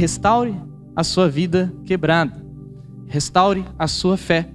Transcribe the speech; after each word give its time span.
restaure 0.00 0.56
a 0.96 1.04
sua 1.04 1.28
vida 1.28 1.70
quebrada. 1.84 2.42
Restaure 3.06 3.66
a 3.78 3.86
sua 3.86 4.16
fé. 4.16 4.48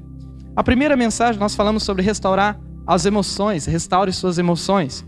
A 0.55 0.63
primeira 0.63 0.97
mensagem 0.97 1.39
nós 1.39 1.53
falamos 1.53 1.83
sobre 1.83 2.01
restaurar 2.01 2.59
as 2.87 3.05
emoções, 3.05 3.67
restaure 3.67 4.11
suas 4.11 4.39
emoções. 4.39 5.05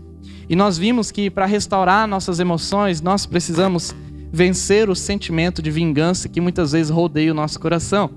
E 0.48 0.54
nós 0.54 0.78
vimos 0.78 1.10
que 1.10 1.28
para 1.28 1.44
restaurar 1.44 2.06
nossas 2.06 2.38
emoções, 2.38 3.00
nós 3.00 3.26
precisamos 3.26 3.92
vencer 4.32 4.88
o 4.88 4.94
sentimento 4.94 5.60
de 5.60 5.72
vingança 5.72 6.28
que 6.28 6.40
muitas 6.40 6.70
vezes 6.70 6.88
rodeia 6.90 7.32
o 7.32 7.34
nosso 7.34 7.58
coração. 7.58 8.08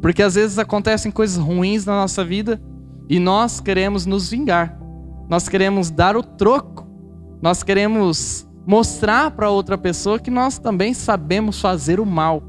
Porque 0.00 0.22
às 0.22 0.36
vezes 0.36 0.58
acontecem 0.58 1.12
coisas 1.12 1.36
ruins 1.36 1.84
na 1.84 1.92
nossa 1.92 2.24
vida 2.24 2.58
e 3.06 3.18
nós 3.18 3.60
queremos 3.60 4.06
nos 4.06 4.30
vingar. 4.30 4.80
Nós 5.28 5.46
queremos 5.46 5.90
dar 5.90 6.16
o 6.16 6.22
troco. 6.22 6.88
Nós 7.42 7.62
queremos 7.62 8.48
mostrar 8.66 9.30
para 9.32 9.50
outra 9.50 9.76
pessoa 9.76 10.18
que 10.18 10.30
nós 10.30 10.58
também 10.58 10.94
sabemos 10.94 11.60
fazer 11.60 12.00
o 12.00 12.06
mal. 12.06 12.42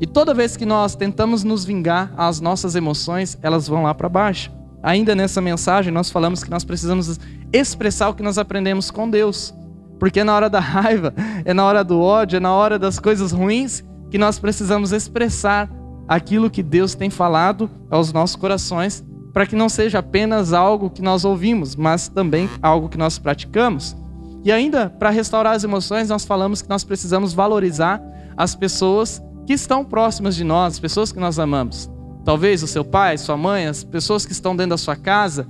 E 0.00 0.06
toda 0.06 0.32
vez 0.32 0.56
que 0.56 0.64
nós 0.64 0.94
tentamos 0.94 1.44
nos 1.44 1.64
vingar, 1.64 2.12
as 2.16 2.40
nossas 2.40 2.74
emoções, 2.74 3.36
elas 3.42 3.68
vão 3.68 3.82
lá 3.82 3.94
para 3.94 4.08
baixo. 4.08 4.50
Ainda 4.82 5.14
nessa 5.14 5.40
mensagem, 5.42 5.92
nós 5.92 6.10
falamos 6.10 6.42
que 6.42 6.50
nós 6.50 6.64
precisamos 6.64 7.20
expressar 7.52 8.08
o 8.08 8.14
que 8.14 8.22
nós 8.22 8.38
aprendemos 8.38 8.90
com 8.90 9.10
Deus. 9.10 9.52
Porque 9.98 10.20
é 10.20 10.24
na 10.24 10.34
hora 10.34 10.48
da 10.48 10.60
raiva, 10.60 11.12
é 11.44 11.52
na 11.52 11.64
hora 11.64 11.84
do 11.84 12.00
ódio, 12.00 12.38
é 12.38 12.40
na 12.40 12.54
hora 12.54 12.78
das 12.78 12.98
coisas 12.98 13.32
ruins 13.32 13.84
que 14.10 14.16
nós 14.16 14.38
precisamos 14.38 14.92
expressar 14.92 15.70
aquilo 16.08 16.50
que 16.50 16.62
Deus 16.62 16.94
tem 16.94 17.10
falado 17.10 17.70
aos 17.90 18.12
nossos 18.12 18.36
corações, 18.36 19.04
para 19.32 19.46
que 19.46 19.54
não 19.54 19.68
seja 19.68 19.98
apenas 19.98 20.52
algo 20.52 20.90
que 20.90 21.02
nós 21.02 21.24
ouvimos, 21.24 21.76
mas 21.76 22.08
também 22.08 22.48
algo 22.62 22.88
que 22.88 22.98
nós 22.98 23.18
praticamos. 23.18 23.94
E 24.44 24.50
ainda, 24.50 24.88
para 24.88 25.10
restaurar 25.10 25.54
as 25.54 25.64
emoções, 25.64 26.08
nós 26.08 26.24
falamos 26.24 26.62
que 26.62 26.68
nós 26.68 26.84
precisamos 26.84 27.32
valorizar 27.32 28.02
as 28.36 28.54
pessoas 28.54 29.22
que 29.46 29.52
estão 29.52 29.84
próximas 29.84 30.34
de 30.34 30.44
nós, 30.44 30.74
as 30.74 30.80
pessoas 30.80 31.12
que 31.12 31.18
nós 31.18 31.38
amamos. 31.38 31.90
Talvez 32.24 32.62
o 32.62 32.66
seu 32.66 32.84
pai, 32.84 33.18
sua 33.18 33.36
mãe, 33.36 33.66
as 33.66 33.82
pessoas 33.82 34.24
que 34.24 34.32
estão 34.32 34.54
dentro 34.54 34.70
da 34.70 34.78
sua 34.78 34.96
casa. 34.96 35.46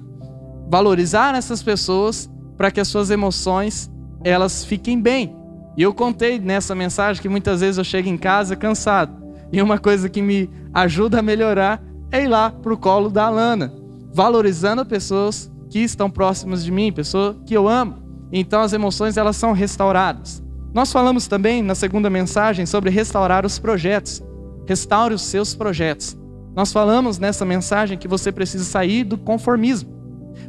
Valorizar 0.69 1.35
essas 1.35 1.63
pessoas 1.63 2.31
para 2.57 2.71
que 2.71 2.81
as 2.81 2.89
suas 2.89 3.11
emoções 3.11 3.91
elas 4.25 4.65
fiquem 4.65 5.01
bem. 5.01 5.37
E 5.77 5.83
eu 5.83 5.95
contei 5.95 6.39
nessa 6.39 6.75
mensagem 6.75 7.23
que 7.23 7.29
muitas 7.29 7.61
vezes 7.61 7.79
eu 7.79 7.85
chego 7.85 8.09
em 8.09 8.19
casa 8.19 8.57
cansado. 8.57 9.21
E 9.53 9.61
uma 9.63 9.79
coisa 9.79 10.09
que 10.09 10.21
me 10.21 10.49
ajuda 10.73 11.19
a 11.19 11.23
melhorar 11.23 11.83
é 12.11 12.25
ir 12.25 12.29
lá 12.29 12.51
pro 12.51 12.77
colo 12.77 13.09
da 13.09 13.27
Alana, 13.27 13.73
valorizando 14.13 14.85
pessoas 14.85 15.51
que 15.71 15.79
estão 15.81 16.11
próximas 16.11 16.65
de 16.65 16.71
mim, 16.71 16.93
pessoas 16.93 17.37
que 17.47 17.55
eu 17.55 17.69
amo. 17.69 18.10
Então 18.33 18.61
as 18.61 18.73
emoções 18.73 19.17
elas 19.17 19.37
são 19.37 19.53
restauradas. 19.53 20.43
Nós 20.73 20.93
falamos 20.93 21.27
também 21.27 21.63
na 21.63 21.75
segunda 21.75 22.09
mensagem 22.09 22.65
sobre 22.65 22.91
restaurar 22.91 23.45
os 23.45 23.59
projetos. 23.59 24.23
Restaure 24.67 25.15
os 25.15 25.23
seus 25.23 25.55
projetos. 25.55 26.17
Nós 26.55 26.73
falamos 26.73 27.19
nessa 27.19 27.45
mensagem 27.45 27.99
que 27.99 28.07
você 28.07 28.31
precisa 28.31 28.65
sair 28.65 29.05
do 29.05 29.19
conformismo. 29.19 29.91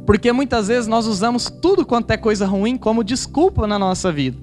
Porque 0.06 0.32
muitas 0.32 0.68
vezes 0.68 0.86
nós 0.86 1.06
usamos 1.06 1.50
tudo 1.50 1.84
quanto 1.84 2.10
é 2.10 2.16
coisa 2.16 2.46
ruim 2.46 2.76
como 2.76 3.02
desculpa 3.02 3.66
na 3.66 3.78
nossa 3.78 4.12
vida. 4.12 4.38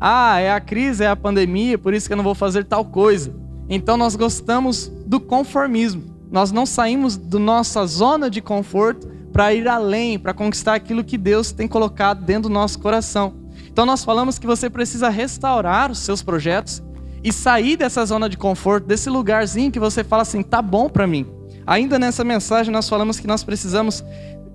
Ah, 0.00 0.38
é 0.40 0.50
a 0.50 0.60
crise, 0.60 1.04
é 1.04 1.08
a 1.08 1.16
pandemia, 1.16 1.76
por 1.76 1.92
isso 1.92 2.06
que 2.06 2.12
eu 2.14 2.16
não 2.16 2.24
vou 2.24 2.34
fazer 2.34 2.64
tal 2.64 2.84
coisa. 2.84 3.34
Então 3.68 3.96
nós 3.96 4.16
gostamos 4.16 4.90
do 5.06 5.20
conformismo. 5.20 6.02
Nós 6.30 6.50
não 6.50 6.64
saímos 6.64 7.16
da 7.16 7.38
nossa 7.38 7.84
zona 7.86 8.30
de 8.30 8.40
conforto 8.40 9.10
para 9.32 9.52
ir 9.54 9.68
além, 9.68 10.18
para 10.18 10.34
conquistar 10.34 10.74
aquilo 10.74 11.04
que 11.04 11.16
Deus 11.16 11.52
tem 11.52 11.68
colocado 11.68 12.24
dentro 12.24 12.48
do 12.48 12.52
nosso 12.52 12.78
coração. 12.78 13.34
Então 13.70 13.86
nós 13.86 14.04
falamos 14.04 14.38
que 14.38 14.46
você 14.46 14.68
precisa 14.68 15.08
restaurar 15.08 15.90
os 15.90 15.98
seus 16.00 16.22
projetos 16.22 16.82
e 17.22 17.32
sair 17.32 17.76
dessa 17.76 18.04
zona 18.04 18.28
de 18.28 18.36
conforto, 18.36 18.86
desse 18.86 19.08
lugarzinho 19.10 19.70
que 19.70 19.78
você 19.78 20.02
fala 20.02 20.22
assim, 20.22 20.42
tá 20.42 20.60
bom 20.60 20.88
para 20.88 21.06
mim. 21.06 21.26
Ainda 21.66 21.98
nessa 21.98 22.24
mensagem 22.24 22.72
nós 22.72 22.88
falamos 22.88 23.20
que 23.20 23.26
nós 23.26 23.44
precisamos 23.44 24.02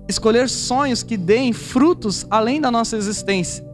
escolher 0.08 0.48
sonhos 0.48 1.02
que 1.02 1.16
deem 1.16 1.52
frutos 1.52 2.26
além 2.30 2.60
da 2.60 2.70
nossa 2.70 2.96
existência. 2.96 3.64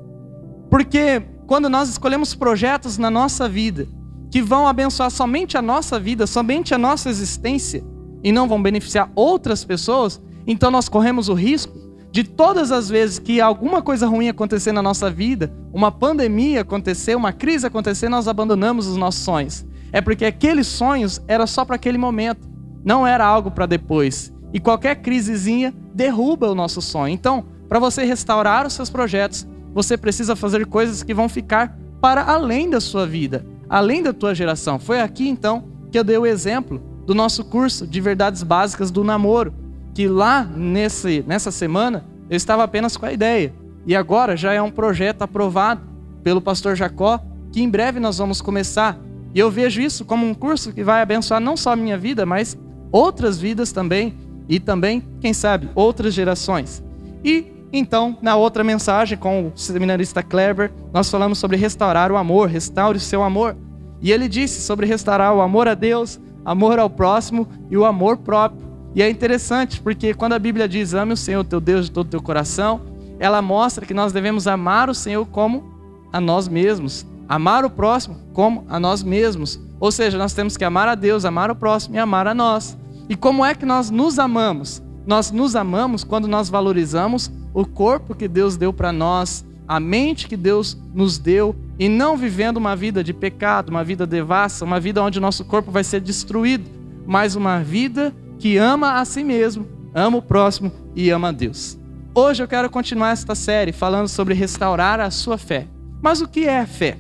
Porque 0.71 1.22
quando 1.47 1.69
nós 1.69 1.88
escolhemos 1.88 2.34
projetos 2.34 2.97
na 2.97 3.10
nossa 3.10 3.48
vida 3.48 3.87
que 4.31 4.41
vão 4.41 4.66
abençoar 4.66 5.10
somente 5.10 5.59
a 5.59 5.62
nossa 5.62 6.00
vida, 6.00 6.27
somente 6.27 6.75
a 6.75 6.78
nossa 6.78 7.10
existência 7.10 7.84
e 8.25 8.32
não 8.32 8.48
vão 8.48 8.62
beneficiar 8.62 9.10
outras 9.15 9.65
pessoas, 9.65 10.21
então 10.47 10.70
nós 10.70 10.88
corremos 10.88 11.28
o 11.28 11.34
risco 11.34 11.76
de 12.10 12.25
todas 12.25 12.70
as 12.70 12.91
vezes 12.91 13.19
que 13.19 13.41
alguma 13.41 13.80
coisa 13.80 14.06
ruim 14.06 14.28
acontecer 14.28 14.70
na 14.70 14.82
nossa 14.82 15.10
vida, 15.10 15.53
uma 15.72 15.91
pandemia 15.91 16.60
acontecer, 16.60 17.14
uma 17.14 17.32
crise 17.32 17.66
acontecer, 17.66 18.10
nós 18.10 18.28
abandonamos 18.28 18.86
os 18.86 18.98
nossos 18.98 19.22
sonhos. 19.22 19.64
É 19.91 20.00
porque 20.00 20.26
aqueles 20.26 20.66
sonhos 20.66 21.22
era 21.26 21.47
só 21.47 21.64
para 21.64 21.76
aquele 21.76 21.97
momento, 21.97 22.47
não 22.84 23.06
era 23.06 23.25
algo 23.25 23.50
para 23.50 23.64
depois. 23.64 24.32
E 24.53 24.60
qualquer 24.60 24.97
crisezinha 24.97 25.75
derruba 25.94 26.50
o 26.50 26.54
nosso 26.54 26.82
sonho. 26.82 27.14
Então, 27.14 27.47
para 27.66 27.78
você 27.78 28.04
restaurar 28.04 28.66
os 28.66 28.74
seus 28.74 28.91
projetos, 28.91 29.47
você 29.74 29.97
precisa 29.97 30.36
fazer 30.36 30.66
coisas 30.66 31.03
que 31.03 31.14
vão 31.14 31.28
ficar 31.28 31.78
para 31.98 32.22
além 32.22 32.69
da 32.69 32.80
sua 32.80 33.06
vida, 33.06 33.47
além 33.69 34.03
da 34.03 34.12
tua 34.12 34.34
geração. 34.34 34.78
Foi 34.78 35.00
aqui 35.00 35.26
então 35.26 35.64
que 35.91 35.98
eu 35.98 36.04
dei 36.04 36.19
o 36.19 36.26
exemplo 36.26 36.78
do 37.06 37.14
nosso 37.14 37.44
curso 37.44 37.86
de 37.86 38.00
verdades 38.00 38.42
básicas 38.42 38.91
do 38.91 39.03
namoro, 39.03 39.54
que 39.94 40.08
lá 40.08 40.44
nesse, 40.44 41.25
nessa 41.26 41.50
semana 41.50 42.04
eu 42.30 42.36
estava 42.36 42.64
apenas 42.64 42.97
com 42.97 43.06
a 43.06 43.12
ideia. 43.12 43.53
E 43.86 43.94
agora 43.94 44.36
já 44.36 44.53
é 44.53 44.62
um 44.62 44.70
projeto 44.70 45.22
aprovado 45.22 45.82
pelo 46.22 46.41
pastor 46.41 46.76
Jacó, 46.76 47.20
que 47.50 47.62
em 47.62 47.69
breve 47.69 48.00
nós 48.00 48.19
vamos 48.19 48.41
começar. 48.41 48.98
E 49.34 49.38
eu 49.38 49.50
vejo 49.50 49.80
isso 49.80 50.04
como 50.04 50.26
um 50.26 50.34
curso 50.34 50.72
que 50.72 50.84
vai 50.84 51.03
abençoar 51.03 51.41
não 51.41 51.56
só 51.56 51.72
a 51.72 51.76
minha 51.76 51.98
vida, 51.98 52.25
mas 52.25 52.56
outras 52.91 53.41
vidas 53.41 53.72
também 53.72 54.14
e 54.48 54.60
também, 54.60 55.03
quem 55.20 55.32
sabe, 55.32 55.69
outras 55.75 56.14
gerações. 56.14 56.82
E 57.24 57.47
então, 57.72 58.19
na 58.20 58.36
outra 58.36 58.62
mensagem 58.62 59.16
com 59.16 59.47
o 59.47 59.53
seminarista 59.56 60.22
Kleber, 60.22 60.70
nós 60.92 61.10
falamos 61.10 61.38
sobre 61.38 61.56
restaurar 61.56 62.12
o 62.12 62.16
amor, 62.16 62.48
restaure 62.48 62.98
o 62.98 63.00
seu 63.00 63.22
amor. 63.22 63.56
E 64.00 64.12
ele 64.12 64.28
disse 64.28 64.60
sobre 64.60 64.84
restaurar 64.84 65.34
o 65.34 65.41
amor 65.41 65.66
a 65.66 65.74
Deus, 65.74 66.20
amor 66.44 66.78
ao 66.78 66.91
próximo 66.91 67.48
e 67.70 67.76
o 67.76 67.86
amor 67.86 68.19
próprio. 68.19 68.72
E 68.94 69.03
é 69.03 69.08
interessante 69.08 69.80
porque 69.80 70.12
quando 70.12 70.34
a 70.34 70.38
Bíblia 70.38 70.69
diz 70.69 70.92
ame 70.92 71.14
o 71.14 71.16
Senhor 71.16 71.44
teu 71.44 71.60
Deus 71.60 71.86
de 71.86 71.92
todo 71.92 72.06
o 72.06 72.10
teu 72.10 72.22
coração, 72.22 72.80
ela 73.19 73.41
mostra 73.41 73.86
que 73.86 73.94
nós 73.94 74.12
devemos 74.12 74.47
amar 74.47 74.91
o 74.91 74.94
Senhor 74.94 75.25
como 75.26 75.64
a 76.12 76.20
nós 76.20 76.47
mesmos, 76.48 77.06
amar 77.28 77.64
o 77.64 77.70
próximo 77.70 78.16
como 78.32 78.64
a 78.69 78.78
nós 78.78 79.03
mesmos. 79.03 79.58
Ou 79.80 79.91
seja, 79.91 80.19
nós 80.19 80.34
temos 80.34 80.56
que 80.56 80.64
amar 80.64 80.88
a 80.88 80.94
Deus, 80.94 81.25
amar 81.25 81.50
o 81.50 81.56
próximo 81.56 81.97
e 81.97 81.98
amar 81.98 82.26
a 82.26 82.34
nós. 82.34 82.76
E 83.08 83.16
como 83.16 83.44
é 83.44 83.54
que 83.54 83.64
nós 83.64 83.91
nos 83.91 84.19
amamos? 84.19 84.82
Nós 85.06 85.30
nos 85.30 85.56
amamos 85.56 86.04
quando 86.04 86.28
nós 86.28 86.48
valorizamos 86.48 87.30
o 87.54 87.66
corpo 87.66 88.14
que 88.14 88.28
Deus 88.28 88.56
deu 88.56 88.72
para 88.72 88.92
nós, 88.92 89.44
a 89.66 89.80
mente 89.80 90.28
que 90.28 90.36
Deus 90.36 90.76
nos 90.94 91.19
deu, 91.19 91.54
e 91.78 91.88
não 91.88 92.16
vivendo 92.16 92.59
uma 92.59 92.76
vida 92.76 93.03
de 93.03 93.12
pecado, 93.12 93.70
uma 93.70 93.82
vida 93.82 94.06
devassa, 94.06 94.64
uma 94.64 94.78
vida 94.78 95.03
onde 95.03 95.19
o 95.19 95.22
nosso 95.22 95.44
corpo 95.44 95.70
vai 95.70 95.82
ser 95.82 96.00
destruído, 96.00 96.69
mas 97.06 97.34
uma 97.34 97.60
vida 97.60 98.14
que 98.42 98.56
ama 98.56 98.94
a 98.94 99.04
si 99.04 99.22
mesmo, 99.22 99.69
ama 99.94 100.19
o 100.19 100.22
próximo 100.22 100.72
e 100.97 101.10
ama 101.10 101.28
a 101.28 101.32
Deus. 101.32 101.78
Hoje 102.12 102.42
eu 102.42 102.48
quero 102.48 102.69
continuar 102.69 103.12
esta 103.12 103.36
série 103.36 103.70
falando 103.70 104.08
sobre 104.08 104.34
restaurar 104.34 104.98
a 104.98 105.12
sua 105.12 105.38
fé. 105.38 105.69
Mas 106.03 106.20
o 106.20 106.26
que 106.26 106.48
é 106.48 106.66
fé? 106.66 106.98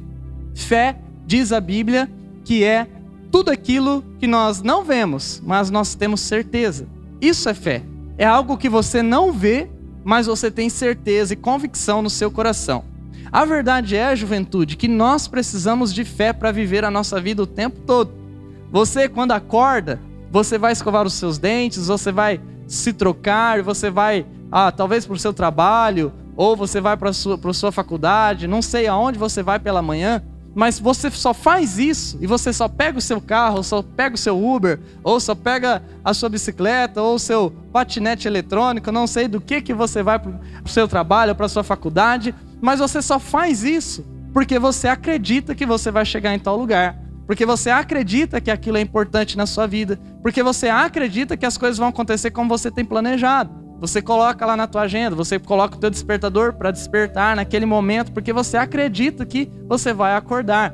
Fé, 0.54 0.96
diz 1.26 1.50
a 1.50 1.60
Bíblia, 1.60 2.08
que 2.44 2.62
é 2.62 2.86
tudo 3.32 3.50
aquilo 3.50 4.04
que 4.20 4.26
nós 4.28 4.62
não 4.62 4.84
vemos, 4.84 5.42
mas 5.44 5.68
nós 5.68 5.96
temos 5.96 6.20
certeza. 6.20 6.86
Isso 7.20 7.48
é 7.48 7.54
fé. 7.54 7.82
É 8.16 8.24
algo 8.24 8.56
que 8.56 8.68
você 8.68 9.02
não 9.02 9.32
vê, 9.32 9.68
mas 10.04 10.28
você 10.28 10.48
tem 10.48 10.70
certeza 10.70 11.32
e 11.32 11.36
convicção 11.36 12.02
no 12.02 12.08
seu 12.08 12.30
coração. 12.30 12.84
A 13.32 13.44
verdade 13.44 13.96
é, 13.96 14.14
juventude, 14.14 14.76
que 14.76 14.86
nós 14.86 15.26
precisamos 15.26 15.92
de 15.92 16.04
fé 16.04 16.32
para 16.32 16.52
viver 16.52 16.84
a 16.84 16.90
nossa 16.90 17.20
vida 17.20 17.42
o 17.42 17.48
tempo 17.48 17.80
todo. 17.80 18.12
Você, 18.70 19.08
quando 19.08 19.32
acorda, 19.32 19.98
você 20.32 20.56
vai 20.56 20.72
escovar 20.72 21.06
os 21.06 21.12
seus 21.12 21.36
dentes, 21.36 21.86
você 21.86 22.10
vai 22.10 22.40
se 22.66 22.94
trocar, 22.94 23.62
você 23.62 23.90
vai, 23.90 24.24
ah, 24.50 24.72
talvez 24.72 25.04
para 25.04 25.14
o 25.14 25.18
seu 25.18 25.34
trabalho, 25.34 26.10
ou 26.34 26.56
você 26.56 26.80
vai 26.80 26.96
para 26.96 27.10
a 27.10 27.12
sua, 27.12 27.38
sua 27.52 27.70
faculdade, 27.70 28.48
não 28.48 28.62
sei 28.62 28.86
aonde 28.86 29.18
você 29.18 29.42
vai 29.42 29.58
pela 29.58 29.82
manhã, 29.82 30.22
mas 30.54 30.80
você 30.80 31.10
só 31.10 31.34
faz 31.34 31.78
isso 31.78 32.16
e 32.18 32.26
você 32.26 32.50
só 32.50 32.66
pega 32.66 32.98
o 32.98 33.02
seu 33.02 33.20
carro, 33.20 33.62
só 33.62 33.82
pega 33.82 34.14
o 34.14 34.18
seu 34.18 34.42
Uber, 34.42 34.80
ou 35.04 35.20
só 35.20 35.34
pega 35.34 35.82
a 36.02 36.14
sua 36.14 36.30
bicicleta, 36.30 37.02
ou 37.02 37.16
o 37.16 37.18
seu 37.18 37.52
patinete 37.70 38.26
eletrônico, 38.26 38.90
não 38.90 39.06
sei 39.06 39.28
do 39.28 39.40
que 39.40 39.60
que 39.60 39.74
você 39.74 40.02
vai 40.02 40.18
para 40.18 40.32
o 40.64 40.68
seu 40.68 40.88
trabalho, 40.88 41.34
para 41.34 41.44
a 41.44 41.48
sua 41.48 41.62
faculdade, 41.62 42.34
mas 42.58 42.80
você 42.80 43.02
só 43.02 43.18
faz 43.18 43.62
isso 43.62 44.02
porque 44.32 44.58
você 44.58 44.88
acredita 44.88 45.54
que 45.54 45.66
você 45.66 45.90
vai 45.90 46.06
chegar 46.06 46.34
em 46.34 46.38
tal 46.38 46.56
lugar, 46.56 46.96
porque 47.26 47.46
você 47.46 47.70
acredita 47.70 48.40
que 48.40 48.50
aquilo 48.50 48.76
é 48.76 48.80
importante 48.80 49.36
na 49.36 49.46
sua 49.46 49.66
vida, 49.66 49.98
porque 50.22 50.42
você 50.42 50.68
acredita 50.68 51.36
que 51.36 51.46
as 51.46 51.56
coisas 51.56 51.78
vão 51.78 51.88
acontecer 51.88 52.30
como 52.30 52.48
você 52.48 52.70
tem 52.70 52.84
planejado. 52.84 53.62
Você 53.80 54.00
coloca 54.00 54.46
lá 54.46 54.56
na 54.56 54.68
tua 54.68 54.82
agenda, 54.82 55.16
você 55.16 55.38
coloca 55.38 55.76
o 55.76 55.80
teu 55.80 55.90
despertador 55.90 56.52
para 56.52 56.70
despertar 56.70 57.34
naquele 57.34 57.66
momento, 57.66 58.12
porque 58.12 58.32
você 58.32 58.56
acredita 58.56 59.26
que 59.26 59.50
você 59.66 59.92
vai 59.92 60.14
acordar. 60.14 60.72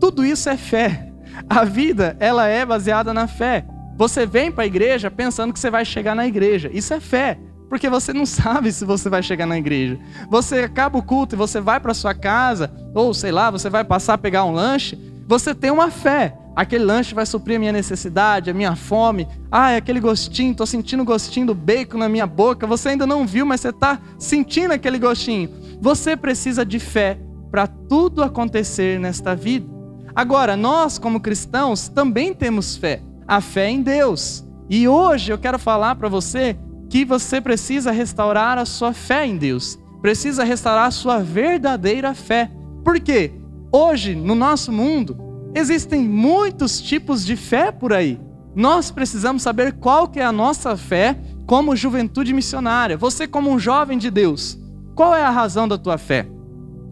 Tudo 0.00 0.24
isso 0.24 0.48
é 0.48 0.56
fé. 0.56 1.12
A 1.48 1.64
vida, 1.64 2.16
ela 2.18 2.48
é 2.48 2.66
baseada 2.66 3.14
na 3.14 3.28
fé. 3.28 3.64
Você 3.96 4.26
vem 4.26 4.50
para 4.50 4.64
a 4.64 4.66
igreja 4.66 5.10
pensando 5.10 5.52
que 5.52 5.60
você 5.60 5.70
vai 5.70 5.84
chegar 5.84 6.14
na 6.14 6.26
igreja. 6.26 6.68
Isso 6.72 6.92
é 6.92 6.98
fé. 6.98 7.38
Porque 7.68 7.88
você 7.88 8.12
não 8.12 8.24
sabe 8.26 8.72
se 8.72 8.84
você 8.84 9.08
vai 9.08 9.22
chegar 9.22 9.46
na 9.46 9.58
igreja. 9.58 9.98
Você 10.30 10.60
acaba 10.60 10.98
o 10.98 11.02
culto 11.02 11.34
e 11.34 11.38
você 11.38 11.60
vai 11.60 11.78
para 11.78 11.94
sua 11.94 12.14
casa, 12.14 12.72
ou 12.94 13.12
sei 13.12 13.30
lá, 13.30 13.50
você 13.50 13.68
vai 13.68 13.84
passar 13.84 14.14
a 14.14 14.18
pegar 14.18 14.44
um 14.44 14.52
lanche, 14.52 14.96
você 15.28 15.54
tem 15.54 15.70
uma 15.70 15.90
fé. 15.90 16.34
Aquele 16.56 16.84
lanche 16.84 17.14
vai 17.14 17.26
suprir 17.26 17.56
a 17.56 17.58
minha 17.60 17.70
necessidade, 17.70 18.50
a 18.50 18.54
minha 18.54 18.74
fome. 18.74 19.28
Ah, 19.52 19.72
é 19.72 19.76
aquele 19.76 20.00
gostinho, 20.00 20.52
estou 20.52 20.66
sentindo 20.66 21.02
o 21.02 21.06
gostinho 21.06 21.46
do 21.46 21.54
bacon 21.54 21.98
na 21.98 22.08
minha 22.08 22.26
boca. 22.26 22.66
Você 22.66 22.88
ainda 22.88 23.06
não 23.06 23.26
viu, 23.26 23.44
mas 23.44 23.60
você 23.60 23.68
está 23.68 24.00
sentindo 24.18 24.72
aquele 24.72 24.98
gostinho. 24.98 25.50
Você 25.80 26.16
precisa 26.16 26.64
de 26.64 26.80
fé 26.80 27.18
para 27.50 27.66
tudo 27.66 28.22
acontecer 28.22 28.98
nesta 28.98 29.36
vida. 29.36 29.68
Agora, 30.16 30.56
nós, 30.56 30.98
como 30.98 31.20
cristãos, 31.20 31.88
também 31.88 32.32
temos 32.32 32.74
fé. 32.76 33.02
A 33.26 33.42
fé 33.42 33.68
em 33.68 33.82
Deus. 33.82 34.44
E 34.70 34.88
hoje 34.88 35.30
eu 35.30 35.38
quero 35.38 35.58
falar 35.58 35.94
para 35.96 36.08
você 36.08 36.56
que 36.88 37.04
você 37.04 37.38
precisa 37.38 37.90
restaurar 37.90 38.56
a 38.56 38.64
sua 38.64 38.94
fé 38.94 39.26
em 39.26 39.36
Deus. 39.36 39.78
Precisa 40.00 40.42
restaurar 40.42 40.86
a 40.86 40.90
sua 40.90 41.18
verdadeira 41.18 42.14
fé. 42.14 42.50
Por 42.82 42.98
quê? 42.98 43.37
Hoje, 43.70 44.14
no 44.14 44.34
nosso 44.34 44.72
mundo, 44.72 45.50
existem 45.54 46.02
muitos 46.02 46.80
tipos 46.80 47.24
de 47.24 47.36
fé 47.36 47.70
por 47.70 47.92
aí. 47.92 48.18
Nós 48.54 48.90
precisamos 48.90 49.42
saber 49.42 49.74
qual 49.74 50.08
que 50.08 50.20
é 50.20 50.24
a 50.24 50.32
nossa 50.32 50.74
fé 50.74 51.18
como 51.46 51.76
juventude 51.76 52.32
missionária. 52.32 52.96
Você 52.96 53.26
como 53.26 53.50
um 53.50 53.58
jovem 53.58 53.98
de 53.98 54.10
Deus, 54.10 54.58
qual 54.94 55.14
é 55.14 55.22
a 55.22 55.30
razão 55.30 55.68
da 55.68 55.76
tua 55.76 55.98
fé? 55.98 56.26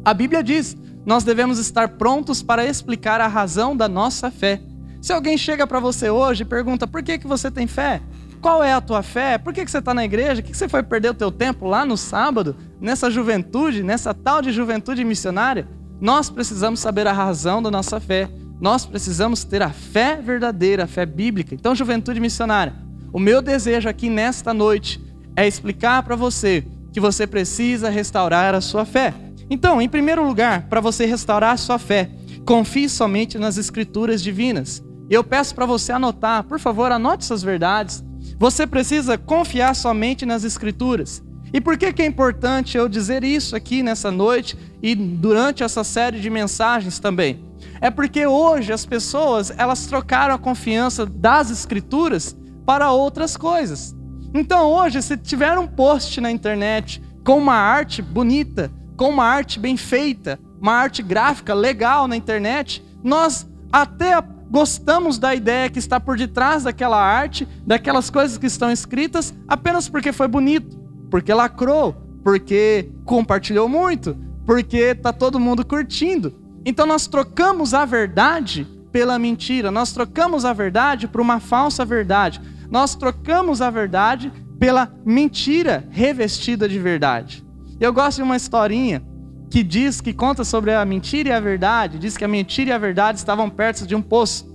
A 0.04 0.12
Bíblia 0.12 0.42
diz: 0.42 0.76
nós 1.06 1.24
devemos 1.24 1.58
estar 1.58 1.96
prontos 1.96 2.42
para 2.42 2.66
explicar 2.66 3.22
a 3.22 3.26
razão 3.26 3.74
da 3.74 3.88
nossa 3.88 4.30
fé. 4.30 4.60
Se 5.00 5.14
alguém 5.14 5.38
chega 5.38 5.66
para 5.66 5.80
você 5.80 6.10
hoje 6.10 6.42
e 6.42 6.46
pergunta 6.46 6.86
por 6.86 7.02
que, 7.02 7.16
que 7.16 7.26
você 7.26 7.50
tem 7.50 7.66
fé, 7.66 8.02
qual 8.40 8.62
é 8.62 8.74
a 8.74 8.82
tua 8.82 9.02
fé? 9.02 9.38
Por 9.38 9.52
que, 9.54 9.64
que 9.64 9.70
você 9.70 9.78
está 9.78 9.94
na 9.94 10.04
igreja? 10.04 10.42
Por 10.42 10.42
que, 10.42 10.50
que 10.50 10.56
você 10.56 10.68
foi 10.68 10.82
perder 10.82 11.10
o 11.10 11.14
teu 11.14 11.32
tempo 11.32 11.66
lá 11.66 11.86
no 11.86 11.96
sábado, 11.96 12.54
nessa 12.78 13.10
juventude, 13.10 13.82
nessa 13.82 14.12
tal 14.12 14.42
de 14.42 14.52
juventude 14.52 15.02
missionária? 15.04 15.66
Nós 16.00 16.28
precisamos 16.30 16.80
saber 16.80 17.06
a 17.06 17.12
razão 17.12 17.62
da 17.62 17.70
nossa 17.70 17.98
fé. 17.98 18.28
Nós 18.60 18.86
precisamos 18.86 19.44
ter 19.44 19.62
a 19.62 19.70
fé 19.70 20.16
verdadeira, 20.16 20.84
a 20.84 20.86
fé 20.86 21.06
bíblica. 21.06 21.54
Então, 21.54 21.74
juventude 21.74 22.20
missionária, 22.20 22.74
o 23.12 23.18
meu 23.18 23.40
desejo 23.40 23.88
aqui 23.88 24.08
nesta 24.08 24.52
noite 24.52 25.02
é 25.34 25.46
explicar 25.46 26.02
para 26.02 26.16
você 26.16 26.64
que 26.92 27.00
você 27.00 27.26
precisa 27.26 27.90
restaurar 27.90 28.54
a 28.54 28.60
sua 28.60 28.84
fé. 28.84 29.12
Então, 29.50 29.80
em 29.80 29.88
primeiro 29.88 30.26
lugar, 30.26 30.68
para 30.68 30.80
você 30.80 31.06
restaurar 31.06 31.52
a 31.52 31.56
sua 31.58 31.78
fé, 31.78 32.10
confie 32.44 32.88
somente 32.88 33.38
nas 33.38 33.56
escrituras 33.56 34.22
divinas. 34.22 34.82
Eu 35.08 35.22
peço 35.22 35.54
para 35.54 35.66
você 35.66 35.92
anotar, 35.92 36.44
por 36.44 36.58
favor, 36.58 36.90
anote 36.90 37.24
essas 37.24 37.42
verdades. 37.42 38.04
Você 38.38 38.66
precisa 38.66 39.16
confiar 39.16 39.74
somente 39.74 40.26
nas 40.26 40.44
Escrituras. 40.44 41.22
E 41.52 41.60
por 41.60 41.76
que, 41.78 41.92
que 41.92 42.02
é 42.02 42.06
importante 42.06 42.76
eu 42.76 42.88
dizer 42.88 43.22
isso 43.24 43.54
aqui 43.54 43.82
nessa 43.82 44.10
noite 44.10 44.56
e 44.82 44.94
durante 44.94 45.62
essa 45.62 45.84
série 45.84 46.20
de 46.20 46.28
mensagens 46.28 46.98
também? 46.98 47.44
É 47.80 47.90
porque 47.90 48.26
hoje 48.26 48.72
as 48.72 48.84
pessoas 48.84 49.52
elas 49.56 49.86
trocaram 49.86 50.34
a 50.34 50.38
confiança 50.38 51.06
das 51.06 51.50
Escrituras 51.50 52.36
para 52.64 52.90
outras 52.90 53.36
coisas. 53.36 53.94
Então 54.34 54.70
hoje, 54.70 55.00
se 55.00 55.16
tiver 55.16 55.58
um 55.58 55.66
post 55.66 56.20
na 56.20 56.30
internet 56.30 57.02
com 57.24 57.38
uma 57.38 57.54
arte 57.54 58.02
bonita, 58.02 58.70
com 58.96 59.08
uma 59.08 59.24
arte 59.24 59.58
bem 59.58 59.76
feita, 59.76 60.38
uma 60.60 60.72
arte 60.72 61.02
gráfica 61.02 61.54
legal 61.54 62.08
na 62.08 62.16
internet, 62.16 62.84
nós 63.02 63.46
até 63.72 64.20
gostamos 64.50 65.18
da 65.18 65.34
ideia 65.34 65.68
que 65.68 65.78
está 65.78 65.98
por 65.98 66.16
detrás 66.16 66.64
daquela 66.64 67.00
arte, 67.00 67.46
daquelas 67.66 68.10
coisas 68.10 68.38
que 68.38 68.46
estão 68.46 68.70
escritas, 68.70 69.34
apenas 69.48 69.88
porque 69.88 70.12
foi 70.12 70.28
bonito, 70.28 70.85
porque 71.16 71.32
lacrou, 71.32 71.94
porque 72.22 72.90
compartilhou 73.06 73.70
muito, 73.70 74.14
porque 74.44 74.76
está 74.76 75.14
todo 75.14 75.40
mundo 75.40 75.64
curtindo. 75.64 76.34
Então 76.62 76.84
nós 76.84 77.06
trocamos 77.06 77.72
a 77.72 77.86
verdade 77.86 78.66
pela 78.92 79.18
mentira, 79.18 79.70
nós 79.70 79.92
trocamos 79.92 80.44
a 80.44 80.52
verdade 80.52 81.08
por 81.08 81.22
uma 81.22 81.40
falsa 81.40 81.86
verdade, 81.86 82.38
nós 82.70 82.94
trocamos 82.94 83.62
a 83.62 83.70
verdade 83.70 84.30
pela 84.58 84.92
mentira 85.06 85.88
revestida 85.90 86.68
de 86.68 86.78
verdade. 86.78 87.42
Eu 87.80 87.94
gosto 87.94 88.18
de 88.18 88.22
uma 88.22 88.36
historinha 88.36 89.02
que 89.50 89.62
diz 89.62 90.02
que 90.02 90.12
conta 90.12 90.44
sobre 90.44 90.74
a 90.74 90.84
mentira 90.84 91.30
e 91.30 91.32
a 91.32 91.40
verdade, 91.40 91.98
diz 91.98 92.14
que 92.14 92.26
a 92.26 92.28
mentira 92.28 92.68
e 92.68 92.72
a 92.74 92.78
verdade 92.78 93.16
estavam 93.16 93.48
perto 93.48 93.86
de 93.86 93.94
um 93.94 94.02
poço. 94.02 94.54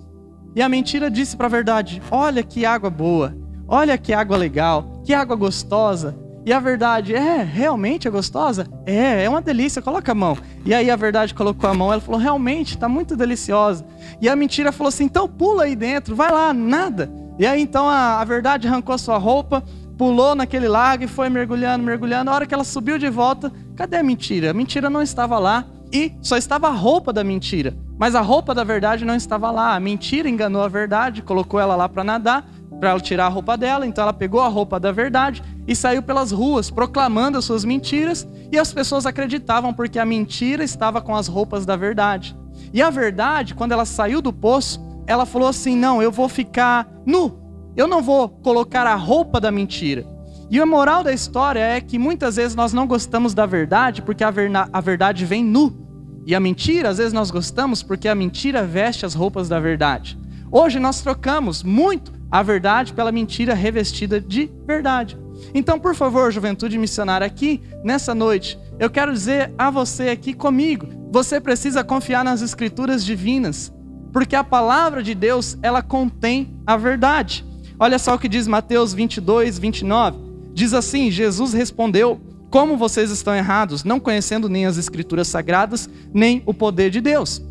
E 0.56 0.62
a 0.62 0.70
mentira 0.70 1.10
disse 1.10 1.36
para 1.36 1.48
a 1.48 1.50
verdade: 1.50 2.00
"Olha 2.12 2.44
que 2.44 2.68
água 2.68 2.92
boa. 2.92 3.36
Olha 3.68 3.98
que 3.98 4.14
água 4.14 4.38
legal, 4.38 5.02
que 5.04 5.12
água 5.12 5.36
gostosa". 5.36 6.21
E 6.44 6.52
a 6.52 6.60
verdade, 6.60 7.14
é, 7.14 7.44
realmente 7.44 8.08
é 8.08 8.12
gostosa? 8.12 8.68
É, 8.86 9.24
é 9.24 9.30
uma 9.30 9.42
delícia, 9.42 9.82
coloca 9.82 10.12
a 10.12 10.16
mão. 10.16 10.36
E 10.66 10.74
aí 10.74 10.90
a 10.90 10.96
verdade 10.96 11.36
colocou 11.36 11.70
a 11.70 11.74
mão, 11.74 11.92
ela 11.92 12.02
falou, 12.02 12.20
realmente, 12.20 12.76
está 12.76 12.90
muito 12.90 13.16
deliciosa. 13.16 13.86
E 14.20 14.28
a 14.28 14.36
mentira 14.36 14.72
falou 14.72 14.90
assim, 14.90 15.04
então 15.04 15.28
pula 15.28 15.64
aí 15.64 15.76
dentro, 15.76 16.16
vai 16.16 16.32
lá, 16.32 16.52
nada. 16.52 17.12
E 17.38 17.46
aí 17.46 17.62
então 17.62 17.88
a, 17.88 18.20
a 18.20 18.24
verdade 18.24 18.68
arrancou 18.68 18.96
a 18.96 18.98
sua 18.98 19.18
roupa, 19.18 19.64
pulou 19.98 20.34
naquele 20.34 20.68
lago 20.68 21.04
e 21.04 21.08
foi 21.08 21.30
mergulhando, 21.30 21.86
mergulhando. 21.86 22.32
A 22.32 22.34
hora 22.34 22.46
que 22.48 22.54
ela 22.56 22.64
subiu 22.64 22.98
de 22.98 23.10
volta, 23.10 23.52
cadê 23.76 23.98
a 23.98 24.04
mentira? 24.04 24.50
A 24.50 24.54
mentira 24.54 24.90
não 24.90 25.02
estava 25.02 25.38
lá 25.38 25.66
e 25.94 26.12
só 26.22 26.38
estava 26.38 26.70
a 26.70 26.72
roupa 26.72 27.14
da 27.14 27.24
mentira. 27.24 27.76
Mas 28.00 28.16
a 28.16 28.22
roupa 28.22 28.56
da 28.56 28.64
verdade 28.64 29.06
não 29.06 29.16
estava 29.16 29.52
lá. 29.52 29.76
A 29.76 29.80
mentira 29.80 30.28
enganou 30.28 30.64
a 30.64 30.68
verdade, 30.68 31.22
colocou 31.22 31.60
ela 31.60 31.76
lá 31.76 31.88
para 31.88 32.04
nadar, 32.04 32.50
para 32.80 32.90
ela 32.90 33.00
tirar 33.00 33.28
a 33.28 33.30
roupa 33.30 33.56
dela. 33.56 33.86
Então 33.86 34.02
ela 34.02 34.14
pegou 34.14 34.42
a 34.42 34.48
roupa 34.48 34.80
da 34.80 34.92
verdade 34.92 35.44
e 35.72 35.76
saiu 35.76 36.04
pelas 36.04 36.32
ruas 36.32 36.70
proclamando 36.70 37.38
as 37.38 37.46
suas 37.46 37.64
mentiras. 37.66 38.28
E 38.52 38.58
as 38.58 38.74
pessoas 38.74 39.06
acreditavam 39.06 39.74
porque 39.74 39.98
a 39.98 40.06
mentira 40.06 40.64
estava 40.64 41.02
com 41.02 41.16
as 41.16 41.28
roupas 41.28 41.66
da 41.66 41.76
verdade. 41.76 42.36
E 42.74 42.82
a 42.82 42.90
verdade, 42.90 43.56
quando 43.56 43.72
ela 43.72 43.86
saiu 43.86 44.22
do 44.22 44.34
poço, 44.34 44.80
ela 45.08 45.26
falou 45.26 45.48
assim: 45.48 45.76
Não, 45.76 46.02
eu 46.02 46.12
vou 46.12 46.30
ficar 46.30 46.88
nu 47.06 47.42
eu 47.76 47.88
não 47.88 48.02
vou 48.02 48.28
colocar 48.28 48.86
a 48.86 48.96
roupa 48.96 49.40
da 49.40 49.52
mentira. 49.52 50.06
E 50.50 50.60
a 50.60 50.66
moral 50.66 51.04
da 51.04 51.14
história 51.14 51.60
é 51.60 51.80
que 51.80 51.98
muitas 51.98 52.36
vezes 52.36 52.56
nós 52.56 52.74
não 52.74 52.86
gostamos 52.86 53.34
da 53.34 53.46
verdade 53.46 54.02
porque 54.02 54.24
a, 54.24 54.34
a 54.72 54.82
verdade 54.82 55.26
vem 55.26 55.44
nu. 55.44 55.88
E 56.26 56.36
a 56.36 56.40
mentira, 56.40 56.90
às 56.90 56.98
vezes 56.98 57.14
nós 57.14 57.32
gostamos 57.32 57.82
porque 57.82 58.08
a 58.08 58.16
mentira 58.16 58.64
veste 58.64 59.06
as 59.06 59.14
roupas 59.14 59.48
da 59.48 59.60
verdade. 59.60 60.20
Hoje 60.52 60.80
nós 60.80 61.02
trocamos 61.02 61.64
muito 61.64 62.12
a 62.30 62.44
verdade 62.44 62.94
pela 62.94 63.12
mentira 63.12 63.54
revestida 63.54 64.20
de 64.20 64.52
verdade. 64.68 65.18
Então, 65.54 65.80
por 65.80 65.96
favor, 65.96 66.32
juventude 66.32 66.78
missionária, 66.78 67.26
aqui 67.26 67.62
nessa 67.84 68.16
noite, 68.16 68.58
eu 68.80 68.90
quero 68.90 69.14
dizer 69.14 69.54
a 69.58 69.70
você 69.70 70.10
aqui 70.10 70.34
comigo: 70.34 70.88
você 71.12 71.40
precisa 71.40 71.84
confiar 71.84 72.24
nas 72.24 72.42
escrituras 72.42 73.04
divinas, 73.04 73.74
porque 74.14 74.36
a 74.36 74.44
palavra 74.44 75.04
de 75.04 75.14
Deus, 75.14 75.58
ela 75.62 75.82
contém 75.82 76.58
a 76.66 76.78
verdade. 76.78 77.46
Olha 77.80 77.98
só 77.98 78.16
o 78.16 78.20
que 78.20 78.30
diz 78.30 78.48
Mateus 78.48 78.94
22, 78.94 79.58
29. 79.58 80.18
Diz 80.54 80.74
assim: 80.74 81.10
Jesus 81.10 81.54
respondeu: 81.54 82.22
Como 82.50 82.78
vocês 82.78 83.10
estão 83.10 83.36
errados, 83.36 83.84
não 83.84 84.00
conhecendo 84.00 84.48
nem 84.48 84.66
as 84.66 84.78
Escrituras 84.78 85.28
sagradas, 85.28 85.90
nem 86.14 86.44
o 86.46 86.54
poder 86.54 86.90
de 86.90 87.02
Deus. 87.02 87.42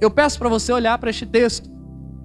Eu 0.00 0.10
peço 0.10 0.38
para 0.38 0.48
você 0.48 0.72
olhar 0.72 0.98
para 0.98 1.10
este 1.10 1.24
texto. 1.24 1.70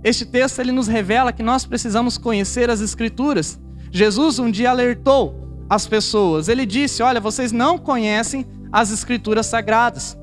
Este 0.03 0.25
texto 0.25 0.59
ele 0.59 0.71
nos 0.71 0.87
revela 0.87 1.31
que 1.31 1.43
nós 1.43 1.65
precisamos 1.65 2.17
conhecer 2.17 2.69
as 2.69 2.81
Escrituras. 2.81 3.59
Jesus 3.91 4.39
um 4.39 4.49
dia 4.49 4.69
alertou 4.69 5.65
as 5.69 5.87
pessoas. 5.87 6.47
Ele 6.47 6.65
disse: 6.65 7.03
Olha, 7.03 7.19
vocês 7.19 7.51
não 7.51 7.77
conhecem 7.77 8.45
as 8.71 8.91
Escrituras 8.91 9.45
sagradas 9.45 10.17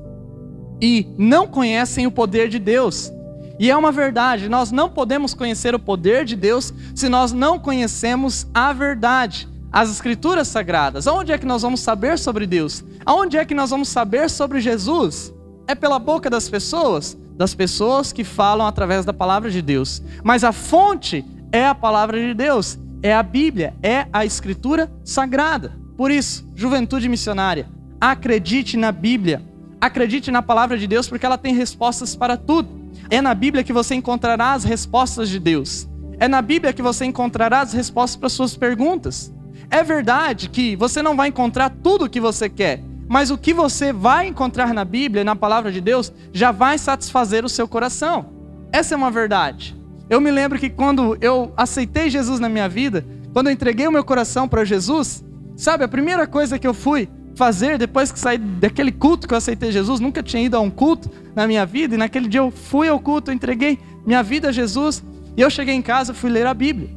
e 0.81 1.07
não 1.17 1.47
conhecem 1.47 2.05
o 2.05 2.11
poder 2.11 2.49
de 2.49 2.59
Deus. 2.59 3.11
E 3.59 3.71
é 3.71 3.75
uma 3.75 3.91
verdade, 3.91 4.47
nós 4.47 4.71
não 4.71 4.89
podemos 4.89 5.33
conhecer 5.33 5.73
o 5.73 5.79
poder 5.79 6.25
de 6.25 6.35
Deus 6.35 6.71
se 6.93 7.09
nós 7.09 7.31
não 7.31 7.57
conhecemos 7.57 8.45
a 8.53 8.71
verdade, 8.71 9.47
as 9.71 9.89
escrituras 9.89 10.47
sagradas. 10.47 11.07
Aonde 11.07 11.31
é 11.31 11.37
que 11.39 11.45
nós 11.45 11.63
vamos 11.63 11.79
saber 11.79 12.19
sobre 12.19 12.45
Deus? 12.45 12.83
Aonde 13.03 13.35
é 13.35 13.43
que 13.43 13.55
nós 13.55 13.71
vamos 13.71 13.89
saber 13.89 14.29
sobre 14.29 14.61
Jesus? 14.61 15.33
É 15.67 15.73
pela 15.73 15.97
boca 15.97 16.29
das 16.29 16.47
pessoas? 16.47 17.17
Das 17.35 17.55
pessoas 17.55 18.13
que 18.13 18.23
falam 18.23 18.67
através 18.67 19.05
da 19.05 19.13
palavra 19.13 19.49
de 19.49 19.61
Deus. 19.61 20.03
Mas 20.23 20.43
a 20.43 20.51
fonte 20.51 21.25
é 21.51 21.65
a 21.65 21.73
palavra 21.73 22.19
de 22.19 22.35
Deus, 22.35 22.77
é 23.01 23.13
a 23.13 23.23
Bíblia, 23.23 23.73
é 23.81 24.07
a 24.11 24.25
escritura 24.25 24.91
sagrada. 25.03 25.77
Por 25.95 26.11
isso, 26.11 26.49
juventude 26.55 27.09
missionária, 27.09 27.67
acredite 27.99 28.77
na 28.77 28.91
Bíblia, 28.91 29.41
acredite 29.79 30.31
na 30.31 30.41
palavra 30.41 30.77
de 30.77 30.87
Deus, 30.87 31.07
porque 31.07 31.25
ela 31.25 31.37
tem 31.37 31.53
respostas 31.53 32.15
para 32.15 32.37
tudo. 32.37 32.69
É 33.09 33.21
na 33.21 33.33
Bíblia 33.33 33.63
que 33.63 33.73
você 33.73 33.95
encontrará 33.95 34.53
as 34.53 34.63
respostas 34.63 35.29
de 35.29 35.39
Deus. 35.39 35.87
É 36.19 36.27
na 36.27 36.41
Bíblia 36.41 36.73
que 36.73 36.81
você 36.81 37.05
encontrará 37.05 37.61
as 37.61 37.73
respostas 37.73 38.15
para 38.15 38.29
suas 38.29 38.55
perguntas. 38.55 39.33
É 39.69 39.83
verdade 39.83 40.49
que 40.49 40.75
você 40.75 41.01
não 41.01 41.15
vai 41.15 41.29
encontrar 41.29 41.69
tudo 41.69 42.05
o 42.05 42.09
que 42.09 42.19
você 42.19 42.49
quer, 42.49 42.81
mas 43.07 43.31
o 43.31 43.37
que 43.37 43.53
você 43.53 43.93
vai 43.93 44.27
encontrar 44.27 44.73
na 44.73 44.83
Bíblia, 44.83 45.23
na 45.23 45.35
palavra 45.35 45.71
de 45.71 45.79
Deus, 45.81 46.11
já 46.33 46.51
vai 46.51 46.77
satisfazer 46.77 47.45
o 47.45 47.49
seu 47.49 47.67
coração. 47.67 48.33
Essa 48.71 48.95
é 48.95 48.97
uma 48.97 49.11
verdade. 49.11 49.75
Eu 50.09 50.21
me 50.21 50.31
lembro 50.31 50.57
que 50.57 50.69
quando 50.69 51.17
eu 51.19 51.51
aceitei 51.57 52.09
Jesus 52.09 52.39
na 52.39 52.47
minha 52.47 52.69
vida, 52.69 53.05
quando 53.33 53.47
eu 53.47 53.53
entreguei 53.53 53.85
o 53.87 53.91
meu 53.91 54.03
coração 54.03 54.47
para 54.47 54.63
Jesus, 54.63 55.23
sabe, 55.55 55.83
a 55.83 55.87
primeira 55.87 56.25
coisa 56.25 56.57
que 56.57 56.65
eu 56.67 56.73
fui 56.73 57.09
fazer 57.35 57.77
depois 57.77 58.11
que 58.11 58.19
saí 58.19 58.37
daquele 58.37 58.91
culto 58.91 59.27
que 59.27 59.33
eu 59.33 59.37
aceitei 59.37 59.71
Jesus, 59.71 59.99
nunca 59.99 60.23
tinha 60.23 60.41
ido 60.41 60.55
a 60.55 60.59
um 60.59 60.71
culto 60.71 61.09
na 61.35 61.45
minha 61.45 61.65
vida, 61.65 61.93
e 61.93 61.97
naquele 61.97 62.27
dia 62.27 62.39
eu 62.39 62.49
fui 62.49 62.87
ao 62.87 62.99
culto, 62.99 63.29
eu 63.29 63.35
entreguei 63.35 63.77
minha 64.05 64.23
vida 64.23 64.49
a 64.49 64.51
Jesus, 64.51 65.03
e 65.35 65.41
eu 65.41 65.49
cheguei 65.49 65.75
em 65.75 65.81
casa 65.81 66.13
fui 66.13 66.29
ler 66.29 66.47
a 66.47 66.53
Bíblia. 66.53 66.89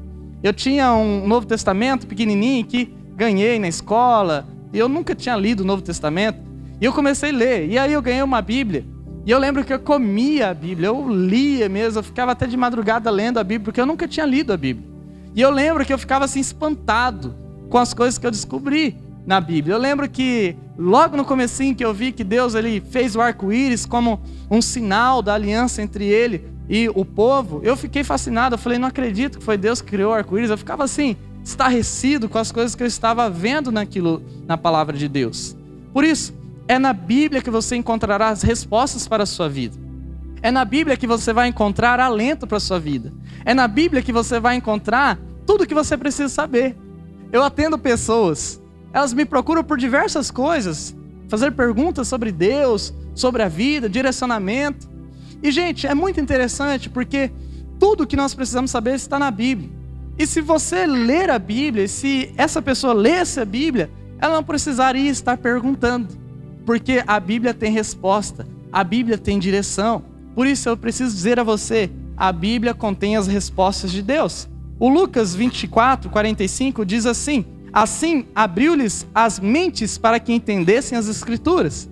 Eu 0.42 0.54
tinha 0.54 0.94
um 0.94 1.26
Novo 1.26 1.46
Testamento 1.46 2.06
pequenininho 2.06 2.64
que 2.64 2.94
ganhei 3.14 3.58
na 3.58 3.68
escola, 3.68 4.48
e 4.72 4.78
eu 4.78 4.88
nunca 4.88 5.14
tinha 5.14 5.36
lido 5.36 5.60
o 5.60 5.66
Novo 5.66 5.82
Testamento, 5.82 6.38
e 6.80 6.84
eu 6.84 6.92
comecei 6.92 7.30
a 7.30 7.34
ler, 7.34 7.68
e 7.68 7.76
aí 7.76 7.92
eu 7.92 8.00
ganhei 8.00 8.22
uma 8.22 8.40
Bíblia, 8.40 8.86
e 9.24 9.30
eu 9.30 9.38
lembro 9.38 9.64
que 9.64 9.72
eu 9.72 9.78
comia 9.78 10.50
a 10.50 10.54
Bíblia, 10.54 10.88
eu 10.88 11.08
lia 11.08 11.68
mesmo, 11.68 11.98
eu 11.98 12.02
ficava 12.02 12.32
até 12.32 12.46
de 12.46 12.56
madrugada 12.56 13.10
lendo 13.10 13.38
a 13.38 13.44
Bíblia, 13.44 13.64
porque 13.64 13.80
eu 13.80 13.86
nunca 13.86 14.08
tinha 14.08 14.24
lido 14.24 14.52
a 14.52 14.56
Bíblia. 14.56 14.88
E 15.34 15.40
eu 15.40 15.50
lembro 15.50 15.84
que 15.84 15.92
eu 15.92 15.98
ficava 15.98 16.24
assim 16.24 16.40
espantado 16.40 17.34
com 17.68 17.78
as 17.78 17.94
coisas 17.94 18.18
que 18.18 18.26
eu 18.26 18.30
descobri 18.30 18.96
na 19.26 19.40
Bíblia. 19.40 19.74
Eu 19.74 19.78
lembro 19.78 20.08
que 20.08 20.56
logo 20.76 21.16
no 21.16 21.24
comecinho 21.24 21.74
que 21.74 21.84
eu 21.84 21.92
vi 21.92 22.12
que 22.12 22.24
Deus 22.24 22.54
ele 22.54 22.80
fez 22.80 23.14
o 23.14 23.20
arco-íris 23.20 23.86
como 23.86 24.20
um 24.50 24.60
sinal 24.60 25.22
da 25.22 25.34
aliança 25.34 25.82
entre 25.82 26.04
ele 26.06 26.44
e 26.68 26.88
o 26.88 27.04
povo, 27.04 27.60
eu 27.62 27.76
fiquei 27.76 28.02
fascinado. 28.02 28.54
Eu 28.54 28.58
falei, 28.58 28.78
não 28.78 28.88
acredito 28.88 29.38
que 29.38 29.44
foi 29.44 29.56
Deus 29.56 29.80
que 29.82 29.90
criou 29.90 30.12
o 30.12 30.14
arco-íris. 30.14 30.50
Eu 30.50 30.58
ficava 30.58 30.84
assim, 30.84 31.16
estarrecido 31.44 32.28
com 32.28 32.38
as 32.38 32.50
coisas 32.50 32.74
que 32.74 32.82
eu 32.82 32.86
estava 32.86 33.28
vendo 33.28 33.70
naquilo 33.70 34.22
na 34.46 34.56
palavra 34.56 34.96
de 34.96 35.08
Deus. 35.08 35.56
Por 35.92 36.04
isso, 36.04 36.32
é 36.70 36.78
na 36.78 36.92
Bíblia 36.92 37.42
que 37.42 37.50
você 37.50 37.74
encontrará 37.74 38.28
as 38.28 38.42
respostas 38.42 39.08
para 39.08 39.24
a 39.24 39.26
sua 39.26 39.48
vida. 39.48 39.76
É 40.40 40.52
na 40.52 40.64
Bíblia 40.64 40.96
que 40.96 41.04
você 41.04 41.32
vai 41.32 41.48
encontrar 41.48 41.98
alento 41.98 42.46
para 42.46 42.58
a 42.58 42.60
sua 42.60 42.78
vida. 42.78 43.12
É 43.44 43.52
na 43.52 43.66
Bíblia 43.66 44.00
que 44.00 44.12
você 44.12 44.38
vai 44.38 44.54
encontrar 44.54 45.18
tudo 45.44 45.64
o 45.64 45.66
que 45.66 45.74
você 45.74 45.96
precisa 45.96 46.28
saber. 46.28 46.76
Eu 47.32 47.42
atendo 47.42 47.76
pessoas, 47.76 48.62
elas 48.92 49.12
me 49.12 49.24
procuram 49.24 49.64
por 49.64 49.78
diversas 49.78 50.30
coisas, 50.30 50.94
fazer 51.28 51.50
perguntas 51.50 52.06
sobre 52.06 52.30
Deus, 52.30 52.94
sobre 53.16 53.42
a 53.42 53.48
vida, 53.48 53.88
direcionamento. 53.88 54.88
E, 55.42 55.50
gente, 55.50 55.88
é 55.88 55.94
muito 55.94 56.20
interessante 56.20 56.88
porque 56.88 57.32
tudo 57.80 58.04
o 58.04 58.06
que 58.06 58.14
nós 58.14 58.32
precisamos 58.32 58.70
saber 58.70 58.94
está 58.94 59.18
na 59.18 59.32
Bíblia. 59.32 59.70
E 60.16 60.24
se 60.24 60.40
você 60.40 60.86
ler 60.86 61.30
a 61.30 61.38
Bíblia, 61.40 61.88
se 61.88 62.32
essa 62.36 62.62
pessoa 62.62 62.92
lesse 62.92 63.40
a 63.40 63.44
Bíblia, 63.44 63.90
ela 64.20 64.34
não 64.34 64.44
precisaria 64.44 65.10
estar 65.10 65.36
perguntando 65.36 66.29
porque 66.64 67.02
a 67.06 67.18
Bíblia 67.18 67.54
tem 67.54 67.72
resposta, 67.72 68.46
a 68.72 68.84
Bíblia 68.84 69.18
tem 69.18 69.38
direção. 69.38 70.02
Por 70.34 70.46
isso 70.46 70.68
eu 70.68 70.76
preciso 70.76 71.14
dizer 71.14 71.38
a 71.38 71.42
você: 71.42 71.90
a 72.16 72.32
Bíblia 72.32 72.74
contém 72.74 73.16
as 73.16 73.26
respostas 73.26 73.90
de 73.90 74.02
Deus. 74.02 74.48
O 74.78 74.88
Lucas 74.88 75.34
24, 75.34 76.10
45 76.10 76.84
diz 76.84 77.06
assim: 77.06 77.44
Assim 77.72 78.26
abriu-lhes 78.34 79.06
as 79.14 79.38
mentes 79.38 79.98
para 79.98 80.20
que 80.20 80.32
entendessem 80.32 80.96
as 80.96 81.08
Escrituras. 81.08 81.88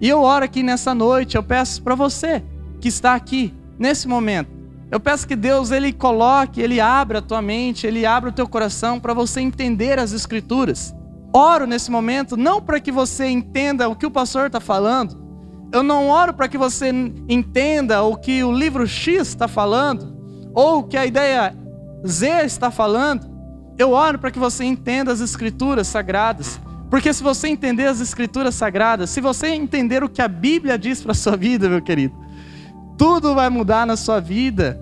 E 0.00 0.08
eu 0.08 0.22
oro 0.22 0.44
aqui 0.44 0.62
nessa 0.62 0.94
noite, 0.94 1.36
eu 1.36 1.42
peço 1.42 1.82
para 1.82 1.94
você 1.94 2.42
que 2.80 2.88
está 2.88 3.14
aqui, 3.14 3.52
nesse 3.76 4.06
momento, 4.06 4.48
eu 4.90 5.00
peço 5.00 5.26
que 5.26 5.34
Deus 5.34 5.70
ele 5.70 5.92
coloque, 5.92 6.60
ele 6.60 6.80
abra 6.80 7.18
a 7.18 7.22
tua 7.22 7.42
mente, 7.42 7.86
ele 7.86 8.06
abra 8.06 8.30
o 8.30 8.32
teu 8.32 8.48
coração 8.48 9.00
para 9.00 9.12
você 9.12 9.40
entender 9.40 9.98
as 9.98 10.12
Escrituras 10.12 10.94
oro 11.32 11.66
nesse 11.66 11.90
momento 11.90 12.36
não 12.36 12.60
para 12.60 12.80
que 12.80 12.90
você 12.90 13.26
entenda 13.26 13.88
o 13.88 13.96
que 13.96 14.06
o 14.06 14.10
pastor 14.10 14.46
está 14.46 14.60
falando. 14.60 15.28
Eu 15.72 15.82
não 15.82 16.08
oro 16.08 16.32
para 16.32 16.48
que 16.48 16.56
você 16.56 16.88
entenda 17.28 18.02
o 18.02 18.16
que 18.16 18.42
o 18.42 18.50
livro 18.50 18.86
X 18.86 19.28
está 19.28 19.46
falando, 19.46 20.16
ou 20.54 20.78
o 20.78 20.82
que 20.84 20.96
a 20.96 21.04
ideia 21.04 21.54
Z 22.06 22.44
está 22.44 22.70
falando. 22.70 23.28
Eu 23.76 23.92
oro 23.92 24.18
para 24.18 24.30
que 24.30 24.38
você 24.38 24.64
entenda 24.64 25.12
as 25.12 25.20
escrituras 25.20 25.86
sagradas. 25.86 26.58
Porque 26.90 27.12
se 27.12 27.22
você 27.22 27.48
entender 27.48 27.86
as 27.86 28.00
escrituras 28.00 28.54
sagradas, 28.54 29.10
se 29.10 29.20
você 29.20 29.48
entender 29.48 30.02
o 30.02 30.08
que 30.08 30.22
a 30.22 30.28
Bíblia 30.28 30.78
diz 30.78 31.02
para 31.02 31.12
sua 31.12 31.36
vida, 31.36 31.68
meu 31.68 31.82
querido, 31.82 32.14
tudo 32.96 33.34
vai 33.34 33.50
mudar 33.50 33.86
na 33.86 33.96
sua 33.96 34.20
vida. 34.20 34.80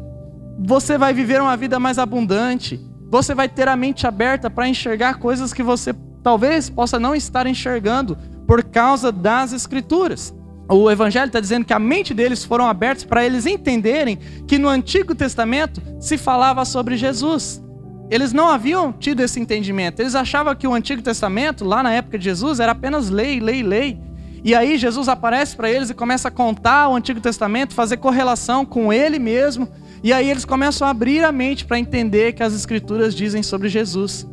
Você 0.59 0.97
vai 0.97 1.13
viver 1.13 1.43
uma 1.43 1.57
vida 1.57 1.81
mais 1.81 1.99
abundante. 1.99 2.81
Você 3.11 3.35
vai 3.35 3.49
ter 3.49 3.69
a 3.69 3.77
mente 3.77 4.07
aberta 4.07 4.49
para 4.49 4.69
enxergar 4.69 5.19
coisas 5.19 5.53
que 5.53 5.63
você 5.63 5.93
talvez 6.27 6.69
possa 6.69 6.99
não 6.99 7.15
estar 7.15 7.47
enxergando 7.47 8.19
por 8.49 8.65
causa 8.65 9.13
das 9.13 9.53
Escrituras. 9.53 10.35
O 10.69 10.91
Evangelho 10.91 11.29
está 11.29 11.39
dizendo 11.39 11.65
que 11.65 11.73
a 11.73 11.79
mente 11.79 12.13
deles 12.13 12.43
foram 12.43 12.67
abertas 12.67 13.05
para 13.05 13.25
eles 13.25 13.47
entenderem 13.47 14.19
que 14.45 14.59
no 14.59 14.69
Antigo 14.69 15.15
Testamento 15.15 15.81
se 16.01 16.19
falava 16.19 16.65
sobre 16.65 16.97
Jesus. 16.97 17.63
Eles 18.11 18.33
não 18.33 18.49
haviam 18.49 18.93
tido 18.93 19.21
esse 19.21 19.39
entendimento. 19.39 20.01
Eles 20.01 20.17
achavam 20.17 20.53
que 20.57 20.67
o 20.67 20.75
Antigo 20.75 21.01
Testamento, 21.01 21.65
lá 21.65 21.81
na 21.81 21.93
época 21.93 22.19
de 22.19 22.25
Jesus, 22.25 22.59
era 22.59 22.73
apenas 22.73 23.09
lei, 23.09 23.39
lei, 23.39 23.63
lei. 23.63 23.97
E 24.43 24.53
aí 24.53 24.77
Jesus 24.77 25.09
aparece 25.09 25.55
para 25.55 25.71
eles 25.71 25.91
e 25.91 25.95
começa 25.95 26.27
a 26.27 26.33
contar 26.33 26.89
o 26.89 26.97
Antigo 26.97 27.21
Testamento, 27.21 27.73
fazer 27.73 27.99
correlação 27.99 28.65
com 28.65 28.93
ele 28.93 29.21
mesmo. 29.21 29.69
E 30.03 30.13
aí 30.13 30.29
eles 30.29 30.45
começam 30.45 30.89
a 30.89 30.91
abrir 30.91 31.23
a 31.25 31.31
mente 31.31 31.65
para 31.65 31.79
entender 31.79 32.33
que 32.33 32.43
as 32.43 32.53
Escrituras 32.53 33.15
dizem 33.15 33.45
sobre 33.45 33.69
Jesus. 33.69 34.27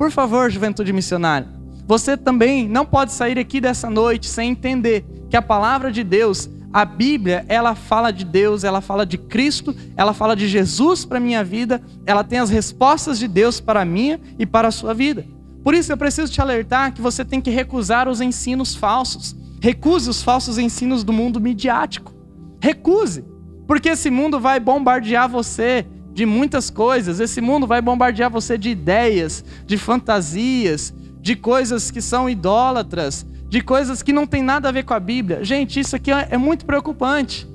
Por 0.00 0.10
favor, 0.10 0.50
juventude 0.50 0.94
missionária, 0.94 1.46
você 1.86 2.16
também 2.16 2.66
não 2.66 2.86
pode 2.86 3.12
sair 3.12 3.38
aqui 3.38 3.60
dessa 3.60 3.90
noite 3.90 4.26
sem 4.26 4.48
entender 4.48 5.04
que 5.28 5.36
a 5.36 5.42
palavra 5.42 5.92
de 5.92 6.02
Deus, 6.02 6.48
a 6.72 6.86
Bíblia, 6.86 7.44
ela 7.48 7.74
fala 7.74 8.10
de 8.10 8.24
Deus, 8.24 8.64
ela 8.64 8.80
fala 8.80 9.04
de 9.04 9.18
Cristo, 9.18 9.76
ela 9.98 10.14
fala 10.14 10.34
de 10.34 10.48
Jesus 10.48 11.04
para 11.04 11.20
minha 11.20 11.44
vida, 11.44 11.82
ela 12.06 12.24
tem 12.24 12.38
as 12.38 12.48
respostas 12.48 13.18
de 13.18 13.28
Deus 13.28 13.60
para 13.60 13.82
a 13.82 13.84
minha 13.84 14.18
e 14.38 14.46
para 14.46 14.68
a 14.68 14.70
sua 14.70 14.94
vida. 14.94 15.26
Por 15.62 15.74
isso 15.74 15.92
eu 15.92 15.98
preciso 15.98 16.32
te 16.32 16.40
alertar 16.40 16.94
que 16.94 17.02
você 17.02 17.22
tem 17.22 17.38
que 17.38 17.50
recusar 17.50 18.08
os 18.08 18.22
ensinos 18.22 18.74
falsos. 18.74 19.36
Recuse 19.60 20.08
os 20.08 20.22
falsos 20.22 20.56
ensinos 20.56 21.04
do 21.04 21.12
mundo 21.12 21.38
midiático. 21.38 22.14
Recuse, 22.58 23.22
porque 23.66 23.90
esse 23.90 24.08
mundo 24.08 24.40
vai 24.40 24.58
bombardear 24.58 25.28
você 25.28 25.86
de 26.12 26.26
muitas 26.26 26.70
coisas. 26.70 27.20
Esse 27.20 27.40
mundo 27.40 27.66
vai 27.66 27.80
bombardear 27.80 28.30
você 28.30 28.56
de 28.58 28.70
ideias, 28.70 29.44
de 29.66 29.76
fantasias, 29.76 30.92
de 31.20 31.36
coisas 31.36 31.90
que 31.90 32.00
são 32.00 32.28
idólatras, 32.28 33.26
de 33.48 33.60
coisas 33.60 34.02
que 34.02 34.12
não 34.12 34.26
tem 34.26 34.42
nada 34.42 34.68
a 34.68 34.72
ver 34.72 34.84
com 34.84 34.94
a 34.94 35.00
Bíblia. 35.00 35.44
Gente, 35.44 35.80
isso 35.80 35.96
aqui 35.96 36.10
é 36.10 36.36
muito 36.36 36.64
preocupante. 36.64 37.48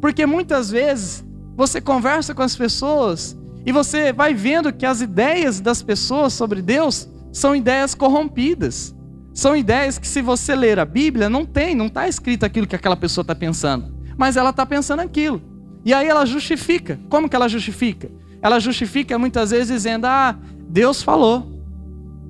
Porque 0.00 0.26
muitas 0.26 0.70
vezes 0.70 1.24
você 1.56 1.80
conversa 1.80 2.34
com 2.34 2.42
as 2.42 2.56
pessoas 2.56 3.36
e 3.64 3.72
você 3.72 4.12
vai 4.12 4.34
vendo 4.34 4.72
que 4.72 4.84
as 4.84 5.00
ideias 5.00 5.60
das 5.60 5.82
pessoas 5.82 6.32
sobre 6.32 6.60
Deus 6.60 7.08
são 7.32 7.54
ideias 7.54 7.94
corrompidas. 7.94 8.94
São 9.32 9.56
ideias 9.56 9.98
que, 9.98 10.06
se 10.06 10.20
você 10.20 10.54
ler 10.54 10.78
a 10.78 10.84
Bíblia, 10.84 11.30
não 11.30 11.46
tem, 11.46 11.74
não 11.74 11.86
está 11.86 12.06
escrito 12.06 12.44
aquilo 12.44 12.66
que 12.66 12.76
aquela 12.76 12.96
pessoa 12.96 13.22
está 13.22 13.34
pensando. 13.34 13.94
Mas 14.16 14.36
ela 14.36 14.50
está 14.50 14.66
pensando 14.66 15.00
aquilo. 15.00 15.40
E 15.84 15.92
aí 15.92 16.08
ela 16.08 16.24
justifica. 16.24 16.98
Como 17.08 17.28
que 17.28 17.36
ela 17.36 17.48
justifica? 17.48 18.10
Ela 18.40 18.58
justifica 18.58 19.18
muitas 19.18 19.50
vezes 19.50 19.68
dizendo: 19.68 20.06
Ah, 20.06 20.36
Deus 20.68 21.02
falou. 21.02 21.50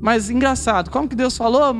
Mas 0.00 0.28
engraçado, 0.28 0.90
como 0.90 1.08
que 1.08 1.14
Deus 1.14 1.36
falou 1.36 1.72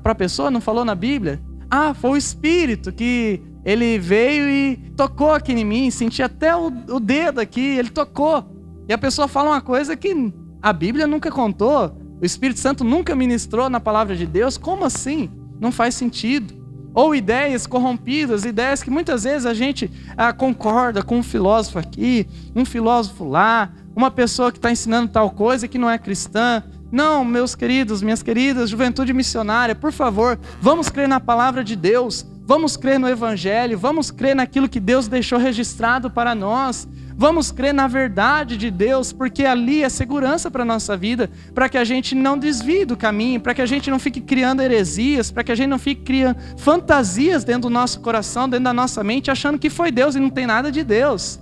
para 0.00 0.12
a 0.12 0.14
pessoa, 0.14 0.50
não 0.50 0.60
falou 0.60 0.84
na 0.84 0.94
Bíblia? 0.94 1.42
Ah, 1.68 1.92
foi 1.92 2.10
o 2.10 2.16
Espírito 2.16 2.92
que 2.92 3.42
ele 3.64 3.98
veio 3.98 4.48
e 4.48 4.76
tocou 4.96 5.32
aqui 5.32 5.52
em 5.52 5.64
mim, 5.64 5.90
senti 5.90 6.22
até 6.22 6.54
o, 6.54 6.66
o 6.66 7.00
dedo 7.00 7.40
aqui, 7.40 7.60
ele 7.60 7.90
tocou. 7.90 8.44
E 8.88 8.92
a 8.92 8.98
pessoa 8.98 9.26
fala 9.26 9.50
uma 9.50 9.60
coisa 9.60 9.96
que 9.96 10.32
a 10.62 10.72
Bíblia 10.72 11.06
nunca 11.06 11.32
contou, 11.32 11.96
o 12.22 12.24
Espírito 12.24 12.60
Santo 12.60 12.84
nunca 12.84 13.16
ministrou 13.16 13.68
na 13.68 13.80
palavra 13.80 14.14
de 14.14 14.24
Deus. 14.24 14.56
Como 14.56 14.84
assim? 14.84 15.28
Não 15.60 15.72
faz 15.72 15.94
sentido. 15.94 16.63
Ou 16.94 17.14
ideias 17.14 17.66
corrompidas, 17.66 18.44
ideias 18.44 18.82
que 18.82 18.88
muitas 18.88 19.24
vezes 19.24 19.44
a 19.44 19.52
gente 19.52 19.90
ah, 20.16 20.32
concorda 20.32 21.02
com 21.02 21.18
um 21.18 21.22
filósofo 21.22 21.80
aqui, 21.80 22.26
um 22.54 22.64
filósofo 22.64 23.24
lá, 23.24 23.72
uma 23.96 24.10
pessoa 24.10 24.52
que 24.52 24.58
está 24.58 24.70
ensinando 24.70 25.10
tal 25.10 25.30
coisa 25.30 25.66
que 25.66 25.76
não 25.76 25.90
é 25.90 25.98
cristã. 25.98 26.62
Não, 26.92 27.24
meus 27.24 27.56
queridos, 27.56 28.02
minhas 28.02 28.22
queridas, 28.22 28.70
juventude 28.70 29.12
missionária, 29.12 29.74
por 29.74 29.90
favor, 29.90 30.38
vamos 30.60 30.88
crer 30.88 31.08
na 31.08 31.18
palavra 31.18 31.64
de 31.64 31.74
Deus, 31.74 32.24
vamos 32.46 32.76
crer 32.76 33.00
no 33.00 33.08
Evangelho, 33.08 33.76
vamos 33.76 34.12
crer 34.12 34.36
naquilo 34.36 34.68
que 34.68 34.78
Deus 34.78 35.08
deixou 35.08 35.38
registrado 35.38 36.08
para 36.08 36.36
nós. 36.36 36.86
Vamos 37.16 37.52
crer 37.52 37.72
na 37.72 37.86
verdade 37.86 38.56
de 38.56 38.70
Deus, 38.70 39.12
porque 39.12 39.44
ali 39.44 39.84
é 39.84 39.88
segurança 39.88 40.50
para 40.50 40.62
a 40.62 40.66
nossa 40.66 40.96
vida, 40.96 41.30
para 41.54 41.68
que 41.68 41.78
a 41.78 41.84
gente 41.84 42.14
não 42.14 42.36
desvie 42.36 42.84
do 42.84 42.96
caminho, 42.96 43.40
para 43.40 43.54
que 43.54 43.62
a 43.62 43.66
gente 43.66 43.88
não 43.88 44.00
fique 44.00 44.20
criando 44.20 44.60
heresias, 44.60 45.30
para 45.30 45.44
que 45.44 45.52
a 45.52 45.54
gente 45.54 45.68
não 45.68 45.78
fique 45.78 46.02
criando 46.02 46.36
fantasias 46.56 47.44
dentro 47.44 47.62
do 47.62 47.70
nosso 47.70 48.00
coração, 48.00 48.48
dentro 48.48 48.64
da 48.64 48.72
nossa 48.72 49.04
mente, 49.04 49.30
achando 49.30 49.58
que 49.58 49.70
foi 49.70 49.92
Deus 49.92 50.16
e 50.16 50.20
não 50.20 50.30
tem 50.30 50.46
nada 50.46 50.72
de 50.72 50.82
Deus. 50.82 51.38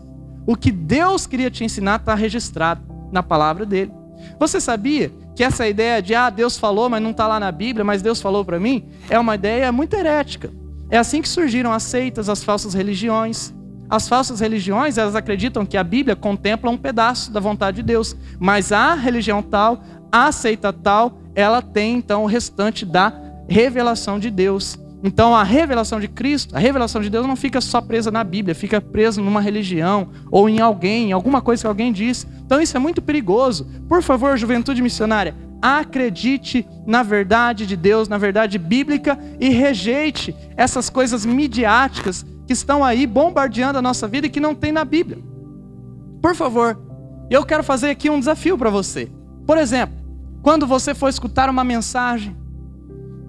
O 0.46 0.56
que 0.56 0.70
Deus 0.70 1.26
queria 1.26 1.50
te 1.50 1.64
ensinar 1.64 2.00
está 2.00 2.14
registrado 2.14 2.82
na 3.10 3.22
palavra 3.22 3.64
dele. 3.64 3.92
Você 4.38 4.60
sabia 4.60 5.10
que 5.34 5.42
essa 5.42 5.66
ideia 5.66 6.02
de 6.02 6.14
ah, 6.14 6.28
Deus 6.28 6.58
falou, 6.58 6.90
mas 6.90 7.02
não 7.02 7.12
está 7.12 7.26
lá 7.26 7.40
na 7.40 7.50
Bíblia, 7.50 7.84
mas 7.84 8.02
Deus 8.02 8.20
falou 8.20 8.44
para 8.44 8.60
mim, 8.60 8.88
é 9.08 9.18
uma 9.18 9.34
ideia 9.34 9.72
muito 9.72 9.94
herética. 9.94 10.50
É 10.90 10.98
assim 10.98 11.22
que 11.22 11.28
surgiram 11.28 11.72
as 11.72 11.84
seitas, 11.84 12.28
as 12.28 12.44
falsas 12.44 12.74
religiões. 12.74 13.54
As 13.88 14.08
falsas 14.08 14.40
religiões, 14.40 14.96
elas 14.96 15.14
acreditam 15.14 15.66
que 15.66 15.76
a 15.76 15.84
Bíblia 15.84 16.16
contempla 16.16 16.70
um 16.70 16.76
pedaço 16.76 17.30
da 17.30 17.40
vontade 17.40 17.76
de 17.76 17.82
Deus, 17.82 18.16
mas 18.38 18.72
a 18.72 18.94
religião 18.94 19.42
tal, 19.42 19.82
a 20.10 20.32
seita 20.32 20.72
tal, 20.72 21.18
ela 21.34 21.60
tem 21.60 21.96
então 21.96 22.24
o 22.24 22.26
restante 22.26 22.84
da 22.84 23.12
revelação 23.48 24.18
de 24.18 24.30
Deus. 24.30 24.78
Então 25.04 25.34
a 25.34 25.42
revelação 25.42 25.98
de 25.98 26.06
Cristo, 26.06 26.56
a 26.56 26.60
revelação 26.60 27.02
de 27.02 27.10
Deus 27.10 27.26
não 27.26 27.34
fica 27.34 27.60
só 27.60 27.80
presa 27.80 28.10
na 28.10 28.22
Bíblia, 28.22 28.54
fica 28.54 28.80
presa 28.80 29.20
numa 29.20 29.40
religião 29.40 30.08
ou 30.30 30.48
em 30.48 30.60
alguém, 30.60 31.08
em 31.08 31.12
alguma 31.12 31.40
coisa 31.40 31.62
que 31.62 31.66
alguém 31.66 31.92
diz. 31.92 32.26
Então 32.46 32.60
isso 32.60 32.76
é 32.76 32.80
muito 32.80 33.02
perigoso. 33.02 33.66
Por 33.88 34.00
favor, 34.00 34.38
juventude 34.38 34.80
missionária, 34.80 35.34
acredite 35.60 36.66
na 36.86 37.02
verdade 37.02 37.66
de 37.66 37.76
Deus, 37.76 38.08
na 38.08 38.16
verdade 38.16 38.58
bíblica 38.58 39.18
e 39.40 39.48
rejeite 39.48 40.34
essas 40.56 40.88
coisas 40.88 41.26
midiáticas 41.26 42.24
que 42.52 42.54
estão 42.54 42.84
aí 42.84 43.06
bombardeando 43.06 43.78
a 43.78 43.82
nossa 43.82 44.06
vida 44.06 44.26
e 44.26 44.30
que 44.30 44.38
não 44.38 44.54
tem 44.54 44.70
na 44.70 44.84
Bíblia. 44.84 45.18
Por 46.20 46.34
favor, 46.34 46.78
eu 47.30 47.46
quero 47.46 47.64
fazer 47.64 47.88
aqui 47.88 48.10
um 48.10 48.18
desafio 48.18 48.58
para 48.58 48.68
você. 48.68 49.10
Por 49.46 49.56
exemplo, 49.56 49.96
quando 50.42 50.66
você 50.66 50.94
for 50.94 51.08
escutar 51.08 51.48
uma 51.48 51.64
mensagem, 51.64 52.36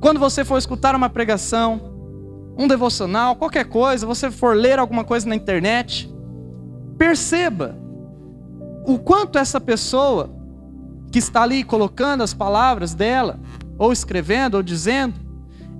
quando 0.02 0.20
você 0.20 0.44
for 0.44 0.58
escutar 0.58 0.94
uma 0.94 1.10
pregação, 1.10 1.80
um 2.58 2.68
devocional, 2.68 3.38
qualquer 3.38 3.64
coisa, 3.64 4.06
você 4.06 4.30
for 4.30 4.58
ler 4.58 4.78
alguma 4.78 5.06
coisa 5.06 5.26
na 5.26 5.36
internet, 5.38 6.14
perceba 6.98 7.78
o 8.86 9.00
quanto 9.00 9.40
essa 9.40 9.62
pessoa 9.62 10.30
que 11.14 11.20
está 11.20 11.44
ali 11.44 11.64
colocando 11.64 12.24
as 12.24 12.34
palavras 12.34 12.94
dela, 12.94 13.40
ou 13.78 13.94
escrevendo, 13.94 14.56
ou 14.56 14.64
dizendo, 14.64 15.16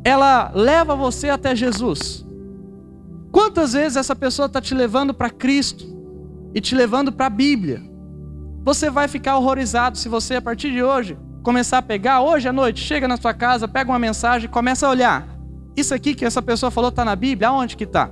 ela 0.02 0.50
leva 0.56 0.96
você 0.96 1.28
até 1.28 1.54
Jesus. 1.54 2.26
Quantas 3.34 3.74
vezes 3.74 3.98
essa 3.98 4.16
pessoa 4.16 4.46
está 4.46 4.62
te 4.62 4.76
levando 4.76 5.12
para 5.12 5.28
Cristo 5.28 5.88
e 6.54 6.62
te 6.62 6.76
levando 6.76 7.12
para 7.12 7.26
a 7.26 7.32
Bíblia? 7.32 7.82
Você 8.64 8.92
vai 8.92 9.08
ficar 9.08 9.36
horrorizado 9.38 9.98
se 9.98 10.08
você, 10.08 10.36
a 10.36 10.42
partir 10.42 10.72
de 10.72 10.84
hoje, 10.84 11.18
começar 11.42 11.80
a 11.80 11.82
pegar 11.82 12.22
hoje 12.22 12.48
à 12.48 12.54
noite, 12.54 12.80
chega 12.80 13.08
na 13.08 13.18
sua 13.18 13.34
casa, 13.34 13.68
pega 13.68 13.92
uma 13.92 13.98
mensagem, 13.98 14.48
começa 14.48 14.86
a 14.86 14.92
olhar. 14.92 15.28
Isso 15.76 15.96
aqui 15.96 16.14
que 16.14 16.24
essa 16.24 16.44
pessoa 16.44 16.70
falou 16.70 16.92
está 16.92 17.04
na 17.04 17.16
Bíblia, 17.16 17.48
aonde 17.48 17.76
que 17.76 17.86
está? 17.86 18.12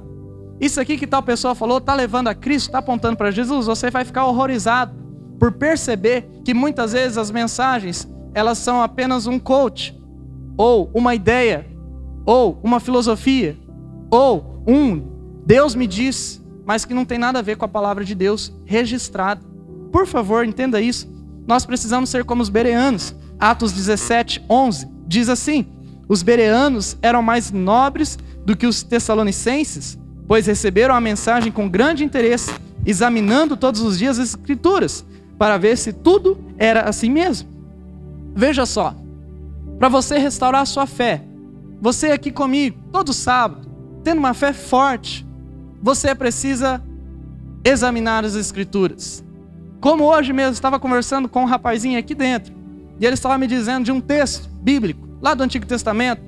Isso 0.59 0.81
aqui 0.81 0.97
que 0.97 1.05
tal 1.05 1.21
pessoa 1.21 1.53
falou 1.53 1.77
está 1.77 1.93
levando 1.93 2.27
a 2.27 2.33
Cristo, 2.33 2.69
está 2.69 2.79
apontando 2.79 3.15
para 3.15 3.29
Jesus, 3.29 3.67
você 3.67 3.91
vai 3.91 4.03
ficar 4.03 4.25
horrorizado 4.25 4.91
por 5.39 5.51
perceber 5.51 6.41
que 6.43 6.51
muitas 6.51 6.93
vezes 6.93 7.19
as 7.19 7.29
mensagens 7.29 8.09
elas 8.33 8.57
são 8.57 8.81
apenas 8.81 9.27
um 9.27 9.37
coach, 9.37 9.95
ou 10.57 10.89
uma 10.95 11.13
ideia, 11.13 11.67
ou 12.25 12.59
uma 12.63 12.79
filosofia, 12.79 13.55
ou 14.09 14.50
um 14.67 15.01
Deus 15.45 15.75
me 15.75 15.87
diz, 15.87 16.41
mas 16.65 16.85
que 16.85 16.93
não 16.93 17.05
tem 17.05 17.17
nada 17.17 17.39
a 17.39 17.41
ver 17.41 17.57
com 17.57 17.65
a 17.65 17.69
palavra 17.69 18.05
de 18.05 18.15
Deus 18.15 18.53
registrada. 18.65 19.41
Por 19.91 20.05
favor, 20.05 20.45
entenda 20.45 20.79
isso. 20.79 21.09
Nós 21.47 21.65
precisamos 21.65 22.09
ser 22.09 22.23
como 22.23 22.41
os 22.41 22.49
bereanos. 22.49 23.15
Atos 23.39 23.71
17, 23.71 24.43
11 24.49 24.87
diz 25.07 25.27
assim: 25.27 25.65
Os 26.07 26.21
bereanos 26.21 26.97
eram 27.01 27.21
mais 27.21 27.51
nobres 27.51 28.17
do 28.45 28.55
que 28.55 28.67
os 28.67 28.83
tessalonicenses, 28.83 29.97
pois 30.27 30.45
receberam 30.45 30.95
a 30.95 31.01
mensagem 31.01 31.51
com 31.51 31.67
grande 31.67 32.03
interesse, 32.03 32.53
examinando 32.85 33.57
todos 33.57 33.81
os 33.81 33.97
dias 33.97 34.19
as 34.19 34.29
Escrituras, 34.29 35.03
para 35.37 35.57
ver 35.57 35.77
se 35.77 35.91
tudo 35.91 36.37
era 36.57 36.81
assim 36.81 37.09
mesmo. 37.09 37.49
Veja 38.33 38.65
só, 38.65 38.95
para 39.77 39.89
você 39.89 40.17
restaurar 40.17 40.61
a 40.61 40.65
sua 40.65 40.85
fé, 40.85 41.23
você 41.81 42.11
aqui 42.11 42.31
comigo, 42.31 42.77
todo 42.91 43.11
sábado, 43.11 43.67
tendo 44.03 44.19
uma 44.19 44.33
fé 44.33 44.53
forte, 44.53 45.25
você 45.81 46.13
precisa 46.13 46.81
examinar 47.63 48.25
as 48.25 48.35
Escrituras. 48.35 49.23
Como 49.79 50.03
hoje 50.03 50.31
mesmo, 50.31 50.53
estava 50.53 50.79
conversando 50.79 51.27
com 51.27 51.41
um 51.41 51.45
rapazinho 51.45 51.97
aqui 51.97 52.13
dentro, 52.13 52.53
e 52.99 53.05
ele 53.05 53.15
estava 53.15 53.37
me 53.37 53.47
dizendo 53.47 53.85
de 53.85 53.91
um 53.91 53.99
texto 53.99 54.49
bíblico, 54.61 55.07
lá 55.21 55.33
do 55.33 55.43
Antigo 55.43 55.65
Testamento, 55.65 56.21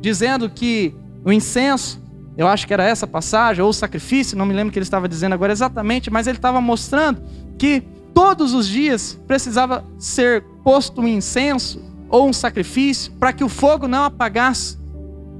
dizendo 0.00 0.48
que 0.50 0.94
o 1.24 1.32
incenso, 1.32 2.00
eu 2.36 2.46
acho 2.46 2.66
que 2.66 2.72
era 2.72 2.84
essa 2.84 3.06
passagem, 3.06 3.62
ou 3.62 3.70
o 3.70 3.74
sacrifício, 3.74 4.36
não 4.36 4.46
me 4.46 4.54
lembro 4.54 4.68
o 4.68 4.72
que 4.72 4.78
ele 4.78 4.84
estava 4.84 5.08
dizendo 5.08 5.32
agora 5.32 5.52
exatamente, 5.52 6.10
mas 6.10 6.26
ele 6.26 6.38
estava 6.38 6.60
mostrando 6.60 7.22
que 7.58 7.82
todos 8.12 8.52
os 8.52 8.66
dias 8.66 9.18
precisava 9.26 9.84
ser 9.98 10.44
posto 10.62 11.00
um 11.00 11.08
incenso 11.08 11.82
ou 12.08 12.28
um 12.28 12.32
sacrifício 12.32 13.12
para 13.12 13.32
que 13.32 13.44
o 13.44 13.48
fogo 13.48 13.88
não 13.88 14.04
apagasse. 14.04 14.78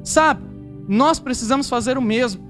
Sabe, 0.03 0.43
nós 0.89 1.21
precisamos 1.21 1.69
fazer 1.69 1.97
o 1.99 2.03
mesmo, 2.03 2.43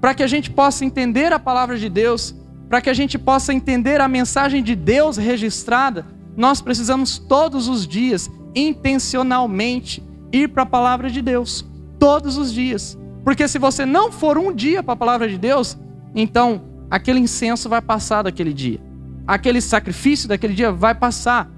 para 0.00 0.14
que 0.14 0.22
a 0.22 0.26
gente 0.26 0.50
possa 0.50 0.84
entender 0.84 1.32
a 1.32 1.38
palavra 1.38 1.78
de 1.78 1.88
Deus 1.88 2.34
para 2.72 2.80
que 2.80 2.88
a 2.88 2.94
gente 2.94 3.18
possa 3.18 3.52
entender 3.52 4.00
a 4.00 4.08
mensagem 4.08 4.62
de 4.62 4.74
Deus 4.74 5.18
registrada, 5.18 6.06
nós 6.34 6.62
precisamos 6.62 7.18
todos 7.18 7.68
os 7.68 7.86
dias, 7.86 8.30
intencionalmente, 8.54 10.02
ir 10.32 10.48
para 10.48 10.62
a 10.62 10.66
palavra 10.66 11.10
de 11.10 11.20
Deus. 11.20 11.66
Todos 11.98 12.38
os 12.38 12.50
dias. 12.50 12.98
Porque 13.22 13.46
se 13.46 13.58
você 13.58 13.84
não 13.84 14.10
for 14.10 14.38
um 14.38 14.50
dia 14.50 14.82
para 14.82 14.94
a 14.94 14.96
palavra 14.96 15.28
de 15.28 15.36
Deus, 15.36 15.76
então 16.14 16.62
aquele 16.90 17.20
incenso 17.20 17.68
vai 17.68 17.82
passar 17.82 18.22
daquele 18.22 18.54
dia. 18.54 18.80
Aquele 19.26 19.60
sacrifício 19.60 20.26
daquele 20.26 20.54
dia 20.54 20.72
vai 20.72 20.94
passar. 20.94 21.50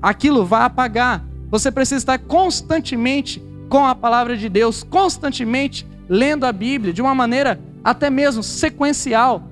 Aquilo 0.00 0.46
vai 0.46 0.62
apagar. 0.62 1.22
Você 1.50 1.70
precisa 1.70 1.98
estar 1.98 2.18
constantemente 2.18 3.42
com 3.68 3.84
a 3.86 3.94
palavra 3.94 4.36
de 4.36 4.48
Deus, 4.48 4.82
constantemente 4.82 5.86
lendo 6.08 6.44
a 6.44 6.52
Bíblia 6.52 6.92
de 6.92 7.02
uma 7.02 7.14
maneira 7.14 7.60
até 7.82 8.10
mesmo 8.10 8.42
sequencial 8.42 9.42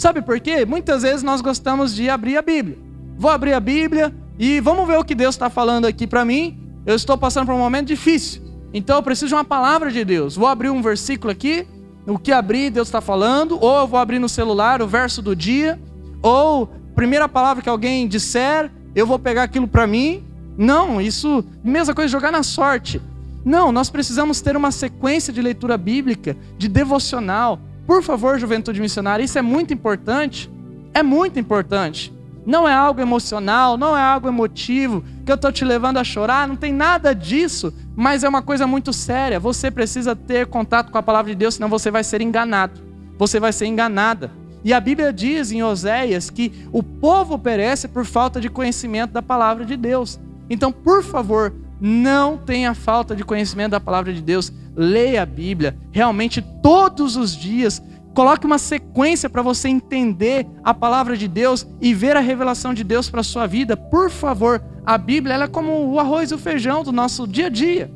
Sabe 0.00 0.22
por 0.22 0.40
quê? 0.40 0.64
Muitas 0.64 1.02
vezes 1.02 1.22
nós 1.22 1.42
gostamos 1.42 1.94
de 1.94 2.08
abrir 2.08 2.38
a 2.38 2.40
Bíblia. 2.40 2.78
Vou 3.18 3.30
abrir 3.30 3.52
a 3.52 3.60
Bíblia 3.60 4.14
e 4.38 4.58
vamos 4.58 4.86
ver 4.86 4.98
o 4.98 5.04
que 5.04 5.14
Deus 5.14 5.34
está 5.34 5.50
falando 5.50 5.84
aqui 5.84 6.06
para 6.06 6.24
mim. 6.24 6.58
Eu 6.86 6.96
estou 6.96 7.18
passando 7.18 7.44
por 7.44 7.54
um 7.54 7.58
momento 7.58 7.88
difícil. 7.88 8.40
Então 8.72 8.96
eu 8.96 9.02
preciso 9.02 9.28
de 9.28 9.34
uma 9.34 9.44
palavra 9.44 9.90
de 9.90 10.02
Deus. 10.02 10.36
Vou 10.36 10.48
abrir 10.48 10.70
um 10.70 10.80
versículo 10.80 11.30
aqui, 11.30 11.66
o 12.06 12.18
que 12.18 12.32
abrir 12.32 12.70
Deus 12.70 12.88
está 12.88 13.02
falando, 13.02 13.62
ou 13.62 13.80
eu 13.80 13.86
vou 13.86 14.00
abrir 14.00 14.18
no 14.18 14.26
celular 14.26 14.80
o 14.80 14.86
verso 14.86 15.20
do 15.20 15.36
dia, 15.36 15.78
ou 16.22 16.66
primeira 16.94 17.28
palavra 17.28 17.62
que 17.62 17.68
alguém 17.68 18.08
disser, 18.08 18.70
eu 18.94 19.06
vou 19.06 19.18
pegar 19.18 19.42
aquilo 19.42 19.68
para 19.68 19.86
mim. 19.86 20.24
Não, 20.56 20.98
isso, 20.98 21.44
mesma 21.62 21.94
coisa, 21.94 22.08
jogar 22.08 22.32
na 22.32 22.42
sorte. 22.42 23.02
Não, 23.44 23.72
nós 23.72 23.90
precisamos 23.90 24.40
ter 24.40 24.56
uma 24.56 24.70
sequência 24.70 25.32
de 25.32 25.40
leitura 25.40 25.78
bíblica, 25.78 26.36
de 26.58 26.68
devocional, 26.68 27.58
por 27.86 28.02
favor, 28.02 28.38
juventude 28.38 28.80
missionária, 28.80 29.24
isso 29.24 29.38
é 29.38 29.42
muito 29.42 29.74
importante. 29.74 30.50
É 30.94 31.02
muito 31.02 31.38
importante. 31.38 32.12
Não 32.46 32.68
é 32.68 32.72
algo 32.72 33.00
emocional, 33.00 33.76
não 33.76 33.96
é 33.96 34.02
algo 34.02 34.28
emotivo, 34.28 35.04
que 35.24 35.30
eu 35.30 35.34
estou 35.34 35.52
te 35.52 35.64
levando 35.64 35.98
a 35.98 36.04
chorar, 36.04 36.48
não 36.48 36.56
tem 36.56 36.72
nada 36.72 37.14
disso, 37.14 37.72
mas 37.94 38.24
é 38.24 38.28
uma 38.28 38.42
coisa 38.42 38.66
muito 38.66 38.92
séria. 38.92 39.38
Você 39.38 39.70
precisa 39.70 40.16
ter 40.16 40.46
contato 40.46 40.90
com 40.90 40.98
a 40.98 41.02
palavra 41.02 41.30
de 41.30 41.36
Deus, 41.36 41.54
senão 41.54 41.68
você 41.68 41.90
vai 41.90 42.02
ser 42.02 42.20
enganado. 42.20 42.80
Você 43.18 43.38
vai 43.38 43.52
ser 43.52 43.66
enganada. 43.66 44.30
E 44.64 44.72
a 44.72 44.80
Bíblia 44.80 45.12
diz 45.12 45.52
em 45.52 45.62
Oséias 45.62 46.30
que 46.30 46.52
o 46.72 46.82
povo 46.82 47.38
perece 47.38 47.88
por 47.88 48.04
falta 48.04 48.40
de 48.40 48.48
conhecimento 48.48 49.12
da 49.12 49.22
palavra 49.22 49.64
de 49.64 49.76
Deus. 49.76 50.18
Então, 50.48 50.70
por 50.70 51.02
favor, 51.02 51.52
não 51.80 52.36
tenha 52.36 52.74
falta 52.74 53.16
de 53.16 53.24
conhecimento 53.24 53.72
da 53.72 53.80
palavra 53.80 54.12
de 54.12 54.20
Deus 54.20 54.52
leia 54.76 55.22
a 55.22 55.26
Bíblia 55.26 55.76
realmente 55.90 56.42
todos 56.62 57.16
os 57.16 57.34
dias. 57.34 57.82
Coloque 58.14 58.46
uma 58.46 58.58
sequência 58.58 59.30
para 59.30 59.42
você 59.42 59.68
entender 59.68 60.46
a 60.64 60.74
palavra 60.74 61.16
de 61.16 61.28
Deus 61.28 61.66
e 61.80 61.94
ver 61.94 62.16
a 62.16 62.20
revelação 62.20 62.74
de 62.74 62.82
Deus 62.82 63.08
para 63.08 63.20
a 63.20 63.24
sua 63.24 63.46
vida. 63.46 63.76
Por 63.76 64.10
favor, 64.10 64.62
a 64.84 64.98
Bíblia 64.98 65.36
é 65.36 65.46
como 65.46 65.92
o 65.92 66.00
arroz 66.00 66.30
e 66.30 66.34
o 66.34 66.38
feijão 66.38 66.82
do 66.82 66.92
nosso 66.92 67.26
dia 67.26 67.46
a 67.46 67.50
dia. 67.50 67.90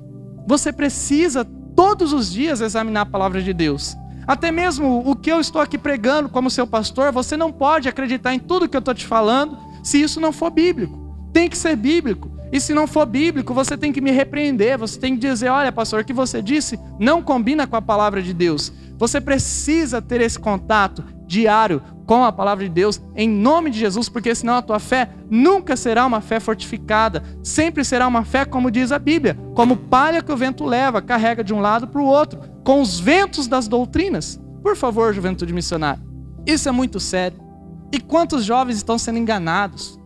Você 0.47 0.73
precisa 0.73 1.45
todos 1.75 2.13
os 2.13 2.33
dias 2.33 2.61
examinar 2.61 3.03
a 3.03 3.07
palavra 3.07 3.43
de 3.43 3.53
Deus. 3.53 3.97
Até 4.27 4.51
mesmo 4.51 5.03
o 5.05 5.15
que 5.15 5.31
eu 5.31 5.41
estou 5.41 5.61
aqui 5.61 5.77
pregando 5.77 6.29
como 6.29 6.51
seu 6.51 6.67
pastor, 6.67 7.13
você 7.13 7.37
não 7.37 7.53
pode 7.53 7.89
acreditar 7.89 8.35
em 8.35 8.39
tudo 8.39 8.69
que 8.69 8.77
eu 8.77 8.81
estou 8.81 8.95
te 8.95 9.07
falando 9.07 9.59
se 9.83 10.01
isso 10.01 10.21
não 10.21 10.33
for 10.33 10.51
bíblico. 10.51 11.29
Tem 11.33 11.49
que 11.49 11.59
ser 11.59 11.77
bíblico. 11.77 12.34
E 12.55 12.61
se 12.61 12.73
não 12.73 12.87
for 12.87 13.05
bíblico, 13.05 13.53
você 13.53 13.77
tem 13.77 13.93
que 13.93 14.01
me 14.01 14.13
repreender, 14.13 14.79
você 14.79 14.97
tem 14.97 15.15
que 15.15 15.27
dizer: 15.27 15.49
olha, 15.49 15.73
pastor, 15.73 16.03
o 16.03 16.05
que 16.05 16.13
você 16.13 16.41
disse 16.41 16.79
não 17.01 17.21
combina 17.21 17.67
com 17.67 17.75
a 17.75 17.83
palavra 17.83 18.23
de 18.23 18.33
Deus. 18.33 18.73
Você 18.97 19.21
precisa 19.21 20.01
ter 20.01 20.21
esse 20.21 20.39
contato 20.39 21.03
diário 21.27 21.83
com 22.07 22.23
a 22.23 22.31
palavra 22.31 22.63
de 22.63 22.71
Deus, 22.71 23.03
em 23.17 23.29
nome 23.29 23.71
de 23.71 23.81
Jesus, 23.81 24.09
porque 24.09 24.33
senão 24.37 24.55
a 24.55 24.63
tua 24.63 24.79
fé 24.79 25.11
nunca 25.29 25.77
será 25.77 26.07
uma 26.07 26.21
fé 26.21 26.39
fortificada, 26.39 27.25
sempre 27.43 27.85
será 27.85 28.07
uma 28.07 28.25
fé, 28.25 28.45
como 28.45 28.71
diz 28.71 28.93
a 28.93 29.01
Bíblia, 29.01 29.37
como 29.57 29.77
palha 29.77 30.23
que 30.23 30.31
o 30.31 30.37
vento 30.37 30.65
leva, 30.65 31.03
carrega 31.03 31.43
de 31.43 31.53
um 31.53 31.61
lado 31.61 31.89
para 31.89 32.01
o 32.01 32.07
outro, 32.07 32.39
com 32.63 32.81
os 32.81 33.01
ventos 33.01 33.49
das 33.49 33.67
doutrinas. 33.67 34.41
Por 34.63 34.77
favor, 34.77 35.13
juventude 35.13 35.53
missionária, 35.53 36.01
isso 36.47 36.69
é 36.69 36.73
muito 36.73 37.01
sério. 37.01 37.37
E 37.93 37.99
quantos 37.99 38.45
jovens 38.45 38.77
estão 38.77 38.97
sendo 38.97 39.19
enganados? 39.19 39.99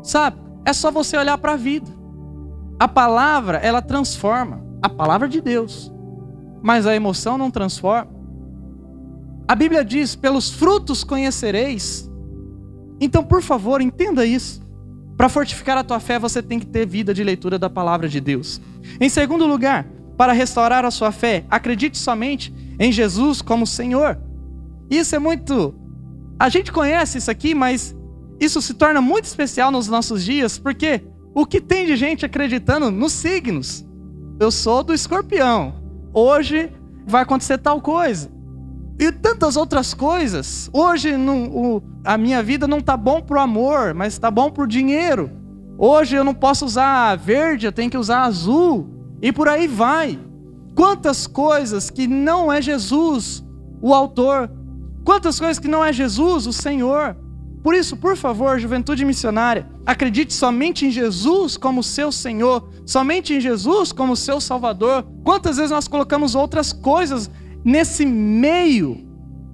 Sabe? 0.00 0.47
É 0.68 0.72
só 0.74 0.90
você 0.90 1.16
olhar 1.16 1.38
para 1.38 1.52
a 1.52 1.56
vida. 1.56 1.90
A 2.78 2.86
palavra, 2.86 3.56
ela 3.56 3.80
transforma. 3.80 4.62
A 4.82 4.88
palavra 4.90 5.26
de 5.26 5.40
Deus. 5.40 5.90
Mas 6.62 6.86
a 6.86 6.94
emoção 6.94 7.38
não 7.38 7.50
transforma. 7.50 8.10
A 9.48 9.54
Bíblia 9.54 9.82
diz: 9.82 10.14
pelos 10.14 10.50
frutos 10.50 11.02
conhecereis. 11.02 12.10
Então, 13.00 13.24
por 13.24 13.40
favor, 13.40 13.80
entenda 13.80 14.26
isso. 14.26 14.60
Para 15.16 15.30
fortificar 15.30 15.78
a 15.78 15.82
tua 15.82 16.00
fé, 16.00 16.18
você 16.18 16.42
tem 16.42 16.60
que 16.60 16.66
ter 16.66 16.86
vida 16.86 17.14
de 17.14 17.24
leitura 17.24 17.58
da 17.58 17.70
palavra 17.70 18.06
de 18.06 18.20
Deus. 18.20 18.60
Em 19.00 19.08
segundo 19.08 19.46
lugar, 19.46 19.86
para 20.18 20.34
restaurar 20.34 20.84
a 20.84 20.90
sua 20.90 21.10
fé, 21.10 21.46
acredite 21.48 21.96
somente 21.96 22.54
em 22.78 22.92
Jesus 22.92 23.40
como 23.40 23.66
Senhor. 23.66 24.20
Isso 24.90 25.16
é 25.16 25.18
muito. 25.18 25.74
A 26.38 26.50
gente 26.50 26.70
conhece 26.70 27.16
isso 27.16 27.30
aqui, 27.30 27.54
mas 27.54 27.96
isso 28.40 28.62
se 28.62 28.74
torna 28.74 29.00
muito 29.00 29.24
especial 29.24 29.70
nos 29.70 29.88
nossos 29.88 30.24
dias, 30.24 30.58
porque 30.58 31.02
o 31.34 31.44
que 31.44 31.60
tem 31.60 31.86
de 31.86 31.96
gente 31.96 32.24
acreditando 32.24 32.90
nos 32.90 33.12
signos? 33.12 33.86
Eu 34.40 34.50
sou 34.50 34.82
do 34.82 34.94
escorpião. 34.94 35.74
Hoje 36.12 36.72
vai 37.06 37.22
acontecer 37.22 37.58
tal 37.58 37.80
coisa. 37.80 38.30
E 38.98 39.12
tantas 39.12 39.56
outras 39.56 39.94
coisas. 39.94 40.68
Hoje 40.72 41.14
o, 41.14 41.82
a 42.04 42.18
minha 42.18 42.42
vida 42.42 42.66
não 42.66 42.78
está 42.78 42.96
bom 42.96 43.20
pro 43.20 43.40
amor, 43.40 43.94
mas 43.94 44.12
está 44.12 44.30
bom 44.30 44.50
pro 44.50 44.66
dinheiro. 44.66 45.30
Hoje 45.76 46.16
eu 46.16 46.24
não 46.24 46.34
posso 46.34 46.64
usar 46.64 47.16
verde, 47.16 47.66
eu 47.66 47.72
tenho 47.72 47.90
que 47.90 47.98
usar 47.98 48.22
azul. 48.22 48.88
E 49.22 49.32
por 49.32 49.48
aí 49.48 49.68
vai. 49.68 50.18
Quantas 50.74 51.26
coisas 51.26 51.90
que 51.90 52.06
não 52.06 52.52
é 52.52 52.60
Jesus 52.60 53.44
o 53.80 53.94
autor. 53.94 54.50
Quantas 55.04 55.38
coisas 55.38 55.58
que 55.58 55.68
não 55.68 55.84
é 55.84 55.92
Jesus 55.92 56.46
o 56.46 56.52
Senhor. 56.52 57.16
Por 57.62 57.74
isso, 57.74 57.96
por 57.96 58.16
favor, 58.16 58.58
juventude 58.58 59.04
missionária, 59.04 59.68
acredite 59.84 60.32
somente 60.32 60.86
em 60.86 60.90
Jesus 60.90 61.56
como 61.56 61.82
seu 61.82 62.12
Senhor, 62.12 62.68
somente 62.86 63.34
em 63.34 63.40
Jesus 63.40 63.92
como 63.92 64.16
seu 64.16 64.40
Salvador. 64.40 65.04
Quantas 65.24 65.56
vezes 65.56 65.70
nós 65.70 65.88
colocamos 65.88 66.34
outras 66.34 66.72
coisas 66.72 67.30
nesse 67.64 68.06
meio 68.06 69.06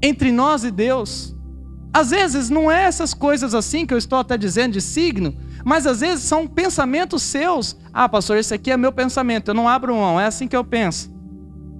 entre 0.02 0.30
nós 0.30 0.64
e 0.64 0.70
Deus? 0.70 1.34
Às 1.92 2.10
vezes 2.10 2.50
não 2.50 2.70
é 2.70 2.84
essas 2.84 3.14
coisas 3.14 3.54
assim 3.54 3.86
que 3.86 3.94
eu 3.94 3.98
estou 3.98 4.18
até 4.18 4.36
dizendo 4.36 4.72
de 4.72 4.80
signo, 4.80 5.34
mas 5.64 5.86
às 5.86 6.00
vezes 6.00 6.24
são 6.24 6.46
pensamentos 6.46 7.22
seus. 7.22 7.76
Ah, 7.92 8.08
pastor, 8.08 8.36
esse 8.36 8.52
aqui 8.52 8.70
é 8.70 8.76
meu 8.76 8.92
pensamento, 8.92 9.48
eu 9.48 9.54
não 9.54 9.68
abro 9.68 9.94
mão, 9.94 10.20
é 10.20 10.26
assim 10.26 10.46
que 10.46 10.56
eu 10.56 10.64
penso. 10.64 11.10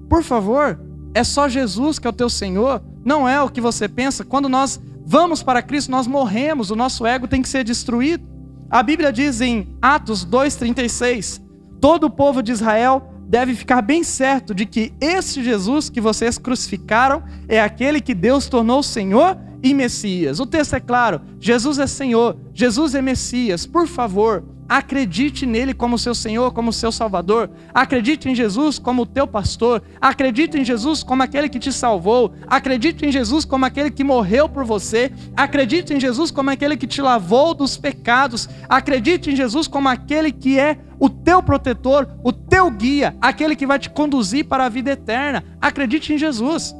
Por 0.09 0.23
favor, 0.23 0.81
é 1.13 1.23
só 1.23 1.49
Jesus 1.49 1.99
que 1.99 2.07
é 2.07 2.11
o 2.11 2.15
teu 2.15 2.31
Senhor, 2.31 2.83
não 3.05 3.29
é 3.29 3.43
o 3.43 3.51
que 3.51 3.61
você 3.61 3.89
pensa. 3.89 4.25
Quando 4.25 4.49
nós 4.49 4.81
vamos 5.05 5.43
para 5.43 5.63
Cristo, 5.63 5.91
nós 5.91 6.07
morremos, 6.07 6.71
o 6.71 6.77
nosso 6.77 7.07
ego 7.07 7.29
tem 7.29 7.43
que 7.43 7.49
ser 7.49 7.65
destruído. 7.65 8.27
A 8.71 8.83
Bíblia 8.83 9.13
diz 9.13 9.41
em 9.41 9.77
Atos 9.81 10.27
2,36: 10.27 11.43
todo 11.81 12.05
o 12.05 12.11
povo 12.11 12.43
de 12.43 12.51
Israel 12.51 13.11
deve 13.29 13.55
ficar 13.55 13.83
bem 13.83 14.03
certo 14.03 14.55
de 14.55 14.67
que 14.67 14.93
esse 15.01 15.43
Jesus 15.43 15.89
que 15.91 16.01
vocês 16.01 16.39
crucificaram 16.39 17.23
é 17.49 17.61
aquele 17.61 18.01
que 18.01 18.15
Deus 18.15 18.49
tornou 18.49 18.83
Senhor 18.83 19.39
e 19.63 19.73
Messias. 19.75 20.41
O 20.41 20.47
texto 20.47 20.75
é 20.75 20.81
claro: 20.81 21.21
Jesus 21.41 21.79
é 21.79 21.87
Senhor, 21.87 22.37
Jesus 22.53 22.95
é 22.95 23.03
Messias. 23.03 23.67
Por 23.67 23.87
favor, 23.87 24.45
Acredite 24.69 25.45
nele 25.45 25.75
como 25.75 25.99
seu 25.99 26.15
Senhor, 26.15 26.53
como 26.53 26.73
seu 26.73 26.91
Salvador. 26.91 27.51
Acredite 27.73 28.29
em 28.31 28.35
Jesus 28.35 28.79
como 28.79 29.05
teu 29.05 29.27
pastor. 29.27 29.83
Acredite 30.01 30.59
em 30.59 30.65
Jesus 30.65 31.03
como 31.03 31.23
aquele 31.23 31.49
que 31.49 31.59
te 31.59 31.71
salvou. 31.71 32.33
Acredite 32.47 33.05
em 33.05 33.13
Jesus 33.13 33.45
como 33.45 33.67
aquele 33.67 33.91
que 33.91 34.03
morreu 34.03 34.49
por 34.49 34.65
você. 34.65 35.13
Acredite 35.37 35.93
em 35.93 36.01
Jesus 36.01 36.31
como 36.31 36.51
aquele 36.51 36.77
que 36.77 36.87
te 36.87 37.03
lavou 37.03 37.53
dos 37.53 37.77
pecados. 37.77 38.49
Acredite 38.69 39.31
em 39.31 39.37
Jesus 39.37 39.69
como 39.69 39.89
aquele 39.89 40.33
que 40.33 40.59
é 40.59 40.79
o 40.99 41.11
teu 41.11 41.43
protetor, 41.43 42.09
o 42.23 42.33
teu 42.33 42.71
guia, 42.71 43.15
aquele 43.21 43.55
que 43.55 43.67
vai 43.67 43.79
te 43.79 43.91
conduzir 43.91 44.47
para 44.47 44.65
a 44.65 44.71
vida 44.71 44.93
eterna. 44.93 45.45
Acredite 45.61 46.15
em 46.15 46.19
Jesus. 46.19 46.75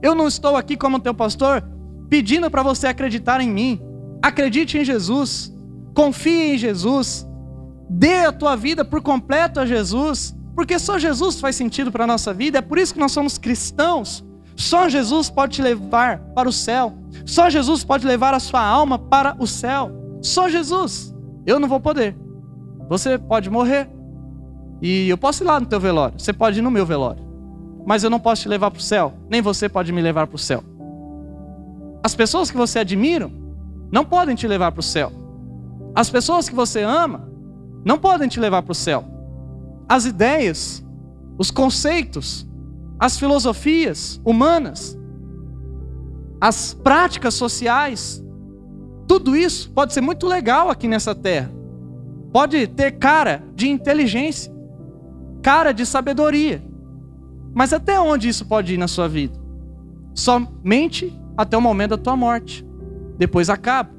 Eu 0.00 0.14
não 0.14 0.28
estou 0.28 0.56
aqui 0.56 0.76
como 0.76 1.00
teu 1.00 1.12
pastor 1.12 1.62
pedindo 2.08 2.50
para 2.50 2.62
você 2.62 2.86
acreditar 2.86 3.40
em 3.40 3.50
mim. 3.50 3.80
Acredite 4.22 4.78
em 4.78 4.84
Jesus. 4.84 5.55
Confie 5.96 6.52
em 6.52 6.58
Jesus. 6.58 7.26
Dê 7.88 8.26
a 8.26 8.32
tua 8.32 8.54
vida 8.54 8.84
por 8.84 9.00
completo 9.00 9.58
a 9.58 9.64
Jesus, 9.64 10.36
porque 10.54 10.78
só 10.78 10.98
Jesus 10.98 11.40
faz 11.40 11.56
sentido 11.56 11.90
para 11.90 12.04
a 12.04 12.06
nossa 12.06 12.34
vida. 12.34 12.58
É 12.58 12.60
por 12.60 12.76
isso 12.76 12.92
que 12.92 13.00
nós 13.00 13.12
somos 13.12 13.38
cristãos. 13.38 14.22
Só 14.54 14.90
Jesus 14.90 15.30
pode 15.30 15.54
te 15.54 15.62
levar 15.62 16.18
para 16.34 16.50
o 16.50 16.52
céu. 16.52 16.92
Só 17.24 17.48
Jesus 17.48 17.82
pode 17.82 18.06
levar 18.06 18.34
a 18.34 18.40
sua 18.40 18.62
alma 18.62 18.98
para 18.98 19.36
o 19.38 19.46
céu. 19.46 19.90
Só 20.20 20.50
Jesus. 20.50 21.14
Eu 21.46 21.58
não 21.58 21.66
vou 21.66 21.80
poder. 21.80 22.14
Você 22.90 23.16
pode 23.16 23.48
morrer. 23.48 23.88
E 24.82 25.08
eu 25.08 25.16
posso 25.16 25.44
ir 25.44 25.46
lá 25.46 25.58
no 25.58 25.64
teu 25.64 25.80
velório. 25.80 26.20
Você 26.20 26.32
pode 26.32 26.58
ir 26.58 26.62
no 26.62 26.70
meu 26.70 26.84
velório. 26.84 27.24
Mas 27.86 28.04
eu 28.04 28.10
não 28.10 28.20
posso 28.20 28.42
te 28.42 28.50
levar 28.50 28.70
para 28.70 28.80
o 28.80 28.82
céu. 28.82 29.14
Nem 29.30 29.40
você 29.40 29.66
pode 29.66 29.92
me 29.92 30.02
levar 30.02 30.26
para 30.26 30.36
o 30.36 30.38
céu. 30.38 30.62
As 32.02 32.14
pessoas 32.14 32.50
que 32.50 32.56
você 32.56 32.80
admira 32.80 33.30
não 33.90 34.04
podem 34.04 34.36
te 34.36 34.46
levar 34.46 34.72
para 34.72 34.80
o 34.80 34.82
céu. 34.82 35.25
As 35.96 36.10
pessoas 36.10 36.46
que 36.46 36.54
você 36.54 36.82
ama 36.82 37.26
não 37.82 37.98
podem 37.98 38.28
te 38.28 38.38
levar 38.38 38.62
para 38.62 38.72
o 38.72 38.74
céu. 38.74 39.02
As 39.88 40.04
ideias, 40.04 40.84
os 41.38 41.50
conceitos, 41.50 42.46
as 43.00 43.18
filosofias 43.18 44.20
humanas, 44.22 44.98
as 46.38 46.74
práticas 46.74 47.32
sociais, 47.32 48.22
tudo 49.08 49.34
isso 49.34 49.70
pode 49.70 49.94
ser 49.94 50.02
muito 50.02 50.26
legal 50.26 50.68
aqui 50.68 50.86
nessa 50.86 51.14
terra. 51.14 51.50
Pode 52.30 52.66
ter 52.66 52.98
cara 52.98 53.42
de 53.54 53.66
inteligência, 53.66 54.54
cara 55.40 55.72
de 55.72 55.86
sabedoria. 55.86 56.62
Mas 57.54 57.72
até 57.72 57.98
onde 57.98 58.28
isso 58.28 58.44
pode 58.44 58.74
ir 58.74 58.76
na 58.76 58.86
sua 58.86 59.08
vida? 59.08 59.38
Somente 60.14 61.18
até 61.38 61.56
o 61.56 61.60
momento 61.62 61.90
da 61.90 61.98
tua 61.98 62.16
morte. 62.16 62.66
Depois 63.16 63.48
acaba. 63.48 63.90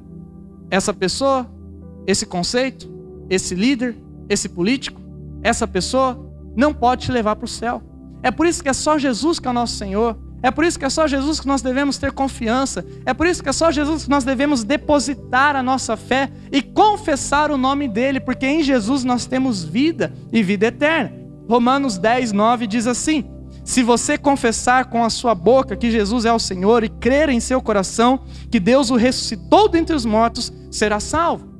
Essa 0.70 0.94
pessoa 0.94 1.57
esse 2.08 2.24
conceito, 2.24 2.90
esse 3.28 3.54
líder, 3.54 3.94
esse 4.30 4.48
político, 4.48 4.98
essa 5.42 5.68
pessoa 5.68 6.18
não 6.56 6.72
pode 6.72 7.04
te 7.04 7.12
levar 7.12 7.36
para 7.36 7.44
o 7.44 7.48
céu. 7.48 7.82
É 8.22 8.30
por 8.30 8.46
isso 8.46 8.62
que 8.62 8.68
é 8.70 8.72
só 8.72 8.96
Jesus 8.96 9.38
que 9.38 9.46
é 9.46 9.50
o 9.50 9.54
nosso 9.54 9.76
Senhor. 9.76 10.16
É 10.42 10.50
por 10.50 10.64
isso 10.64 10.78
que 10.78 10.86
é 10.86 10.88
só 10.88 11.06
Jesus 11.06 11.38
que 11.38 11.46
nós 11.46 11.60
devemos 11.60 11.98
ter 11.98 12.10
confiança. 12.12 12.82
É 13.04 13.12
por 13.12 13.26
isso 13.26 13.42
que 13.42 13.50
é 13.50 13.52
só 13.52 13.70
Jesus 13.70 14.04
que 14.04 14.10
nós 14.10 14.24
devemos 14.24 14.64
depositar 14.64 15.54
a 15.54 15.62
nossa 15.62 15.98
fé 15.98 16.30
e 16.50 16.62
confessar 16.62 17.50
o 17.50 17.58
nome 17.58 17.86
dele, 17.86 18.20
porque 18.20 18.46
em 18.46 18.62
Jesus 18.62 19.04
nós 19.04 19.26
temos 19.26 19.62
vida 19.62 20.10
e 20.32 20.42
vida 20.42 20.68
eterna. 20.68 21.12
Romanos 21.46 21.98
10, 21.98 22.32
9 22.32 22.66
diz 22.66 22.86
assim: 22.86 23.24
Se 23.62 23.82
você 23.82 24.16
confessar 24.16 24.86
com 24.86 25.04
a 25.04 25.10
sua 25.10 25.34
boca 25.34 25.76
que 25.76 25.90
Jesus 25.90 26.24
é 26.24 26.32
o 26.32 26.38
Senhor 26.38 26.82
e 26.84 26.88
crer 26.88 27.28
em 27.28 27.40
seu 27.40 27.60
coração 27.60 28.20
que 28.50 28.58
Deus 28.58 28.90
o 28.90 28.96
ressuscitou 28.96 29.68
dentre 29.68 29.94
os 29.94 30.06
mortos, 30.06 30.50
será 30.70 31.00
salvo 31.00 31.57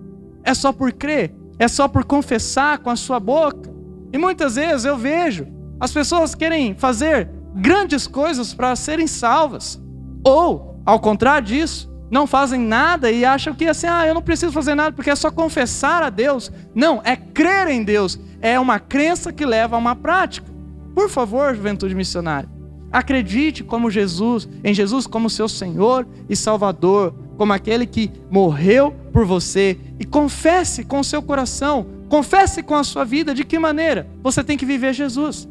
é 0.48 0.54
só 0.54 0.72
por 0.72 0.92
crer, 0.92 1.34
é 1.58 1.68
só 1.68 1.86
por 1.86 2.04
confessar 2.04 2.78
com 2.78 2.88
a 2.88 2.96
sua 2.96 3.20
boca. 3.20 3.70
E 4.10 4.16
muitas 4.16 4.54
vezes 4.54 4.86
eu 4.86 4.96
vejo 4.96 5.46
as 5.78 5.92
pessoas 5.92 6.34
querem 6.34 6.74
fazer 6.74 7.28
grandes 7.54 8.06
coisas 8.06 8.54
para 8.54 8.74
serem 8.74 9.06
salvas, 9.06 9.78
ou, 10.24 10.80
ao 10.86 10.98
contrário 10.98 11.46
disso, 11.46 11.92
não 12.10 12.26
fazem 12.26 12.58
nada 12.60 13.10
e 13.10 13.26
acham 13.26 13.54
que 13.54 13.66
assim, 13.66 13.86
ah, 13.86 14.06
eu 14.06 14.14
não 14.14 14.22
preciso 14.22 14.50
fazer 14.50 14.74
nada 14.74 14.92
porque 14.92 15.10
é 15.10 15.14
só 15.14 15.30
confessar 15.30 16.02
a 16.02 16.08
Deus. 16.08 16.50
Não, 16.74 17.02
é 17.04 17.14
crer 17.14 17.68
em 17.68 17.84
Deus. 17.84 18.18
É 18.40 18.58
uma 18.58 18.80
crença 18.80 19.30
que 19.30 19.44
leva 19.44 19.76
a 19.76 19.78
uma 19.78 19.94
prática. 19.94 20.50
Por 20.94 21.10
favor, 21.10 21.54
juventude 21.54 21.94
missionária, 21.94 22.48
acredite 22.90 23.62
como 23.62 23.90
Jesus, 23.90 24.48
em 24.64 24.72
Jesus 24.72 25.06
como 25.06 25.28
seu 25.28 25.48
Senhor 25.48 26.08
e 26.26 26.34
Salvador 26.34 27.14
como 27.38 27.52
aquele 27.52 27.86
que 27.86 28.10
morreu 28.28 28.90
por 29.12 29.24
você 29.24 29.78
e 29.98 30.04
confesse 30.04 30.82
com 30.84 31.02
seu 31.04 31.22
coração, 31.22 31.86
confesse 32.08 32.64
com 32.64 32.74
a 32.74 32.82
sua 32.82 33.04
vida 33.04 33.32
de 33.32 33.44
que 33.44 33.58
maneira 33.60 34.08
você 34.22 34.42
tem 34.42 34.58
que 34.58 34.66
viver 34.66 34.92
Jesus. 34.92 35.48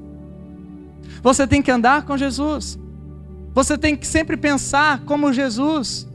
Você 1.23 1.47
tem 1.47 1.61
que 1.61 1.71
andar 1.71 2.03
com 2.03 2.17
Jesus. 2.17 2.77
Você 3.53 3.77
tem 3.77 3.95
que 3.95 4.05
sempre 4.05 4.35
pensar 4.35 4.99
como 5.05 5.31
Jesus. 5.31 6.05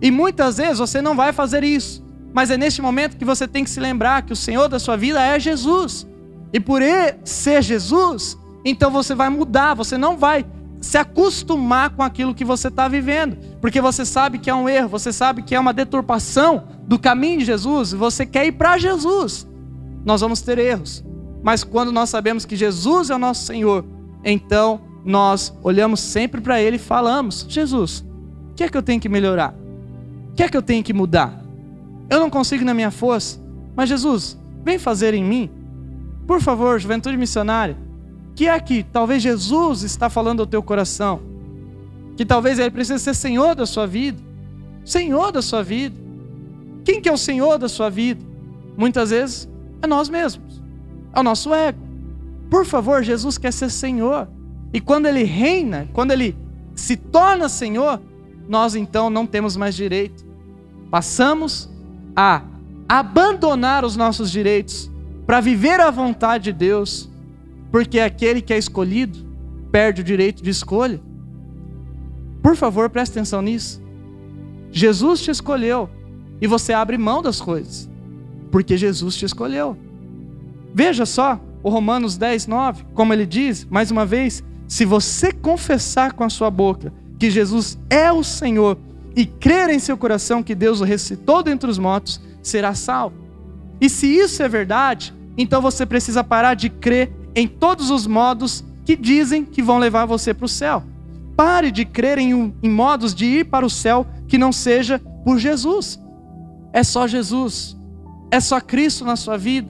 E 0.00 0.10
muitas 0.10 0.56
vezes 0.56 0.80
você 0.80 1.00
não 1.00 1.14
vai 1.14 1.32
fazer 1.32 1.62
isso, 1.62 2.04
mas 2.34 2.50
é 2.50 2.56
neste 2.56 2.82
momento 2.82 3.16
que 3.16 3.24
você 3.24 3.46
tem 3.46 3.62
que 3.62 3.70
se 3.70 3.78
lembrar 3.78 4.22
que 4.22 4.32
o 4.32 4.36
Senhor 4.36 4.68
da 4.68 4.80
sua 4.80 4.96
vida 4.96 5.24
é 5.24 5.38
Jesus. 5.38 6.04
E 6.52 6.58
por 6.58 6.82
ser 7.24 7.62
Jesus, 7.62 8.36
então 8.64 8.90
você 8.90 9.14
vai 9.14 9.28
mudar, 9.28 9.74
você 9.74 9.96
não 9.96 10.16
vai 10.16 10.44
se 10.82 10.98
acostumar 10.98 11.90
com 11.90 12.02
aquilo 12.02 12.34
que 12.34 12.44
você 12.44 12.66
está 12.66 12.88
vivendo, 12.88 13.36
porque 13.60 13.80
você 13.80 14.04
sabe 14.04 14.38
que 14.38 14.50
é 14.50 14.54
um 14.54 14.68
erro, 14.68 14.88
você 14.88 15.12
sabe 15.12 15.40
que 15.42 15.54
é 15.54 15.60
uma 15.60 15.72
deturpação 15.72 16.64
do 16.86 16.98
caminho 16.98 17.38
de 17.38 17.44
Jesus, 17.44 17.92
e 17.92 17.96
você 17.96 18.26
quer 18.26 18.46
ir 18.46 18.52
para 18.52 18.76
Jesus. 18.76 19.48
Nós 20.04 20.20
vamos 20.20 20.42
ter 20.42 20.58
erros, 20.58 21.04
mas 21.42 21.62
quando 21.62 21.92
nós 21.92 22.10
sabemos 22.10 22.44
que 22.44 22.56
Jesus 22.56 23.10
é 23.10 23.14
o 23.14 23.18
nosso 23.18 23.46
Senhor, 23.46 23.84
então 24.24 24.80
nós 25.04 25.56
olhamos 25.62 26.00
sempre 26.00 26.40
para 26.40 26.60
Ele 26.60 26.76
e 26.76 26.80
falamos: 26.80 27.46
Jesus, 27.48 28.04
o 28.50 28.54
que 28.54 28.64
é 28.64 28.68
que 28.68 28.76
eu 28.76 28.82
tenho 28.82 29.00
que 29.00 29.08
melhorar? 29.08 29.54
O 30.32 30.34
que 30.34 30.42
é 30.42 30.48
que 30.48 30.56
eu 30.56 30.62
tenho 30.62 30.82
que 30.82 30.92
mudar? 30.92 31.40
Eu 32.10 32.18
não 32.18 32.28
consigo 32.28 32.64
na 32.64 32.74
minha 32.74 32.90
força, 32.90 33.40
mas 33.76 33.88
Jesus, 33.88 34.36
vem 34.64 34.80
fazer 34.80 35.14
em 35.14 35.22
mim. 35.22 35.48
Por 36.26 36.40
favor, 36.40 36.78
juventude 36.80 37.16
missionária, 37.16 37.76
que 38.34 38.48
é 38.48 38.58
que 38.60 38.82
talvez 38.82 39.22
Jesus 39.22 39.82
está 39.82 40.08
falando 40.08 40.40
ao 40.40 40.46
teu 40.46 40.62
coração? 40.62 41.20
Que 42.16 42.24
talvez 42.24 42.58
ele 42.58 42.70
precise 42.70 43.02
ser 43.02 43.14
Senhor 43.14 43.54
da 43.54 43.66
sua 43.66 43.86
vida. 43.86 44.20
Senhor 44.84 45.32
da 45.32 45.42
sua 45.42 45.62
vida. 45.62 45.98
Quem 46.84 47.00
que 47.00 47.08
é 47.08 47.12
o 47.12 47.18
Senhor 47.18 47.58
da 47.58 47.68
sua 47.68 47.88
vida? 47.90 48.24
Muitas 48.76 49.10
vezes 49.10 49.48
é 49.80 49.86
nós 49.86 50.08
mesmos. 50.08 50.62
É 51.14 51.20
o 51.20 51.22
nosso 51.22 51.52
ego. 51.54 51.78
Por 52.50 52.64
favor, 52.64 53.02
Jesus 53.02 53.38
quer 53.38 53.52
ser 53.52 53.70
Senhor. 53.70 54.28
E 54.72 54.80
quando 54.80 55.06
ele 55.06 55.22
reina, 55.22 55.88
quando 55.92 56.12
ele 56.12 56.36
se 56.74 56.96
torna 56.96 57.48
Senhor, 57.48 58.00
nós 58.48 58.74
então 58.74 59.10
não 59.10 59.26
temos 59.26 59.56
mais 59.56 59.74
direito. 59.74 60.24
Passamos 60.90 61.70
a 62.16 62.42
abandonar 62.88 63.84
os 63.84 63.96
nossos 63.96 64.30
direitos 64.30 64.90
para 65.26 65.40
viver 65.40 65.80
a 65.80 65.90
vontade 65.90 66.44
de 66.44 66.52
Deus, 66.52 67.10
porque 67.72 67.98
aquele 67.98 68.42
que 68.42 68.52
é 68.52 68.58
escolhido 68.58 69.18
perde 69.72 70.02
o 70.02 70.04
direito 70.04 70.42
de 70.42 70.50
escolha. 70.50 71.00
Por 72.42 72.54
favor, 72.54 72.90
preste 72.90 73.12
atenção 73.12 73.40
nisso. 73.40 73.82
Jesus 74.70 75.22
te 75.22 75.30
escolheu 75.30 75.88
e 76.40 76.46
você 76.46 76.74
abre 76.74 76.98
mão 76.98 77.22
das 77.22 77.40
coisas, 77.40 77.90
porque 78.50 78.76
Jesus 78.76 79.16
te 79.16 79.24
escolheu. 79.24 79.76
Veja 80.74 81.06
só 81.06 81.40
o 81.62 81.70
Romanos 81.70 82.18
10, 82.18 82.46
9, 82.46 82.84
como 82.92 83.12
ele 83.14 83.24
diz, 83.24 83.64
mais 83.64 83.90
uma 83.90 84.04
vez: 84.04 84.44
se 84.68 84.84
você 84.84 85.32
confessar 85.32 86.12
com 86.12 86.24
a 86.24 86.30
sua 86.30 86.50
boca 86.50 86.92
que 87.18 87.30
Jesus 87.30 87.78
é 87.88 88.12
o 88.12 88.22
Senhor 88.22 88.76
e 89.16 89.24
crer 89.24 89.70
em 89.70 89.78
seu 89.78 89.96
coração 89.96 90.42
que 90.42 90.54
Deus 90.54 90.80
o 90.80 90.84
ressuscitou 90.84 91.42
dentre 91.42 91.70
os 91.70 91.78
mortos, 91.78 92.20
será 92.42 92.74
salvo. 92.74 93.16
E 93.80 93.88
se 93.88 94.06
isso 94.06 94.42
é 94.42 94.48
verdade, 94.48 95.14
então 95.38 95.62
você 95.62 95.86
precisa 95.86 96.22
parar 96.22 96.54
de 96.54 96.68
crer 96.68 97.21
em 97.34 97.46
todos 97.46 97.90
os 97.90 98.06
modos 98.06 98.64
que 98.84 98.96
dizem 98.96 99.44
que 99.44 99.62
vão 99.62 99.78
levar 99.78 100.06
você 100.06 100.34
para 100.34 100.44
o 100.44 100.48
céu. 100.48 100.82
Pare 101.36 101.70
de 101.70 101.84
crer 101.84 102.18
em, 102.18 102.54
em 102.62 102.70
modos 102.70 103.14
de 103.14 103.24
ir 103.24 103.44
para 103.46 103.64
o 103.64 103.70
céu 103.70 104.06
que 104.28 104.36
não 104.38 104.52
seja 104.52 104.98
por 105.24 105.38
Jesus. 105.38 106.00
É 106.72 106.82
só 106.82 107.06
Jesus. 107.06 107.76
É 108.30 108.40
só 108.40 108.60
Cristo 108.60 109.04
na 109.04 109.16
sua 109.16 109.36
vida. 109.36 109.68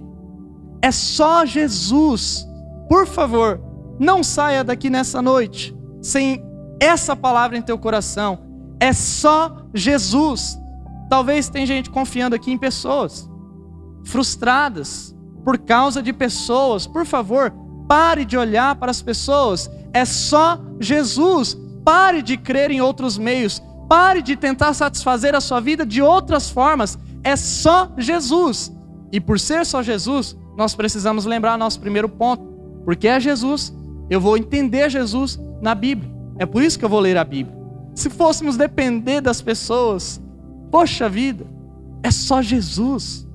É 0.81 0.91
só 0.91 1.45
Jesus. 1.45 2.47
Por 2.89 3.07
favor, 3.07 3.61
não 3.99 4.23
saia 4.23 4.65
daqui 4.65 4.91
nessa 4.91 5.23
noite 5.23 5.75
sem 6.01 6.43
essa 6.81 7.15
palavra 7.15 7.57
em 7.57 7.63
teu 7.63 7.79
coração. 7.79 8.41
É 8.81 8.93
só 8.93 9.65
Jesus. 9.73 10.59
Talvez 11.09 11.49
tem 11.49 11.65
gente 11.67 11.91
confiando 11.91 12.35
aqui 12.35 12.51
em 12.51 12.59
pessoas 12.59 13.31
frustradas 14.05 15.15
por 15.45 15.59
causa 15.59 16.03
de 16.03 16.13
pessoas. 16.13 16.87
Por 16.87 17.05
favor, 17.05 17.53
pare 17.89 18.25
de 18.25 18.37
olhar 18.37 18.77
para 18.77 18.91
as 18.91 19.03
pessoas. 19.03 19.71
É 19.93 20.05
só 20.05 20.61
Jesus. 20.81 21.57
Pare 21.85 22.23
de 22.23 22.37
crer 22.37 22.71
em 22.71 22.81
outros 22.81 23.19
meios. 23.19 23.63
Pare 23.89 24.23
de 24.23 24.37
tentar 24.37 24.73
satisfazer 24.75 25.35
a 25.35 25.41
sua 25.41 25.61
vida 25.61 25.85
de 25.85 26.01
outras 26.01 26.49
formas. 26.51 26.99
É 27.25 27.37
só 27.37 27.93
Jesus. 27.99 28.73
E 29.11 29.21
por 29.21 29.39
ser 29.39 29.67
só 29.67 29.83
Jesus, 29.83 30.37
nós 30.57 30.75
precisamos 30.75 31.25
lembrar 31.25 31.59
nosso 31.59 31.81
primeiro 31.81 32.09
ponto. 32.09 32.43
Porque 32.85 33.09
é 33.09 33.21
Jesus. 33.21 33.73
Eu 34.09 34.21
vou 34.21 34.37
entender 34.37 34.91
Jesus 34.91 35.39
na 35.61 35.75
Bíblia. 35.75 36.11
É 36.39 36.47
por 36.47 36.63
isso 36.63 36.79
que 36.79 36.85
eu 36.85 36.89
vou 36.89 37.01
ler 37.01 37.17
a 37.17 37.25
Bíblia. 37.25 37.57
Se 37.95 38.09
fôssemos 38.09 38.57
depender 38.57 39.21
das 39.21 39.43
pessoas, 39.43 40.21
poxa 40.71 41.09
vida, 41.09 41.47
é 42.03 42.11
só 42.11 42.41
Jesus. 42.41 43.27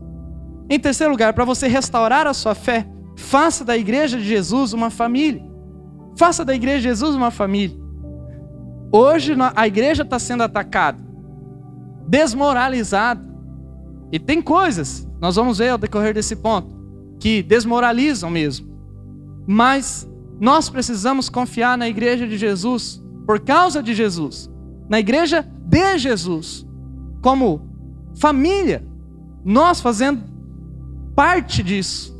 Em 0.70 0.80
terceiro 0.80 1.12
lugar, 1.12 1.34
para 1.34 1.46
você 1.46 1.68
restaurar 1.68 2.28
a 2.28 2.34
sua 2.34 2.54
fé, 2.54 2.88
faça 3.16 3.64
da 3.64 3.78
igreja 3.78 4.18
de 4.18 4.26
Jesus 4.26 4.74
uma 4.74 4.90
família. 4.90 5.46
Faça 6.18 6.44
da 6.44 6.54
igreja 6.54 6.78
de 6.78 6.84
Jesus 6.84 7.16
uma 7.16 7.32
família. 7.32 7.78
Hoje 8.92 9.36
a 9.56 9.68
igreja 9.68 10.04
está 10.04 10.18
sendo 10.18 10.44
atacada, 10.44 10.98
desmoralizada. 12.08 13.26
E 14.12 14.20
tem 14.20 14.42
coisas, 14.42 15.08
nós 15.20 15.36
vamos 15.36 15.58
ver 15.58 15.70
ao 15.70 15.78
decorrer 15.78 16.14
desse 16.14 16.36
ponto, 16.36 16.76
que 17.20 17.44
desmoralizam 17.44 18.30
mesmo. 18.30 18.68
Mas 19.46 20.10
nós 20.40 20.70
precisamos 20.70 21.30
confiar 21.30 21.78
na 21.78 21.88
igreja 21.88 22.28
de 22.28 22.38
Jesus, 22.38 23.04
por 23.26 23.40
causa 23.40 23.84
de 23.84 23.94
Jesus, 23.94 24.50
na 24.90 25.00
igreja 25.00 25.46
de 25.66 25.98
Jesus, 25.98 26.66
como 27.22 27.68
família, 28.16 28.86
nós 29.44 29.82
fazendo 29.82 30.24
parte 31.18 31.64
disso. 31.64 32.16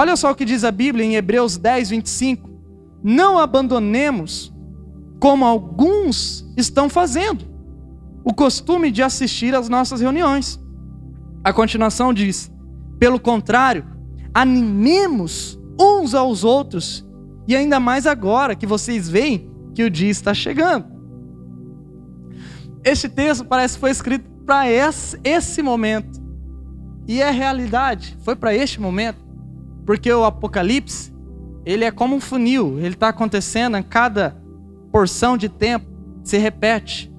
Olha 0.00 0.14
só 0.14 0.30
o 0.30 0.34
que 0.34 0.44
diz 0.44 0.62
a 0.62 0.70
Bíblia 0.70 1.04
em 1.04 1.16
Hebreus 1.16 1.56
10, 1.56 1.90
25. 1.90 2.48
Não 3.02 3.36
abandonemos, 3.36 4.54
como 5.18 5.44
alguns 5.44 6.48
estão 6.56 6.88
fazendo, 6.88 7.44
o 8.22 8.32
costume 8.32 8.92
de 8.92 9.02
assistir 9.02 9.56
às 9.56 9.68
nossas 9.68 10.00
reuniões. 10.00 10.60
A 11.42 11.52
continuação 11.52 12.14
diz: 12.14 12.48
pelo 13.00 13.18
contrário, 13.18 13.84
animemos 14.32 15.58
uns 15.80 16.14
aos 16.14 16.44
outros, 16.44 17.04
e 17.48 17.56
ainda 17.56 17.80
mais 17.80 18.06
agora 18.06 18.54
que 18.54 18.68
vocês 18.68 19.08
veem 19.08 19.50
que 19.74 19.82
o 19.82 19.90
dia 19.90 20.10
está 20.10 20.32
chegando. 20.32 20.86
Este 22.84 23.08
texto 23.08 23.44
parece 23.44 23.74
que 23.74 23.80
foi 23.80 23.90
escrito 23.90 24.30
para 24.46 24.70
esse, 24.70 25.18
esse 25.24 25.60
momento. 25.60 26.17
E 27.08 27.22
é 27.22 27.30
realidade, 27.30 28.18
foi 28.20 28.36
para 28.36 28.54
este 28.54 28.78
momento, 28.78 29.18
porque 29.86 30.12
o 30.12 30.26
Apocalipse, 30.26 31.10
ele 31.64 31.86
é 31.86 31.90
como 31.90 32.14
um 32.14 32.20
funil, 32.20 32.78
ele 32.78 32.94
está 32.94 33.08
acontecendo 33.08 33.78
em 33.78 33.82
cada 33.82 34.36
porção 34.92 35.38
de 35.38 35.48
tempo, 35.48 35.86
se 36.22 36.36
repete. 36.36 37.10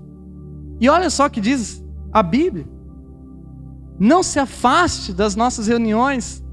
E 0.80 0.88
olha 0.88 1.10
só 1.10 1.26
o 1.26 1.30
que 1.30 1.42
diz 1.42 1.84
a 2.14 2.22
Bíblia. 2.22 2.68
Não 4.00 4.22
se 4.22 4.38
afaste 4.38 5.12
das 5.12 5.36
nossas 5.36 5.68
reuniões, 5.68 6.46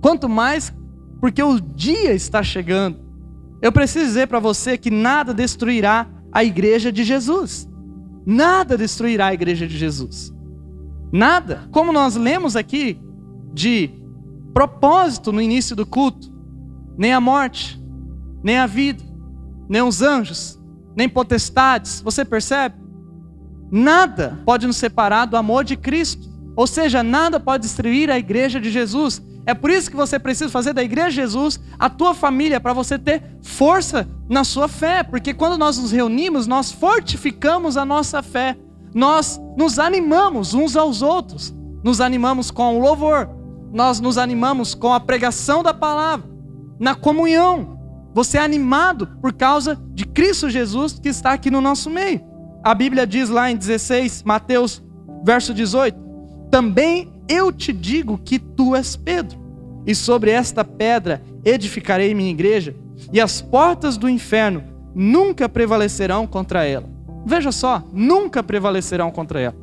quanto 0.00 0.26
mais 0.26 0.72
porque 1.20 1.42
o 1.42 1.60
dia 1.60 2.14
está 2.14 2.42
chegando. 2.42 2.98
Eu 3.60 3.70
preciso 3.70 4.06
dizer 4.06 4.28
para 4.28 4.40
você 4.40 4.78
que 4.78 4.90
nada 4.90 5.34
destruirá 5.34 6.08
a 6.32 6.42
igreja 6.42 6.90
de 6.90 7.04
Jesus. 7.04 7.68
Nada 8.24 8.78
destruirá 8.78 9.26
a 9.26 9.34
igreja 9.34 9.66
de 9.66 9.76
Jesus. 9.76 10.32
Nada. 11.12 11.68
Como 11.70 11.92
nós 11.92 12.16
lemos 12.16 12.56
aqui 12.56 13.00
de 13.52 13.90
propósito 14.52 15.32
no 15.32 15.40
início 15.40 15.74
do 15.74 15.86
culto, 15.86 16.32
nem 16.96 17.12
a 17.12 17.20
morte, 17.20 17.80
nem 18.42 18.58
a 18.58 18.66
vida, 18.66 19.02
nem 19.68 19.82
os 19.82 20.02
anjos, 20.02 20.58
nem 20.96 21.08
potestades, 21.08 22.00
você 22.00 22.24
percebe? 22.24 22.74
Nada 23.70 24.40
pode 24.44 24.66
nos 24.66 24.76
separar 24.76 25.26
do 25.26 25.36
amor 25.36 25.64
de 25.64 25.76
Cristo. 25.76 26.28
Ou 26.56 26.66
seja, 26.66 27.02
nada 27.02 27.38
pode 27.38 27.62
destruir 27.62 28.10
a 28.10 28.18
igreja 28.18 28.60
de 28.60 28.70
Jesus. 28.70 29.22
É 29.46 29.54
por 29.54 29.70
isso 29.70 29.90
que 29.90 29.96
você 29.96 30.18
precisa 30.18 30.50
fazer 30.50 30.72
da 30.72 30.82
igreja 30.82 31.10
de 31.10 31.16
Jesus 31.16 31.60
a 31.78 31.88
tua 31.88 32.14
família, 32.14 32.60
para 32.60 32.72
você 32.72 32.98
ter 32.98 33.22
força 33.42 34.08
na 34.28 34.42
sua 34.42 34.66
fé. 34.66 35.02
Porque 35.02 35.32
quando 35.32 35.56
nós 35.56 35.78
nos 35.78 35.92
reunimos, 35.92 36.46
nós 36.46 36.72
fortificamos 36.72 37.76
a 37.76 37.84
nossa 37.84 38.22
fé 38.22 38.56
nós 38.94 39.40
nos 39.56 39.78
animamos 39.78 40.54
uns 40.54 40.76
aos 40.76 41.02
outros, 41.02 41.54
nos 41.82 42.00
animamos 42.00 42.50
com 42.50 42.76
o 42.76 42.80
louvor, 42.80 43.28
nós 43.72 44.00
nos 44.00 44.18
animamos 44.18 44.74
com 44.74 44.92
a 44.92 45.00
pregação 45.00 45.62
da 45.62 45.74
palavra, 45.74 46.28
na 46.78 46.94
comunhão. 46.94 47.78
Você 48.14 48.38
é 48.38 48.40
animado 48.40 49.06
por 49.20 49.32
causa 49.32 49.78
de 49.92 50.04
Cristo 50.04 50.48
Jesus 50.48 50.98
que 50.98 51.08
está 51.08 51.32
aqui 51.32 51.50
no 51.50 51.60
nosso 51.60 51.90
meio. 51.90 52.20
A 52.64 52.74
Bíblia 52.74 53.06
diz 53.06 53.28
lá 53.28 53.50
em 53.50 53.56
16, 53.56 54.22
Mateus, 54.24 54.82
verso 55.24 55.54
18: 55.54 55.96
Também 56.50 57.12
eu 57.28 57.52
te 57.52 57.72
digo 57.72 58.18
que 58.18 58.38
tu 58.38 58.74
és 58.74 58.96
Pedro, 58.96 59.38
e 59.86 59.94
sobre 59.94 60.30
esta 60.30 60.64
pedra 60.64 61.22
edificarei 61.44 62.14
minha 62.14 62.30
igreja, 62.30 62.74
e 63.12 63.20
as 63.20 63.40
portas 63.40 63.96
do 63.96 64.08
inferno 64.08 64.64
nunca 64.94 65.48
prevalecerão 65.48 66.26
contra 66.26 66.64
ela. 66.64 66.97
Veja 67.28 67.52
só, 67.52 67.82
nunca 67.92 68.42
prevalecerão 68.42 69.10
contra 69.10 69.38
ela. 69.38 69.54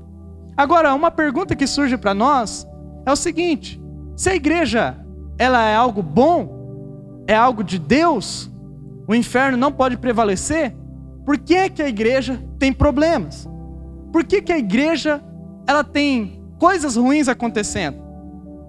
Agora, 0.56 0.94
uma 0.94 1.10
pergunta 1.10 1.56
que 1.56 1.66
surge 1.66 1.98
para 1.98 2.14
nós 2.14 2.66
é 3.08 3.12
o 3.12 3.16
seguinte: 3.16 3.82
se 4.16 4.30
a 4.30 4.36
igreja 4.36 4.96
ela 5.36 5.68
é 5.68 5.76
algo 5.76 6.04
bom, 6.04 7.24
é 7.28 7.34
algo 7.34 7.64
de 7.64 7.80
Deus, 7.80 8.52
o 9.08 9.16
inferno 9.16 9.58
não 9.58 9.72
pode 9.72 9.98
prevalecer, 9.98 10.76
por 11.26 11.40
que 11.40 11.68
que 11.72 11.82
a 11.82 11.90
igreja 11.90 12.40
tem 12.60 12.72
problemas? 12.72 13.50
Por 14.14 14.24
que, 14.24 14.44
que 14.44 14.54
a 14.54 14.60
igreja 14.60 15.20
ela 15.68 15.84
tem 15.84 16.40
coisas 16.60 16.96
ruins 16.96 17.28
acontecendo? 17.28 17.98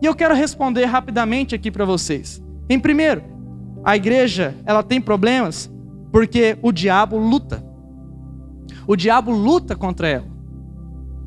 E 0.00 0.06
eu 0.06 0.14
quero 0.14 0.34
responder 0.34 0.86
rapidamente 0.86 1.54
aqui 1.54 1.70
para 1.70 1.84
vocês. 1.84 2.42
Em 2.66 2.80
primeiro, 2.80 3.22
a 3.84 3.94
igreja 3.94 4.54
ela 4.64 4.82
tem 4.82 5.02
problemas 5.02 5.70
porque 6.10 6.56
o 6.62 6.72
diabo 6.72 7.18
luta. 7.18 7.65
O 8.86 8.96
diabo 8.96 9.30
luta 9.32 9.74
contra 9.74 10.08
ela. 10.08 10.26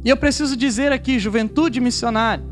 E 0.03 0.09
eu 0.09 0.17
preciso 0.17 0.55
dizer 0.55 0.91
aqui, 0.91 1.19
juventude 1.19 1.79
missionária, 1.81 2.45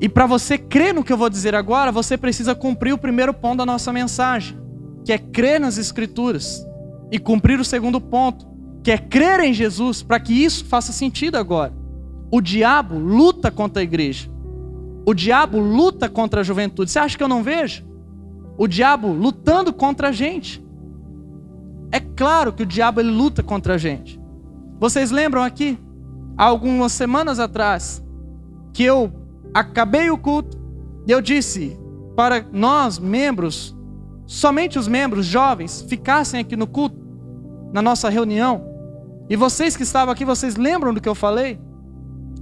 E 0.00 0.08
para 0.08 0.26
você 0.26 0.58
crer 0.58 0.92
no 0.92 1.04
que 1.04 1.12
eu 1.12 1.16
vou 1.16 1.30
dizer 1.30 1.54
agora, 1.54 1.92
você 1.92 2.16
precisa 2.18 2.54
cumprir 2.54 2.92
o 2.92 2.98
primeiro 2.98 3.32
ponto 3.32 3.58
da 3.58 3.66
nossa 3.66 3.92
mensagem, 3.92 4.58
que 5.04 5.12
é 5.12 5.18
crer 5.18 5.60
nas 5.60 5.78
Escrituras, 5.78 6.66
e 7.10 7.18
cumprir 7.18 7.60
o 7.60 7.64
segundo 7.64 8.00
ponto, 8.00 8.46
que 8.82 8.90
é 8.90 8.98
crer 8.98 9.40
em 9.40 9.52
Jesus, 9.54 10.02
para 10.02 10.18
que 10.18 10.32
isso 10.32 10.64
faça 10.64 10.92
sentido 10.92 11.36
agora. 11.36 11.72
O 12.30 12.40
diabo 12.40 12.98
luta 12.98 13.50
contra 13.50 13.80
a 13.80 13.84
igreja. 13.84 14.28
O 15.06 15.14
diabo 15.14 15.58
luta 15.58 16.08
contra 16.08 16.40
a 16.40 16.44
juventude. 16.44 16.90
Você 16.90 16.98
acha 16.98 17.16
que 17.16 17.22
eu 17.22 17.28
não 17.28 17.42
vejo? 17.42 17.84
O 18.58 18.66
diabo 18.66 19.08
lutando 19.08 19.72
contra 19.72 20.08
a 20.08 20.12
gente. 20.12 20.63
É 21.94 22.00
claro 22.00 22.52
que 22.52 22.64
o 22.64 22.66
diabo 22.66 22.98
ele 22.98 23.12
luta 23.12 23.40
contra 23.40 23.74
a 23.74 23.78
gente. 23.78 24.20
Vocês 24.80 25.12
lembram 25.12 25.44
aqui, 25.44 25.78
há 26.36 26.42
algumas 26.42 26.90
semanas 26.90 27.38
atrás, 27.38 28.04
que 28.72 28.82
eu 28.82 29.12
acabei 29.54 30.10
o 30.10 30.18
culto 30.18 30.58
e 31.06 31.12
eu 31.12 31.22
disse 31.22 31.78
para 32.16 32.44
nós, 32.50 32.98
membros, 32.98 33.76
somente 34.26 34.76
os 34.76 34.88
membros 34.88 35.24
jovens, 35.24 35.82
ficassem 35.88 36.40
aqui 36.40 36.56
no 36.56 36.66
culto, 36.66 36.98
na 37.72 37.80
nossa 37.80 38.08
reunião. 38.08 38.64
E 39.30 39.36
vocês 39.36 39.76
que 39.76 39.84
estavam 39.84 40.12
aqui, 40.12 40.24
vocês 40.24 40.56
lembram 40.56 40.92
do 40.92 41.00
que 41.00 41.08
eu 41.08 41.14
falei? 41.14 41.60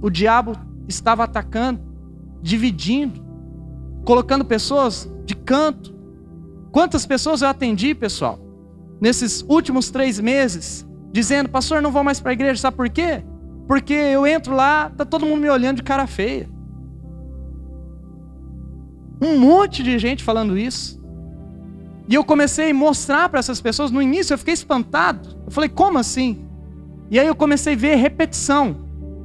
O 0.01 0.09
diabo 0.09 0.53
estava 0.87 1.25
atacando, 1.25 1.79
dividindo, 2.41 3.23
colocando 4.03 4.43
pessoas 4.43 5.07
de 5.25 5.35
canto. 5.35 5.93
Quantas 6.71 7.05
pessoas 7.05 7.43
eu 7.43 7.49
atendi, 7.49 7.93
pessoal, 7.93 8.39
nesses 8.99 9.43
últimos 9.47 9.89
três 9.89 10.19
meses, 10.19 10.87
dizendo, 11.11 11.49
pastor, 11.49 11.81
não 11.81 11.91
vou 11.91 12.03
mais 12.03 12.19
para 12.19 12.31
a 12.31 12.33
igreja, 12.33 12.61
sabe 12.61 12.77
por 12.77 12.89
quê? 12.89 13.23
Porque 13.67 13.93
eu 13.93 14.25
entro 14.25 14.55
lá, 14.55 14.89
tá 14.89 15.05
todo 15.05 15.25
mundo 15.25 15.41
me 15.41 15.49
olhando 15.49 15.77
de 15.77 15.83
cara 15.83 16.07
feia. 16.07 16.49
Um 19.21 19.39
monte 19.39 19.83
de 19.83 19.97
gente 19.99 20.23
falando 20.23 20.57
isso. 20.57 21.01
E 22.07 22.15
eu 22.15 22.23
comecei 22.23 22.71
a 22.71 22.73
mostrar 22.73 23.29
para 23.29 23.39
essas 23.39 23.61
pessoas, 23.61 23.89
no 23.89 24.01
início 24.01 24.33
eu 24.33 24.37
fiquei 24.37 24.53
espantado. 24.53 25.29
Eu 25.45 25.51
falei, 25.51 25.69
como 25.69 25.97
assim? 25.97 26.45
E 27.09 27.19
aí 27.19 27.27
eu 27.27 27.35
comecei 27.35 27.73
a 27.73 27.77
ver 27.77 27.95
repetição. 27.95 28.75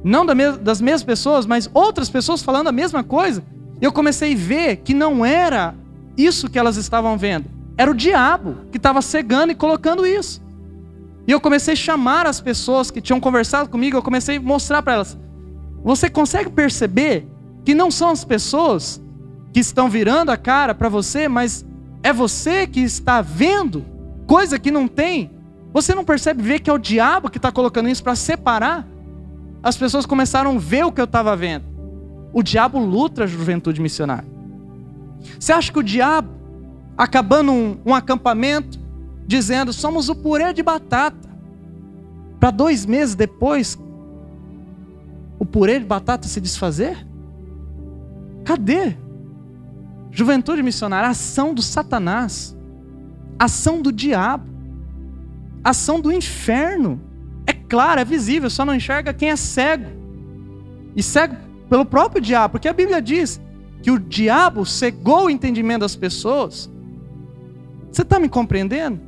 Não 0.03 0.25
das 0.25 0.79
mesmas 0.79 1.03
pessoas, 1.03 1.45
mas 1.45 1.69
outras 1.73 2.09
pessoas 2.09 2.41
falando 2.41 2.67
a 2.67 2.71
mesma 2.71 3.03
coisa. 3.03 3.43
Eu 3.81 3.91
comecei 3.91 4.33
a 4.33 4.37
ver 4.37 4.77
que 4.77 4.93
não 4.93 5.25
era 5.25 5.75
isso 6.15 6.49
que 6.49 6.57
elas 6.57 6.77
estavam 6.77 7.17
vendo. 7.17 7.58
Era 7.79 7.89
o 7.89 7.93
diabo 7.93 8.57
que 8.73 8.77
estava 8.77 9.01
cegando 9.01 9.53
e 9.53 9.55
colocando 9.55 10.05
isso. 10.05 10.41
E 11.25 11.31
eu 11.31 11.39
comecei 11.39 11.75
a 11.75 11.77
chamar 11.77 12.27
as 12.27 12.41
pessoas 12.41 12.91
que 12.91 12.99
tinham 12.99 13.21
conversado 13.21 13.69
comigo, 13.69 13.95
eu 13.95 14.03
comecei 14.03 14.35
a 14.35 14.41
mostrar 14.41 14.81
para 14.81 14.95
elas. 14.95 15.17
Você 15.81 16.09
consegue 16.09 16.49
perceber 16.49 17.25
que 17.63 17.73
não 17.73 17.89
são 17.89 18.09
as 18.09 18.25
pessoas 18.25 19.01
que 19.53 19.61
estão 19.61 19.89
virando 19.89 20.29
a 20.29 20.35
cara 20.35 20.75
para 20.75 20.89
você, 20.89 21.29
mas 21.29 21.65
é 22.03 22.11
você 22.11 22.67
que 22.67 22.81
está 22.81 23.21
vendo 23.21 23.85
coisa 24.27 24.59
que 24.59 24.71
não 24.71 24.85
tem. 24.85 25.31
Você 25.71 25.95
não 25.95 26.03
percebe 26.03 26.43
ver 26.43 26.59
que 26.59 26.69
é 26.69 26.73
o 26.73 26.77
diabo 26.77 27.29
que 27.29 27.37
está 27.37 27.49
colocando 27.49 27.87
isso 27.87 28.03
para 28.03 28.13
separar? 28.13 28.85
As 29.63 29.77
pessoas 29.77 30.05
começaram 30.05 30.57
a 30.57 30.59
ver 30.59 30.83
o 30.83 30.91
que 30.91 30.99
eu 30.99 31.05
estava 31.05 31.33
vendo. 31.33 31.63
O 32.33 32.43
diabo 32.43 32.77
luta 32.77 33.23
a 33.23 33.27
juventude 33.27 33.79
missionária. 33.79 34.27
Você 35.39 35.53
acha 35.53 35.71
que 35.71 35.79
o 35.79 35.83
diabo, 35.83 36.38
acabando 36.99 37.53
um, 37.53 37.77
um 37.85 37.95
acampamento, 37.95 38.77
dizendo 39.25 39.71
somos 39.71 40.09
o 40.09 40.15
purê 40.15 40.51
de 40.51 40.61
batata, 40.61 41.29
para 42.37 42.51
dois 42.51 42.85
meses 42.85 43.15
depois, 43.15 43.79
o 45.39 45.45
purê 45.45 45.79
de 45.79 45.85
batata 45.85 46.27
se 46.27 46.41
desfazer? 46.41 47.07
Cadê? 48.43 48.97
Juventude 50.11 50.61
missionária, 50.61 51.07
ação 51.07 51.53
do 51.53 51.61
Satanás, 51.61 52.53
ação 53.39 53.81
do 53.81 53.93
diabo, 53.93 54.45
ação 55.63 56.01
do 56.01 56.11
inferno. 56.11 56.99
É 57.47 57.53
claro, 57.53 58.01
é 58.01 58.05
visível, 58.05 58.49
só 58.49 58.65
não 58.65 58.75
enxerga 58.75 59.13
quem 59.13 59.29
é 59.29 59.37
cego. 59.37 59.89
E 60.97 61.01
cego 61.01 61.37
pelo 61.69 61.85
próprio 61.85 62.21
diabo, 62.21 62.53
porque 62.53 62.67
a 62.67 62.73
Bíblia 62.73 63.01
diz 63.01 63.39
que 63.81 63.89
o 63.89 63.97
diabo 63.97 64.65
cegou 64.65 65.27
o 65.27 65.29
entendimento 65.29 65.81
das 65.81 65.95
pessoas. 65.95 66.69
Você 67.91 68.01
está 68.01 68.19
me 68.19 68.29
compreendendo? 68.29 68.99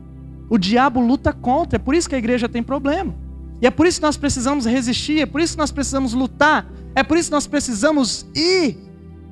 O 0.50 0.58
diabo 0.58 1.00
luta 1.00 1.32
contra, 1.32 1.78
é 1.78 1.80
por 1.80 1.96
isso 1.96 2.10
que 2.10 2.16
a 2.16 2.18
igreja 2.18 2.50
tem 2.50 2.62
problema. 2.62 3.16
E 3.62 3.68
é 3.68 3.72
por 3.72 3.86
isso 3.86 4.00
que 4.00 4.06
nós 4.06 4.18
precisamos 4.18 4.66
resistir, 4.66 5.22
é 5.22 5.26
por 5.26 5.40
isso 5.40 5.54
que 5.54 5.60
nós 5.60 5.72
precisamos 5.72 6.14
lutar, 6.14 6.66
é 6.96 7.04
por 7.04 7.18
isso 7.18 7.30
que 7.30 7.36
nós 7.36 7.48
precisamos 7.48 8.26
ir, 8.36 8.78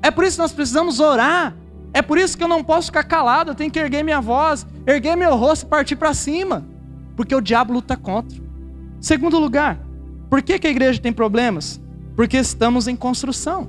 é 0.02 0.10
por 0.10 0.24
isso 0.24 0.36
que 0.36 0.42
nós 0.42 0.52
precisamos 0.52 1.00
orar, 1.00 1.54
é 1.92 2.00
por 2.00 2.16
isso 2.16 2.38
que 2.38 2.44
eu 2.44 2.48
não 2.48 2.62
posso 2.62 2.86
ficar 2.86 3.02
calado, 3.04 3.50
eu 3.50 3.54
tenho 3.54 3.70
que 3.70 3.78
erguer 3.78 4.04
minha 4.04 4.20
voz, 4.20 4.64
erguer 4.86 5.16
meu 5.16 5.36
rosto 5.36 5.66
e 5.66 5.68
partir 5.68 5.96
para 5.96 6.14
cima, 6.14 6.64
porque 7.16 7.34
o 7.34 7.40
diabo 7.40 7.72
luta 7.72 7.96
contra. 7.96 8.38
Segundo 9.00 9.38
lugar, 9.38 9.80
por 10.28 10.40
que, 10.42 10.58
que 10.58 10.66
a 10.68 10.70
igreja 10.70 11.00
tem 11.00 11.12
problemas? 11.12 11.80
Porque 12.14 12.36
estamos 12.36 12.86
em 12.86 12.94
construção. 12.94 13.68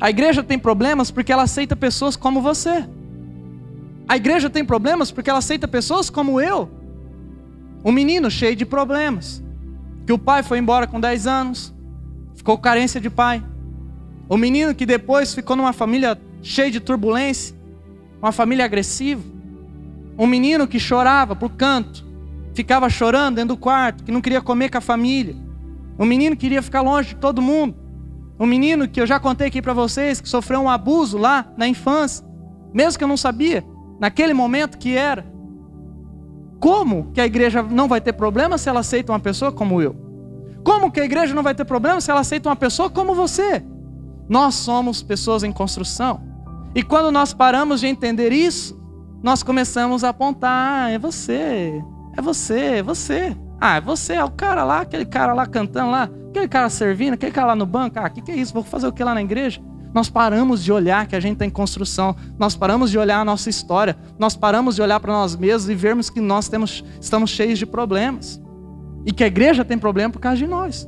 A 0.00 0.08
igreja 0.08 0.42
tem 0.42 0.58
problemas 0.58 1.10
porque 1.10 1.32
ela 1.32 1.42
aceita 1.42 1.76
pessoas 1.76 2.16
como 2.16 2.40
você. 2.40 2.86
A 4.08 4.16
igreja 4.16 4.48
tem 4.48 4.64
problemas 4.64 5.10
porque 5.10 5.28
ela 5.28 5.40
aceita 5.40 5.66
pessoas 5.66 6.08
como 6.08 6.40
eu. 6.40 6.70
Um 7.84 7.92
menino 7.92 8.30
cheio 8.30 8.54
de 8.54 8.64
problemas. 8.64 9.42
Que 10.06 10.12
o 10.12 10.18
pai 10.18 10.42
foi 10.42 10.58
embora 10.58 10.86
com 10.86 11.00
10 11.00 11.26
anos, 11.26 11.74
ficou 12.34 12.56
carência 12.56 13.00
de 13.00 13.10
pai. 13.10 13.44
O 14.28 14.36
menino 14.36 14.74
que 14.74 14.86
depois 14.86 15.34
ficou 15.34 15.56
numa 15.56 15.72
família 15.72 16.18
cheio 16.42 16.70
de 16.70 16.78
turbulência, 16.78 17.56
uma 18.22 18.30
família 18.30 18.64
agressiva, 18.64 19.22
um 20.16 20.26
menino 20.26 20.66
que 20.66 20.78
chorava 20.78 21.34
por 21.34 21.50
canto, 21.50 22.06
ficava 22.54 22.88
chorando 22.88 23.36
dentro 23.36 23.56
do 23.56 23.60
quarto, 23.60 24.04
que 24.04 24.12
não 24.12 24.20
queria 24.20 24.40
comer 24.40 24.70
com 24.70 24.78
a 24.78 24.80
família, 24.80 25.34
um 25.98 26.04
menino 26.04 26.36
que 26.36 26.42
queria 26.42 26.62
ficar 26.62 26.82
longe 26.82 27.10
de 27.10 27.16
todo 27.16 27.42
mundo, 27.42 27.74
um 28.38 28.46
menino 28.46 28.88
que 28.88 29.00
eu 29.00 29.06
já 29.06 29.18
contei 29.18 29.48
aqui 29.48 29.60
para 29.60 29.72
vocês 29.72 30.20
que 30.20 30.28
sofreu 30.28 30.60
um 30.60 30.70
abuso 30.70 31.18
lá 31.18 31.52
na 31.56 31.66
infância, 31.66 32.24
mesmo 32.72 32.98
que 32.98 33.04
eu 33.04 33.08
não 33.08 33.16
sabia, 33.16 33.64
naquele 33.98 34.34
momento 34.34 34.78
que 34.78 34.96
era. 34.96 35.24
Como 36.58 37.12
que 37.12 37.20
a 37.20 37.26
igreja 37.26 37.62
não 37.62 37.88
vai 37.88 38.00
ter 38.00 38.12
problema 38.12 38.58
se 38.58 38.68
ela 38.68 38.80
aceita 38.80 39.12
uma 39.12 39.20
pessoa 39.20 39.52
como 39.52 39.80
eu? 39.80 39.94
Como 40.64 40.90
que 40.90 41.00
a 41.00 41.04
igreja 41.04 41.34
não 41.34 41.42
vai 41.42 41.54
ter 41.54 41.64
problema 41.64 42.00
se 42.00 42.10
ela 42.10 42.20
aceita 42.20 42.48
uma 42.48 42.56
pessoa 42.56 42.90
como 42.90 43.14
você? 43.14 43.64
Nós 44.28 44.54
somos 44.54 45.02
pessoas 45.02 45.44
em 45.44 45.52
construção. 45.52 46.20
E 46.74 46.82
quando 46.82 47.12
nós 47.12 47.32
paramos 47.32 47.80
de 47.80 47.86
entender 47.86 48.32
isso, 48.32 48.76
nós 49.22 49.42
começamos 49.42 50.02
a 50.02 50.08
apontar: 50.08 50.84
ah, 50.84 50.90
é 50.90 50.98
você, 50.98 51.82
é 52.16 52.22
você, 52.22 52.60
é 52.60 52.82
você. 52.82 53.36
Ah, 53.60 53.76
é 53.76 53.80
você, 53.80 54.14
é 54.14 54.24
o 54.24 54.30
cara 54.30 54.64
lá, 54.64 54.80
aquele 54.80 55.06
cara 55.06 55.32
lá 55.32 55.46
cantando 55.46 55.90
lá, 55.90 56.10
aquele 56.28 56.48
cara 56.48 56.68
servindo, 56.68 57.14
aquele 57.14 57.32
cara 57.32 57.48
lá 57.48 57.56
no 57.56 57.64
banco. 57.64 57.98
Ah, 57.98 58.06
o 58.06 58.10
que, 58.10 58.20
que 58.20 58.32
é 58.32 58.36
isso? 58.36 58.52
Vou 58.52 58.62
fazer 58.62 58.86
o 58.86 58.92
que 58.92 59.02
lá 59.02 59.14
na 59.14 59.22
igreja? 59.22 59.60
Nós 59.96 60.10
paramos 60.10 60.62
de 60.62 60.70
olhar 60.70 61.06
que 61.06 61.16
a 61.16 61.20
gente 61.20 61.32
está 61.32 61.46
em 61.46 61.50
construção, 61.50 62.14
nós 62.38 62.54
paramos 62.54 62.90
de 62.90 62.98
olhar 62.98 63.18
a 63.18 63.24
nossa 63.24 63.48
história, 63.48 63.96
nós 64.18 64.36
paramos 64.36 64.74
de 64.74 64.82
olhar 64.82 65.00
para 65.00 65.10
nós 65.10 65.34
mesmos 65.34 65.70
e 65.70 65.74
vermos 65.74 66.10
que 66.10 66.20
nós 66.20 66.50
temos, 66.50 66.84
estamos 67.00 67.30
cheios 67.30 67.58
de 67.58 67.64
problemas. 67.64 68.38
E 69.06 69.12
que 69.12 69.24
a 69.24 69.26
igreja 69.26 69.64
tem 69.64 69.78
problema 69.78 70.12
por 70.12 70.20
causa 70.20 70.36
de 70.36 70.46
nós. 70.46 70.86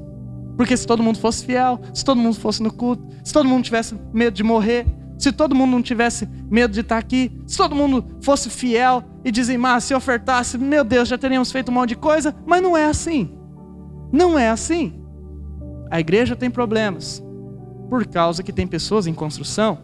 Porque 0.58 0.76
se 0.76 0.86
todo 0.86 1.02
mundo 1.02 1.18
fosse 1.18 1.46
fiel, 1.46 1.80
se 1.94 2.04
todo 2.04 2.20
mundo 2.20 2.36
fosse 2.38 2.62
no 2.62 2.70
culto, 2.70 3.02
se 3.24 3.32
todo 3.32 3.48
mundo 3.48 3.64
tivesse 3.64 3.98
medo 4.12 4.34
de 4.34 4.42
morrer, 4.42 4.84
se 5.18 5.32
todo 5.32 5.54
mundo 5.54 5.70
não 5.70 5.80
tivesse 5.80 6.28
medo 6.50 6.74
de 6.74 6.80
estar 6.80 6.98
aqui, 6.98 7.32
se 7.46 7.56
todo 7.56 7.74
mundo 7.74 8.04
fosse 8.20 8.50
fiel 8.50 9.02
e 9.24 9.30
dizimasse, 9.30 9.86
se 9.86 9.94
ofertasse, 9.94 10.58
meu 10.58 10.84
Deus, 10.84 11.08
já 11.08 11.16
teríamos 11.16 11.50
feito 11.50 11.70
um 11.70 11.74
monte 11.74 11.90
de 11.90 11.96
coisa, 11.96 12.36
mas 12.46 12.62
não 12.62 12.76
é 12.76 12.84
assim. 12.84 13.34
Não 14.12 14.38
é 14.38 14.50
assim. 14.50 15.00
A 15.90 15.98
igreja 15.98 16.36
tem 16.36 16.50
problemas 16.50 17.26
por 17.88 18.06
causa 18.06 18.42
que 18.42 18.52
tem 18.52 18.66
pessoas 18.66 19.06
em 19.06 19.14
construção. 19.14 19.78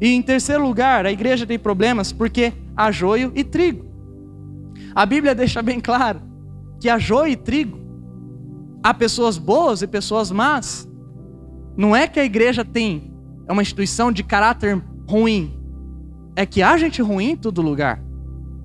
E 0.00 0.08
em 0.08 0.22
terceiro 0.22 0.66
lugar, 0.66 1.06
a 1.06 1.12
igreja 1.12 1.46
tem 1.46 1.58
problemas 1.58 2.12
porque 2.12 2.52
há 2.76 2.90
joio 2.90 3.32
e 3.34 3.44
trigo. 3.44 3.86
A 4.94 5.06
Bíblia 5.06 5.34
deixa 5.34 5.62
bem 5.62 5.80
claro 5.80 6.20
que 6.80 6.88
há 6.88 6.98
joio 6.98 7.32
e 7.32 7.36
trigo. 7.36 7.78
Há 8.82 8.92
pessoas 8.92 9.38
boas 9.38 9.82
e 9.82 9.86
pessoas 9.86 10.30
más. 10.30 10.88
Não 11.76 11.94
é 11.94 12.06
que 12.06 12.20
a 12.20 12.24
igreja 12.24 12.64
tem 12.64 13.16
é 13.48 13.52
uma 13.52 13.62
instituição 13.62 14.10
de 14.10 14.22
caráter 14.24 14.82
ruim. 15.08 15.52
É 16.34 16.44
que 16.44 16.62
há 16.62 16.76
gente 16.76 17.00
ruim 17.00 17.30
em 17.30 17.36
todo 17.36 17.62
lugar. 17.62 18.02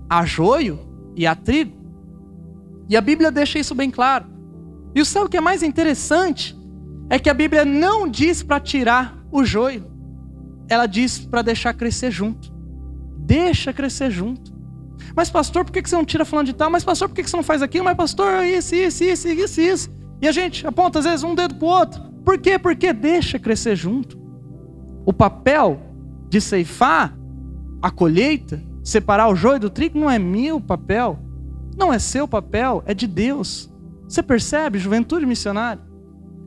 Há 0.10 0.26
joio 0.26 0.80
e 1.16 1.26
há 1.26 1.36
trigo. 1.36 1.78
E 2.90 2.98
a 2.98 3.02
Bíblia 3.02 3.32
deixa 3.32 3.60
isso 3.60 3.76
bem 3.76 3.90
claro. 3.90 4.26
E 4.94 5.06
sabe 5.06 5.28
o 5.28 5.30
que 5.30 5.38
é 5.38 5.42
mais 5.42 5.64
interessante? 5.64 6.58
É 7.12 7.20
que 7.20 7.30
a 7.30 7.34
Bíblia 7.34 7.66
não 7.66 8.08
diz 8.08 8.42
para 8.42 8.58
tirar 8.58 9.22
o 9.30 9.44
joio. 9.44 9.86
Ela 10.70 10.86
diz 10.86 11.20
para 11.20 11.42
deixar 11.42 11.74
crescer 11.74 12.10
junto. 12.10 12.50
Deixa 13.18 13.74
crescer 13.74 14.10
junto. 14.10 14.56
Mas 15.14 15.30
pastor, 15.30 15.66
por 15.66 15.74
que 15.74 15.82
você 15.82 15.94
não 15.94 16.06
tira 16.06 16.24
falando 16.24 16.46
de 16.46 16.54
tal? 16.54 16.70
Mas 16.70 16.86
pastor, 16.86 17.10
por 17.10 17.16
que 17.16 17.30
você 17.30 17.36
não 17.36 17.44
faz 17.44 17.62
aquilo? 17.62 17.84
Mas 17.84 17.98
pastor, 17.98 18.46
isso, 18.46 18.74
isso, 18.74 19.04
isso, 19.04 19.28
isso, 19.28 19.60
isso. 19.60 19.90
E 20.22 20.28
a 20.28 20.32
gente 20.32 20.66
aponta 20.66 21.00
às 21.00 21.06
vezes 21.06 21.22
um 21.26 21.36
dedo 21.36 21.56
para 21.56 21.66
o 21.66 21.70
outro. 21.70 22.02
Por 22.24 22.38
quê? 22.38 22.58
Porque 22.58 22.94
deixa 22.94 23.38
crescer 23.38 23.76
junto. 23.76 24.18
o 25.06 25.12
papel 25.12 25.82
de 26.30 26.40
ceifar 26.40 27.18
a 27.82 27.92
colheita, 27.92 28.64
separar 28.82 29.28
o 29.28 29.36
joio 29.36 29.60
do 29.60 29.70
trigo, 29.70 30.00
não 30.00 30.10
é 30.10 30.18
meu 30.18 30.62
papel, 30.62 31.20
não 31.78 31.92
é 31.92 32.00
seu 32.00 32.26
papel, 32.26 32.82
é 32.86 32.94
de 32.94 33.06
Deus. 33.06 33.70
Você 34.08 34.24
percebe, 34.24 34.80
juventude 34.80 35.26
missionária? 35.26 35.91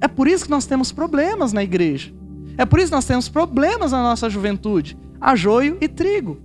É 0.00 0.08
por 0.08 0.28
isso 0.28 0.44
que 0.44 0.50
nós 0.50 0.66
temos 0.66 0.92
problemas 0.92 1.52
na 1.52 1.62
igreja. 1.62 2.12
É 2.56 2.64
por 2.64 2.78
isso 2.78 2.88
que 2.88 2.94
nós 2.94 3.06
temos 3.06 3.28
problemas 3.28 3.92
na 3.92 4.02
nossa 4.02 4.28
juventude. 4.30 4.96
Há 5.20 5.34
joio 5.34 5.76
e 5.80 5.88
trigo. 5.88 6.40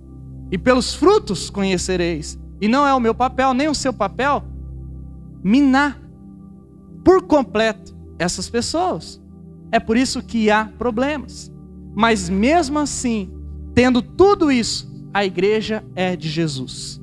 E 0.50 0.58
pelos 0.58 0.94
frutos 0.94 1.50
conhecereis. 1.50 2.38
E 2.60 2.68
não 2.68 2.86
é 2.86 2.94
o 2.94 3.00
meu 3.00 3.14
papel, 3.14 3.54
nem 3.54 3.68
o 3.68 3.74
seu 3.74 3.92
papel, 3.92 4.44
minar 5.42 6.00
por 7.04 7.22
completo 7.22 7.96
essas 8.18 8.50
pessoas. 8.50 9.20
É 9.72 9.78
por 9.78 9.96
isso 9.96 10.22
que 10.22 10.50
há 10.50 10.64
problemas. 10.64 11.52
Mas 11.94 12.28
mesmo 12.28 12.78
assim, 12.78 13.30
tendo 13.74 14.02
tudo 14.02 14.50
isso, 14.50 14.90
a 15.12 15.24
igreja 15.24 15.84
é 15.94 16.16
de 16.16 16.28
Jesus. 16.28 17.00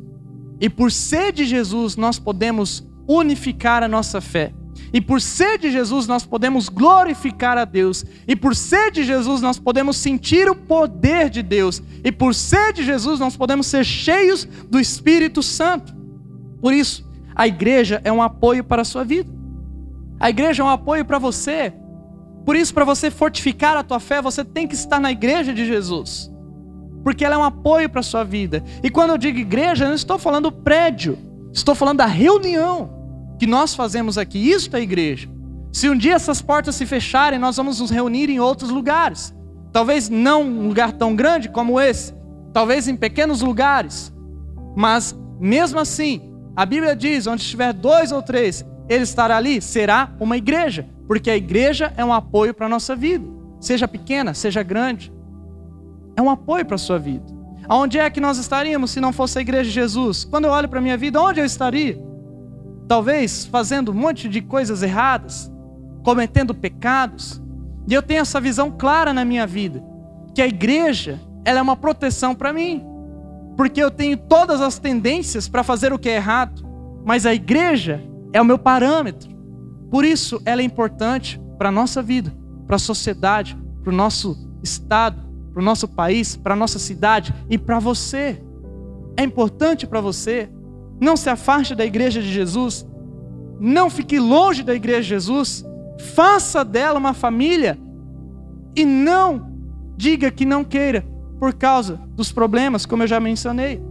E 0.59 0.69
por 0.69 0.91
ser 0.91 1.31
de 1.31 1.45
Jesus, 1.45 1.95
nós 1.95 2.19
podemos 2.19 2.87
unificar 3.07 3.83
a 3.83 3.87
nossa 3.87 4.19
fé. 4.19 4.53
E 4.93 5.01
por 5.01 5.21
ser 5.21 5.57
de 5.57 5.69
Jesus, 5.69 6.07
nós 6.07 6.25
podemos 6.25 6.69
glorificar 6.69 7.57
a 7.57 7.65
Deus. 7.65 8.05
E 8.27 8.35
por 8.35 8.55
ser 8.55 8.91
de 8.91 9.03
Jesus, 9.03 9.41
nós 9.41 9.59
podemos 9.59 9.97
sentir 9.97 10.49
o 10.49 10.55
poder 10.55 11.29
de 11.29 11.43
Deus. 11.43 11.81
E 12.03 12.11
por 12.11 12.33
ser 12.33 12.73
de 12.73 12.83
Jesus, 12.83 13.19
nós 13.19 13.35
podemos 13.35 13.67
ser 13.67 13.83
cheios 13.83 14.45
do 14.45 14.79
Espírito 14.79 15.43
Santo. 15.43 15.95
Por 16.61 16.73
isso, 16.73 17.05
a 17.35 17.47
igreja 17.47 18.01
é 18.03 18.11
um 18.11 18.21
apoio 18.21 18.63
para 18.63 18.81
a 18.81 18.85
sua 18.85 19.03
vida. 19.03 19.29
A 20.19 20.29
igreja 20.29 20.63
é 20.63 20.65
um 20.65 20.69
apoio 20.69 21.05
para 21.05 21.19
você. 21.19 21.73
Por 22.45 22.55
isso, 22.55 22.73
para 22.73 22.85
você 22.85 23.11
fortificar 23.11 23.75
a 23.75 23.83
tua 23.83 23.99
fé, 23.99 24.21
você 24.21 24.43
tem 24.43 24.67
que 24.67 24.73
estar 24.73 24.99
na 24.99 25.11
igreja 25.11 25.53
de 25.53 25.65
Jesus. 25.65 26.31
Porque 27.03 27.23
ela 27.23 27.35
é 27.35 27.37
um 27.37 27.43
apoio 27.43 27.89
para 27.89 27.99
a 27.99 28.03
sua 28.03 28.23
vida. 28.23 28.63
E 28.81 28.89
quando 28.89 29.11
eu 29.11 29.17
digo 29.17 29.37
igreja, 29.37 29.83
eu 29.83 29.89
não 29.89 29.95
estou 29.95 30.17
falando 30.17 30.51
prédio. 30.51 31.17
Estou 31.53 31.75
falando 31.75 31.97
da 31.97 32.05
reunião 32.05 32.96
que 33.37 33.47
nós 33.47 33.75
fazemos 33.75 34.17
aqui. 34.17 34.37
Isso 34.37 34.75
é 34.75 34.81
igreja. 34.81 35.29
Se 35.71 35.89
um 35.89 35.97
dia 35.97 36.15
essas 36.15 36.41
portas 36.41 36.75
se 36.75 36.85
fecharem, 36.85 37.37
nós 37.37 37.57
vamos 37.57 37.79
nos 37.79 37.91
reunir 37.91 38.29
em 38.29 38.39
outros 38.39 38.69
lugares. 38.69 39.33
Talvez 39.71 40.09
não 40.09 40.43
um 40.43 40.67
lugar 40.67 40.93
tão 40.93 41.15
grande 41.15 41.49
como 41.49 41.79
esse. 41.79 42.13
Talvez 42.51 42.87
em 42.87 42.95
pequenos 42.95 43.41
lugares. 43.41 44.11
Mas, 44.75 45.15
mesmo 45.39 45.79
assim, 45.79 46.33
a 46.55 46.65
Bíblia 46.65 46.95
diz: 46.95 47.27
onde 47.27 47.41
estiver 47.41 47.73
dois 47.73 48.11
ou 48.11 48.23
três, 48.23 48.65
ele 48.89 49.03
estará 49.03 49.37
ali, 49.37 49.61
será 49.61 50.11
uma 50.19 50.37
igreja. 50.37 50.87
Porque 51.07 51.29
a 51.29 51.37
igreja 51.37 51.93
é 51.95 52.03
um 52.03 52.11
apoio 52.11 52.53
para 52.53 52.65
a 52.65 52.69
nossa 52.69 52.95
vida. 52.95 53.25
Seja 53.59 53.87
pequena, 53.87 54.33
seja 54.33 54.63
grande. 54.63 55.13
É 56.15 56.21
um 56.21 56.29
apoio 56.29 56.65
para 56.65 56.75
a 56.75 56.79
sua 56.79 56.97
vida. 56.97 57.25
Aonde 57.69 57.99
é 57.99 58.09
que 58.09 58.21
nós 58.21 58.37
estaríamos 58.37 58.91
se 58.91 58.99
não 58.99 59.13
fosse 59.13 59.37
a 59.37 59.41
igreja 59.41 59.65
de 59.65 59.71
Jesus? 59.71 60.23
Quando 60.23 60.45
eu 60.45 60.51
olho 60.51 60.69
para 60.69 60.79
a 60.79 60.81
minha 60.81 60.97
vida, 60.97 61.21
onde 61.21 61.39
eu 61.39 61.45
estaria? 61.45 62.01
Talvez 62.87 63.45
fazendo 63.45 63.91
um 63.91 63.95
monte 63.95 64.29
de 64.29 64.41
coisas 64.41 64.81
erradas, 64.81 65.51
cometendo 66.03 66.53
pecados. 66.53 67.41
E 67.87 67.93
eu 67.93 68.01
tenho 68.01 68.21
essa 68.21 68.39
visão 68.39 68.71
clara 68.71 69.13
na 69.13 69.25
minha 69.25 69.47
vida, 69.47 69.83
que 70.33 70.41
a 70.41 70.47
igreja, 70.47 71.19
ela 71.43 71.59
é 71.59 71.61
uma 71.61 71.75
proteção 71.75 72.35
para 72.35 72.53
mim 72.53 72.97
porque 73.57 73.81
eu 73.81 73.89
tenho 73.89 74.15
todas 74.15 74.61
as 74.61 74.77
tendências 74.77 75.49
para 75.49 75.63
fazer 75.63 75.91
o 75.91 75.97
que 75.97 76.07
é 76.07 76.15
errado, 76.15 76.63
mas 77.03 77.25
a 77.25 77.33
igreja 77.33 78.03
é 78.31 78.39
o 78.39 78.45
meu 78.45 78.59
parâmetro. 78.59 79.35
Por 79.89 80.05
isso, 80.05 80.39
ela 80.45 80.61
é 80.61 80.63
importante 80.63 81.41
para 81.57 81.69
a 81.69 81.71
nossa 81.71 82.01
vida, 82.03 82.31
para 82.67 82.75
a 82.75 82.79
sociedade, 82.79 83.57
para 83.83 83.91
o 83.91 83.95
nosso 83.95 84.47
estado, 84.61 85.25
para 85.51 85.61
o 85.61 85.65
nosso 85.65 85.87
país, 85.87 86.35
para 86.35 86.53
a 86.53 86.55
nossa 86.55 86.77
cidade 86.77 87.33
e 87.49 87.57
para 87.57 87.79
você. 87.79 88.39
É 89.17 89.23
importante 89.23 89.87
para 89.87 89.99
você. 89.99 90.47
Não 90.99 91.15
se 91.15 91.29
afaste 91.29 91.75
da 91.75 91.85
igreja 91.85 92.21
de 92.21 92.31
Jesus. 92.31 92.85
Não 93.59 93.89
fique 93.89 94.19
longe 94.19 94.63
da 94.63 94.73
igreja 94.73 95.01
de 95.01 95.09
Jesus. 95.09 95.65
Faça 96.13 96.63
dela 96.63 96.99
uma 96.99 97.13
família. 97.13 97.77
E 98.75 98.85
não 98.85 99.51
diga 99.95 100.29
que 100.29 100.45
não 100.45 100.63
queira 100.63 101.05
por 101.39 101.53
causa 101.53 101.99
dos 102.15 102.31
problemas, 102.31 102.85
como 102.85 103.03
eu 103.03 103.07
já 103.07 103.19
mencionei. 103.19 103.81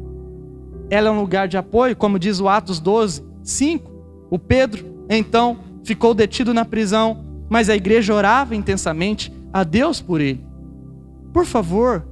Ela 0.88 1.08
é 1.08 1.10
um 1.10 1.20
lugar 1.20 1.48
de 1.48 1.56
apoio, 1.56 1.96
como 1.96 2.18
diz 2.18 2.40
o 2.40 2.48
Atos 2.48 2.78
12, 2.78 3.24
5. 3.42 3.90
O 4.30 4.38
Pedro, 4.38 4.84
então, 5.08 5.58
ficou 5.84 6.14
detido 6.14 6.54
na 6.54 6.64
prisão, 6.64 7.24
mas 7.48 7.68
a 7.68 7.76
igreja 7.76 8.14
orava 8.14 8.54
intensamente 8.54 9.32
a 9.52 9.64
Deus 9.64 10.00
por 10.00 10.20
ele. 10.20 10.44
Por 11.32 11.44
favor, 11.44 12.06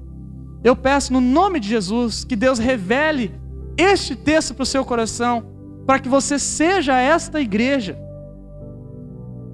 eu 0.63 0.75
peço 0.75 1.13
no 1.13 1.21
nome 1.21 1.61
de 1.61 1.69
Jesus 1.69 2.25
que 2.25 2.37
Deus 2.37 2.59
revele 2.59 3.35
este 3.77 4.16
texto 4.16 4.55
para 4.55 4.62
o 4.62 4.66
seu 4.66 4.85
coração, 4.85 5.45
para 5.87 5.99
que 5.99 6.09
você 6.09 6.39
seja 6.39 6.99
esta 6.99 7.41
igreja. 7.41 7.99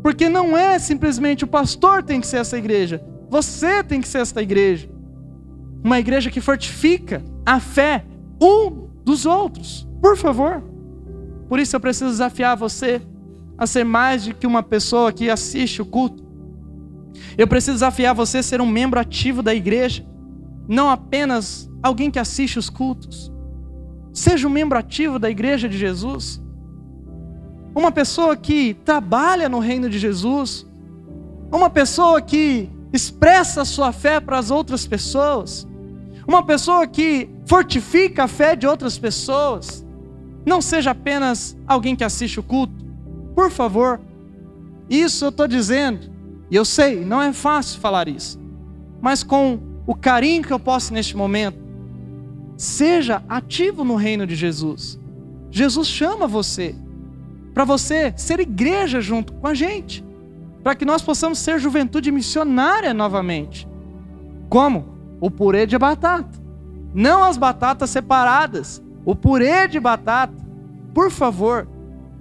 Porque 0.03 0.29
não 0.29 0.57
é 0.57 0.79
simplesmente 0.79 1.45
o 1.45 1.49
pastor 1.49 2.03
tem 2.03 2.21
que 2.21 2.27
ser 2.27 2.39
essa 2.39 2.57
igreja, 2.57 3.03
você 3.29 3.83
tem 3.83 4.01
que 4.01 4.09
ser 4.09 4.19
esta 4.19 4.43
igreja 4.43 4.89
uma 5.83 5.99
igreja 5.99 6.31
que 6.31 6.41
fortifica 6.41 7.23
a 7.45 7.59
fé 7.59 8.05
um 8.41 8.89
dos 9.05 9.27
outros. 9.27 9.89
Por 10.01 10.17
favor. 10.17 10.63
Por 11.49 11.59
isso 11.59 11.75
eu 11.75 11.81
preciso 11.81 12.11
desafiar 12.11 12.57
você 12.57 13.03
a 13.59 13.67
ser 13.67 13.85
mais 13.85 14.27
do 14.27 14.35
que 14.35 14.47
uma 14.47 14.63
pessoa 14.63 15.13
que 15.13 15.29
assiste 15.29 15.83
o 15.83 15.87
culto. 15.87 16.25
Eu 17.37 17.47
preciso 17.49 17.75
desafiar 17.75 18.15
você 18.15 18.39
a 18.39 18.43
ser 18.43 18.61
um 18.61 18.67
membro 18.67 19.01
ativo 19.01 19.43
da 19.43 19.55
igreja, 19.55 20.07
não 20.69 20.89
apenas 20.89 21.69
alguém 21.83 22.11
que 22.11 22.19
assiste 22.19 22.59
os 22.59 22.71
cultos. 22.71 23.33
Seja 24.13 24.47
um 24.47 24.51
membro 24.51 24.79
ativo 24.79 25.19
da 25.19 25.31
igreja 25.31 25.69
de 25.69 25.79
Jesus. 25.79 26.41
Uma 27.75 27.93
pessoa 27.93 28.37
que 28.37 28.75
trabalha 28.85 29.49
no 29.49 29.59
reino 29.59 29.89
de 29.89 29.99
Jesus. 29.99 30.67
Uma 31.53 31.71
pessoa 31.71 32.21
que 32.21 32.69
expressa 32.93 33.63
a 33.63 33.65
sua 33.65 33.93
fé 33.93 34.21
para 34.21 34.39
as 34.39 34.51
outras 34.51 34.87
pessoas. 34.87 35.67
Uma 36.27 36.45
pessoa 36.45 36.87
que 36.87 37.29
fortifica 37.47 38.25
a 38.25 38.29
fé 38.29 38.57
de 38.57 38.67
outras 38.67 38.99
pessoas. 38.99 39.87
Não 40.45 40.61
seja 40.61 40.91
apenas 40.91 41.57
alguém 41.67 41.95
que 41.95 42.05
assiste 42.05 42.41
o 42.41 42.43
culto. 42.43 42.75
Por 43.35 43.51
favor. 43.51 44.01
Isso 44.89 45.25
eu 45.25 45.29
estou 45.29 45.47
dizendo. 45.47 46.11
E 46.51 46.57
eu 46.57 46.65
sei, 46.65 47.05
não 47.05 47.23
é 47.23 47.33
fácil 47.33 47.81
falar 47.81 48.09
isso. 48.09 48.41
Mas 49.01 49.23
com 49.23 49.61
o 49.87 49.95
carinho 49.95 50.43
que 50.43 50.53
eu 50.53 50.59
posso 50.59 50.93
neste 50.93 51.17
momento, 51.17 51.59
seja 52.61 53.23
ativo 53.29 53.85
no 53.85 53.95
reino 53.95 54.27
de 54.27 54.35
Jesus. 54.35 54.99
Jesus 55.51 55.89
chama 55.89 56.27
você 56.27 56.75
para 57.55 57.65
você 57.65 58.13
ser 58.17 58.41
igreja 58.41 59.01
junto 59.01 59.33
com 59.33 59.47
a 59.47 59.55
gente, 59.55 60.05
para 60.63 60.75
que 60.75 60.85
nós 60.85 61.03
possamos 61.03 61.39
ser 61.39 61.59
juventude 61.59 62.13
missionária 62.13 62.93
novamente. 62.93 63.69
Como? 64.49 65.01
o 65.21 65.31
purê 65.31 65.67
de 65.67 65.79
batata. 65.79 66.41
Não 66.95 67.23
as 67.23 67.37
batatas 67.37 67.91
separadas, 67.91 68.83
o 69.05 69.15
purê 69.15 69.69
de 69.69 69.79
batata. 69.79 70.35
Por 70.95 71.11
favor, 71.11 71.69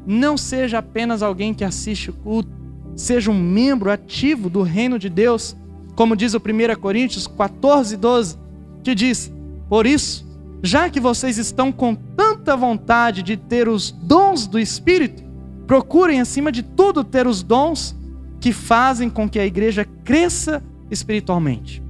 não 0.06 0.38
seja 0.38 0.80
apenas 0.80 1.24
alguém 1.24 1.54
que 1.54 1.64
assiste 1.64 2.10
o 2.10 2.14
culto, 2.14 2.52
seja 2.96 3.32
um 3.32 3.40
membro 3.40 3.90
ativo 3.90 4.50
do 4.50 4.62
reino 4.62 5.00
de 5.00 5.10
Deus, 5.10 5.56
como 5.96 6.16
diz 6.16 6.34
o 6.34 6.38
1 6.38 6.80
Coríntios 6.80 7.26
14, 7.26 7.98
12, 7.98 8.38
que 8.84 8.94
diz: 8.94 9.32
Por 9.68 9.88
isso, 9.88 10.28
já 10.62 10.90
que 10.90 11.00
vocês 11.00 11.38
estão 11.38 11.72
com 11.72 11.96
tanta 11.96 12.56
vontade 12.56 13.24
de 13.24 13.38
ter 13.38 13.68
os 13.68 13.92
dons 13.92 14.46
do 14.46 14.60
Espírito, 14.60 15.24
procurem 15.66 16.20
acima 16.20 16.52
de 16.52 16.64
tudo 16.64 17.04
ter 17.04 17.28
os 17.28 17.42
dons 17.42 17.96
que 18.40 18.52
fazem 18.52 19.10
com 19.10 19.30
que 19.30 19.40
a 19.40 19.46
igreja 19.46 19.86
cresça 20.04 20.64
espiritualmente. 20.90 21.84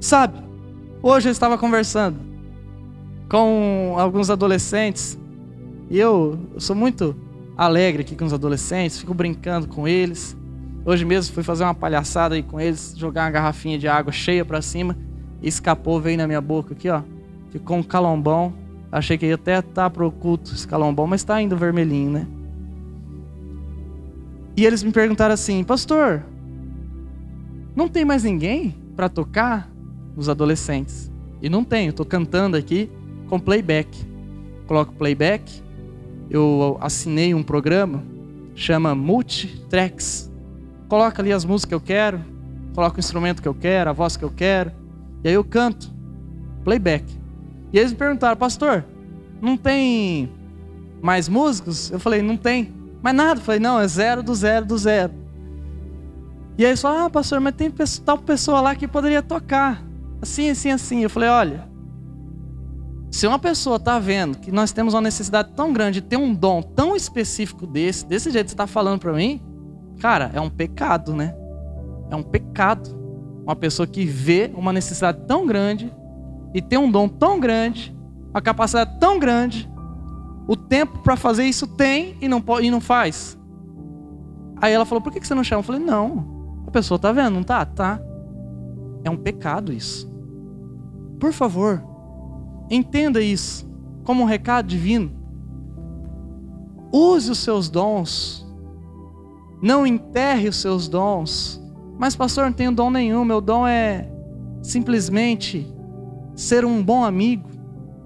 Sabe, 0.00 0.38
hoje 1.02 1.28
eu 1.28 1.32
estava 1.32 1.56
conversando 1.58 2.18
com 3.28 3.94
alguns 3.96 4.30
adolescentes 4.30 5.18
e 5.88 5.98
eu, 5.98 6.38
eu 6.54 6.60
sou 6.60 6.74
muito 6.74 7.16
alegre 7.56 8.02
aqui 8.02 8.16
com 8.16 8.24
os 8.24 8.32
adolescentes, 8.32 8.98
fico 8.98 9.12
brincando 9.12 9.66
com 9.68 9.86
eles. 9.86 10.36
Hoje 10.84 11.04
mesmo 11.04 11.34
fui 11.34 11.42
fazer 11.42 11.64
uma 11.64 11.74
palhaçada 11.74 12.34
aí 12.34 12.42
com 12.42 12.60
eles, 12.60 12.94
jogar 12.96 13.24
uma 13.24 13.30
garrafinha 13.30 13.78
de 13.78 13.86
água 13.86 14.12
cheia 14.12 14.44
para 14.44 14.62
cima 14.62 14.96
e 15.42 15.48
escapou, 15.48 16.00
veio 16.00 16.16
na 16.16 16.26
minha 16.26 16.40
boca 16.40 16.72
aqui, 16.72 16.88
ó. 16.88 17.02
Ficou 17.50 17.76
um 17.76 17.82
calombão. 17.82 18.52
Achei 18.90 19.16
que 19.16 19.26
ia 19.26 19.34
até 19.34 19.58
estar 19.58 19.72
tá 19.72 19.90
pro 19.90 20.10
culto 20.10 20.52
esse 20.52 20.66
calombão, 20.66 21.06
mas 21.06 21.20
está 21.20 21.40
indo 21.40 21.56
vermelhinho, 21.56 22.10
né? 22.10 22.26
E 24.56 24.66
eles 24.66 24.82
me 24.82 24.90
perguntaram 24.90 25.32
assim, 25.32 25.62
pastor, 25.62 26.24
não 27.74 27.88
tem 27.88 28.04
mais 28.04 28.24
ninguém 28.24 28.74
para 28.96 29.08
tocar? 29.08 29.70
os 30.16 30.28
adolescentes. 30.28 31.10
E 31.40 31.48
não 31.48 31.64
tenho, 31.64 31.90
estou 31.90 32.04
cantando 32.04 32.56
aqui 32.56 32.90
com 33.28 33.38
playback. 33.38 33.88
Coloco 34.66 34.92
playback, 34.92 35.62
eu 36.28 36.78
assinei 36.80 37.34
um 37.34 37.42
programa, 37.42 38.04
chama 38.54 38.94
Multitracks. 38.94 40.30
Coloca 40.88 41.22
ali 41.22 41.32
as 41.32 41.44
músicas 41.44 41.68
que 41.68 41.74
eu 41.74 41.80
quero, 41.80 42.20
coloco 42.74 42.96
o 42.96 43.00
instrumento 43.00 43.40
que 43.40 43.48
eu 43.48 43.54
quero, 43.54 43.90
a 43.90 43.92
voz 43.92 44.16
que 44.16 44.24
eu 44.24 44.30
quero, 44.30 44.70
e 45.24 45.28
aí 45.28 45.34
eu 45.34 45.44
canto, 45.44 45.92
playback. 46.64 47.04
E 47.72 47.78
eles 47.78 47.92
me 47.92 47.98
perguntaram, 47.98 48.36
pastor, 48.36 48.84
não 49.40 49.56
tem 49.56 50.30
mais 51.00 51.28
músicos? 51.28 51.90
Eu 51.90 52.00
falei, 52.00 52.22
não 52.22 52.36
tem. 52.36 52.72
Mais 53.02 53.16
nada. 53.16 53.40
Eu 53.40 53.44
falei, 53.44 53.60
não, 53.60 53.80
é 53.80 53.86
zero 53.86 54.22
do 54.22 54.34
zero 54.34 54.66
do 54.66 54.76
zero. 54.76 55.12
E 56.58 56.64
aí 56.64 56.70
eles 56.70 56.80
falaram, 56.82 57.06
ah, 57.06 57.10
pastor, 57.10 57.40
mas 57.40 57.54
tem 57.54 57.72
tal 58.04 58.18
pessoa 58.18 58.60
lá 58.60 58.74
que 58.74 58.86
poderia 58.86 59.22
tocar. 59.22 59.82
Assim, 60.20 60.50
assim, 60.50 60.70
assim. 60.70 61.02
Eu 61.02 61.10
falei, 61.10 61.28
olha, 61.28 61.68
se 63.10 63.26
uma 63.26 63.38
pessoa 63.38 63.76
está 63.76 63.98
vendo 63.98 64.38
que 64.38 64.52
nós 64.52 64.72
temos 64.72 64.94
uma 64.94 65.00
necessidade 65.00 65.52
tão 65.56 65.72
grande 65.72 66.00
de 66.00 66.06
ter 66.06 66.16
um 66.16 66.34
dom 66.34 66.60
tão 66.62 66.94
específico 66.94 67.66
desse, 67.66 68.04
desse 68.04 68.30
jeito 68.30 68.46
que 68.46 68.50
você 68.50 68.54
está 68.54 68.66
falando 68.66 69.00
para 69.00 69.12
mim, 69.12 69.40
cara, 69.98 70.30
é 70.34 70.40
um 70.40 70.50
pecado, 70.50 71.14
né? 71.14 71.34
É 72.10 72.16
um 72.16 72.22
pecado. 72.22 72.98
Uma 73.42 73.56
pessoa 73.56 73.86
que 73.86 74.04
vê 74.04 74.50
uma 74.54 74.72
necessidade 74.72 75.26
tão 75.26 75.46
grande 75.46 75.92
e 76.54 76.60
tem 76.60 76.78
um 76.78 76.90
dom 76.90 77.08
tão 77.08 77.38
grande, 77.38 77.96
uma 78.30 78.40
capacidade 78.40 78.98
tão 78.98 79.18
grande, 79.18 79.70
o 80.48 80.56
tempo 80.56 80.98
para 80.98 81.16
fazer 81.16 81.44
isso 81.44 81.66
tem 81.66 82.16
e 82.20 82.28
não, 82.28 82.42
e 82.60 82.70
não 82.70 82.80
faz. 82.80 83.38
Aí 84.60 84.72
ela 84.72 84.84
falou: 84.84 85.02
por 85.02 85.12
que 85.12 85.24
você 85.24 85.34
não 85.34 85.44
chama? 85.44 85.60
Eu 85.60 85.64
falei: 85.64 85.82
não, 85.82 86.62
a 86.66 86.70
pessoa 86.70 86.96
está 86.96 87.12
vendo, 87.12 87.34
não 87.34 87.42
tá? 87.42 87.64
Tá. 87.64 88.00
É 89.04 89.10
um 89.10 89.16
pecado 89.16 89.72
isso. 89.72 90.10
Por 91.18 91.32
favor, 91.32 91.82
Entenda 92.70 93.20
isso 93.20 93.68
como 94.04 94.22
um 94.22 94.26
recado 94.26 94.68
divino. 94.68 95.10
Use 96.92 97.28
os 97.28 97.38
seus 97.38 97.68
dons. 97.68 98.46
Não 99.60 99.84
enterre 99.84 100.48
os 100.48 100.56
seus 100.56 100.88
dons. 100.88 101.60
Mas, 101.98 102.14
pastor, 102.14 102.44
não 102.44 102.52
tenho 102.52 102.70
dom 102.70 102.88
nenhum. 102.88 103.24
Meu 103.24 103.40
dom 103.40 103.66
é 103.66 104.08
simplesmente 104.62 105.66
ser 106.40 106.64
um 106.64 106.82
bom 106.82 107.04
amigo. 107.04 107.48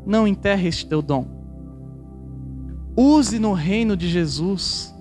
Não 0.06 0.26
enterre 0.26 0.68
este 0.68 0.86
teu 0.86 1.00
dom. 1.00 1.26
Use 2.96 3.38
no 3.38 3.52
reino 3.52 3.96
de 3.96 4.08
Jesus. 4.08 4.94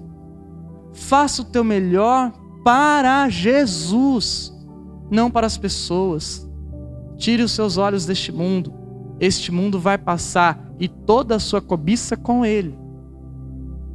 Faça 0.93 1.41
o 1.41 1.45
teu 1.45 1.63
melhor 1.63 2.31
para 2.63 3.27
Jesus, 3.29 4.53
não 5.11 5.29
para 5.29 5.45
as 5.45 5.57
pessoas. 5.57 6.49
Tire 7.17 7.43
os 7.43 7.51
seus 7.51 7.77
olhos 7.77 8.05
deste 8.05 8.31
mundo 8.31 8.83
este 9.19 9.51
mundo 9.51 9.79
vai 9.79 9.97
passar 9.97 10.73
e 10.79 10.87
toda 10.87 11.35
a 11.35 11.39
sua 11.39 11.61
cobiça 11.61 12.17
com 12.17 12.45
ele. 12.45 12.77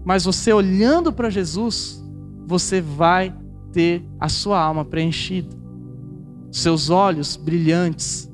Mas 0.05 0.25
você 0.25 0.53
olhando 0.53 1.13
para 1.13 1.29
Jesus, 1.29 2.03
você 2.47 2.81
vai 2.81 3.37
ter 3.73 4.03
a 4.19 4.29
sua 4.29 4.59
alma 4.59 4.85
preenchida, 4.85 5.55
seus 6.51 6.89
olhos 6.89 7.37
brilhantes, 7.37 8.28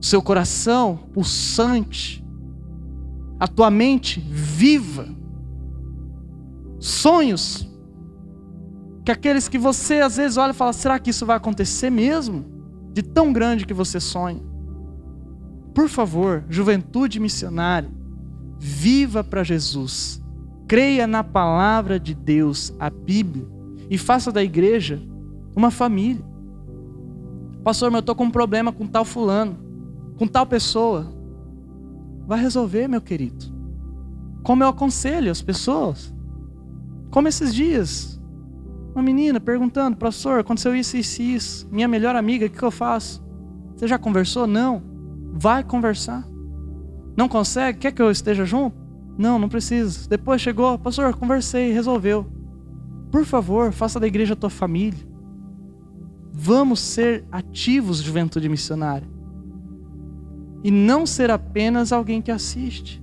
seu 0.00 0.22
coração 0.22 0.96
pulsante, 1.12 2.24
a 3.38 3.46
tua 3.46 3.70
mente 3.70 4.20
viva, 4.20 5.08
sonhos 6.78 7.70
que 9.04 9.10
aqueles 9.10 9.48
que 9.48 9.58
você 9.58 10.00
às 10.00 10.16
vezes 10.16 10.36
olha 10.36 10.50
e 10.50 10.54
fala: 10.54 10.72
será 10.72 10.98
que 10.98 11.10
isso 11.10 11.26
vai 11.26 11.36
acontecer 11.36 11.90
mesmo? 11.90 12.44
De 12.92 13.02
tão 13.02 13.32
grande 13.32 13.66
que 13.66 13.74
você 13.74 13.98
sonha. 14.00 14.40
Por 15.74 15.88
favor, 15.88 16.44
juventude 16.48 17.20
missionária, 17.20 17.90
viva 18.58 19.22
para 19.22 19.44
Jesus. 19.44 20.22
Creia 20.66 21.06
na 21.06 21.24
palavra 21.24 21.98
de 21.98 22.14
Deus, 22.14 22.74
a 22.78 22.90
Bíblia, 22.90 23.46
e 23.88 23.96
faça 23.96 24.30
da 24.30 24.42
igreja 24.42 25.00
uma 25.56 25.70
família. 25.70 26.24
Pastor, 27.64 27.90
mas 27.90 27.98
eu 27.98 28.00
estou 28.00 28.14
com 28.14 28.24
um 28.24 28.30
problema 28.30 28.72
com 28.72 28.86
tal 28.86 29.04
fulano, 29.04 29.56
com 30.20 30.26
tal 30.26 30.44
pessoa. 30.44 31.06
Vai 32.26 32.38
resolver, 32.38 32.86
meu 32.86 33.00
querido. 33.00 33.46
Como 34.42 34.62
eu 34.62 34.68
aconselho 34.68 35.30
as 35.30 35.40
pessoas. 35.40 36.14
Como 37.10 37.26
esses 37.26 37.54
dias, 37.54 38.20
uma 38.94 39.02
menina 39.02 39.40
perguntando, 39.40 39.96
pastor, 39.96 40.40
aconteceu 40.40 40.76
isso, 40.76 40.98
isso 40.98 41.22
e 41.22 41.34
isso. 41.34 41.68
Minha 41.72 41.88
melhor 41.88 42.14
amiga, 42.16 42.44
o 42.44 42.50
que 42.50 42.62
eu 42.62 42.70
faço? 42.70 43.24
Você 43.74 43.88
já 43.88 43.96
conversou? 43.96 44.46
Não. 44.46 44.82
Vai 45.32 45.64
conversar. 45.64 46.22
Não 47.16 47.26
consegue? 47.26 47.78
Quer 47.78 47.92
que 47.92 48.02
eu 48.02 48.10
esteja 48.10 48.44
junto? 48.44 48.76
Não, 49.16 49.38
não 49.38 49.48
precisa. 49.48 50.06
Depois 50.06 50.42
chegou, 50.42 50.78
pastor, 50.78 51.16
conversei, 51.16 51.72
resolveu. 51.72 52.26
Por 53.10 53.24
favor, 53.24 53.72
faça 53.72 53.98
da 53.98 54.06
igreja 54.06 54.34
a 54.34 54.36
tua 54.36 54.50
família. 54.50 55.00
Vamos 56.30 56.78
ser 56.78 57.24
ativos, 57.32 58.02
juventude 58.02 58.50
missionária. 58.50 59.08
E 60.62 60.70
não 60.70 61.06
ser 61.06 61.30
apenas 61.30 61.92
alguém 61.92 62.20
que 62.20 62.30
assiste. 62.30 63.02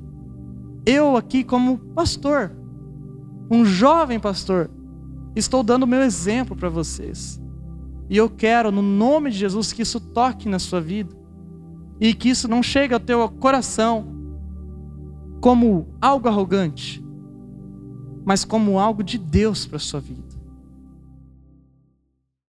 Eu 0.85 1.17
aqui, 1.17 1.43
como 1.43 1.77
pastor, 1.77 2.51
um 3.49 3.65
jovem 3.65 4.19
pastor, 4.19 4.69
estou 5.35 5.63
dando 5.63 5.83
o 5.83 5.87
meu 5.87 6.01
exemplo 6.01 6.55
para 6.55 6.69
vocês. 6.69 7.41
E 8.09 8.15
eu 8.15 8.29
quero, 8.29 8.71
no 8.71 8.81
nome 8.81 9.31
de 9.31 9.37
Jesus, 9.37 9.73
que 9.73 9.81
isso 9.81 9.99
toque 9.99 10.47
na 10.47 10.59
sua 10.59 10.79
vida 10.79 11.15
e 11.99 12.13
que 12.13 12.29
isso 12.29 12.47
não 12.47 12.61
chegue 12.61 12.93
ao 12.93 12.99
teu 12.99 13.27
coração 13.29 14.15
como 15.41 15.87
algo 16.01 16.27
arrogante, 16.27 17.03
mas 18.25 18.45
como 18.45 18.79
algo 18.79 19.03
de 19.03 19.17
Deus 19.17 19.65
para 19.65 19.79
sua 19.79 19.99
vida. 19.99 20.26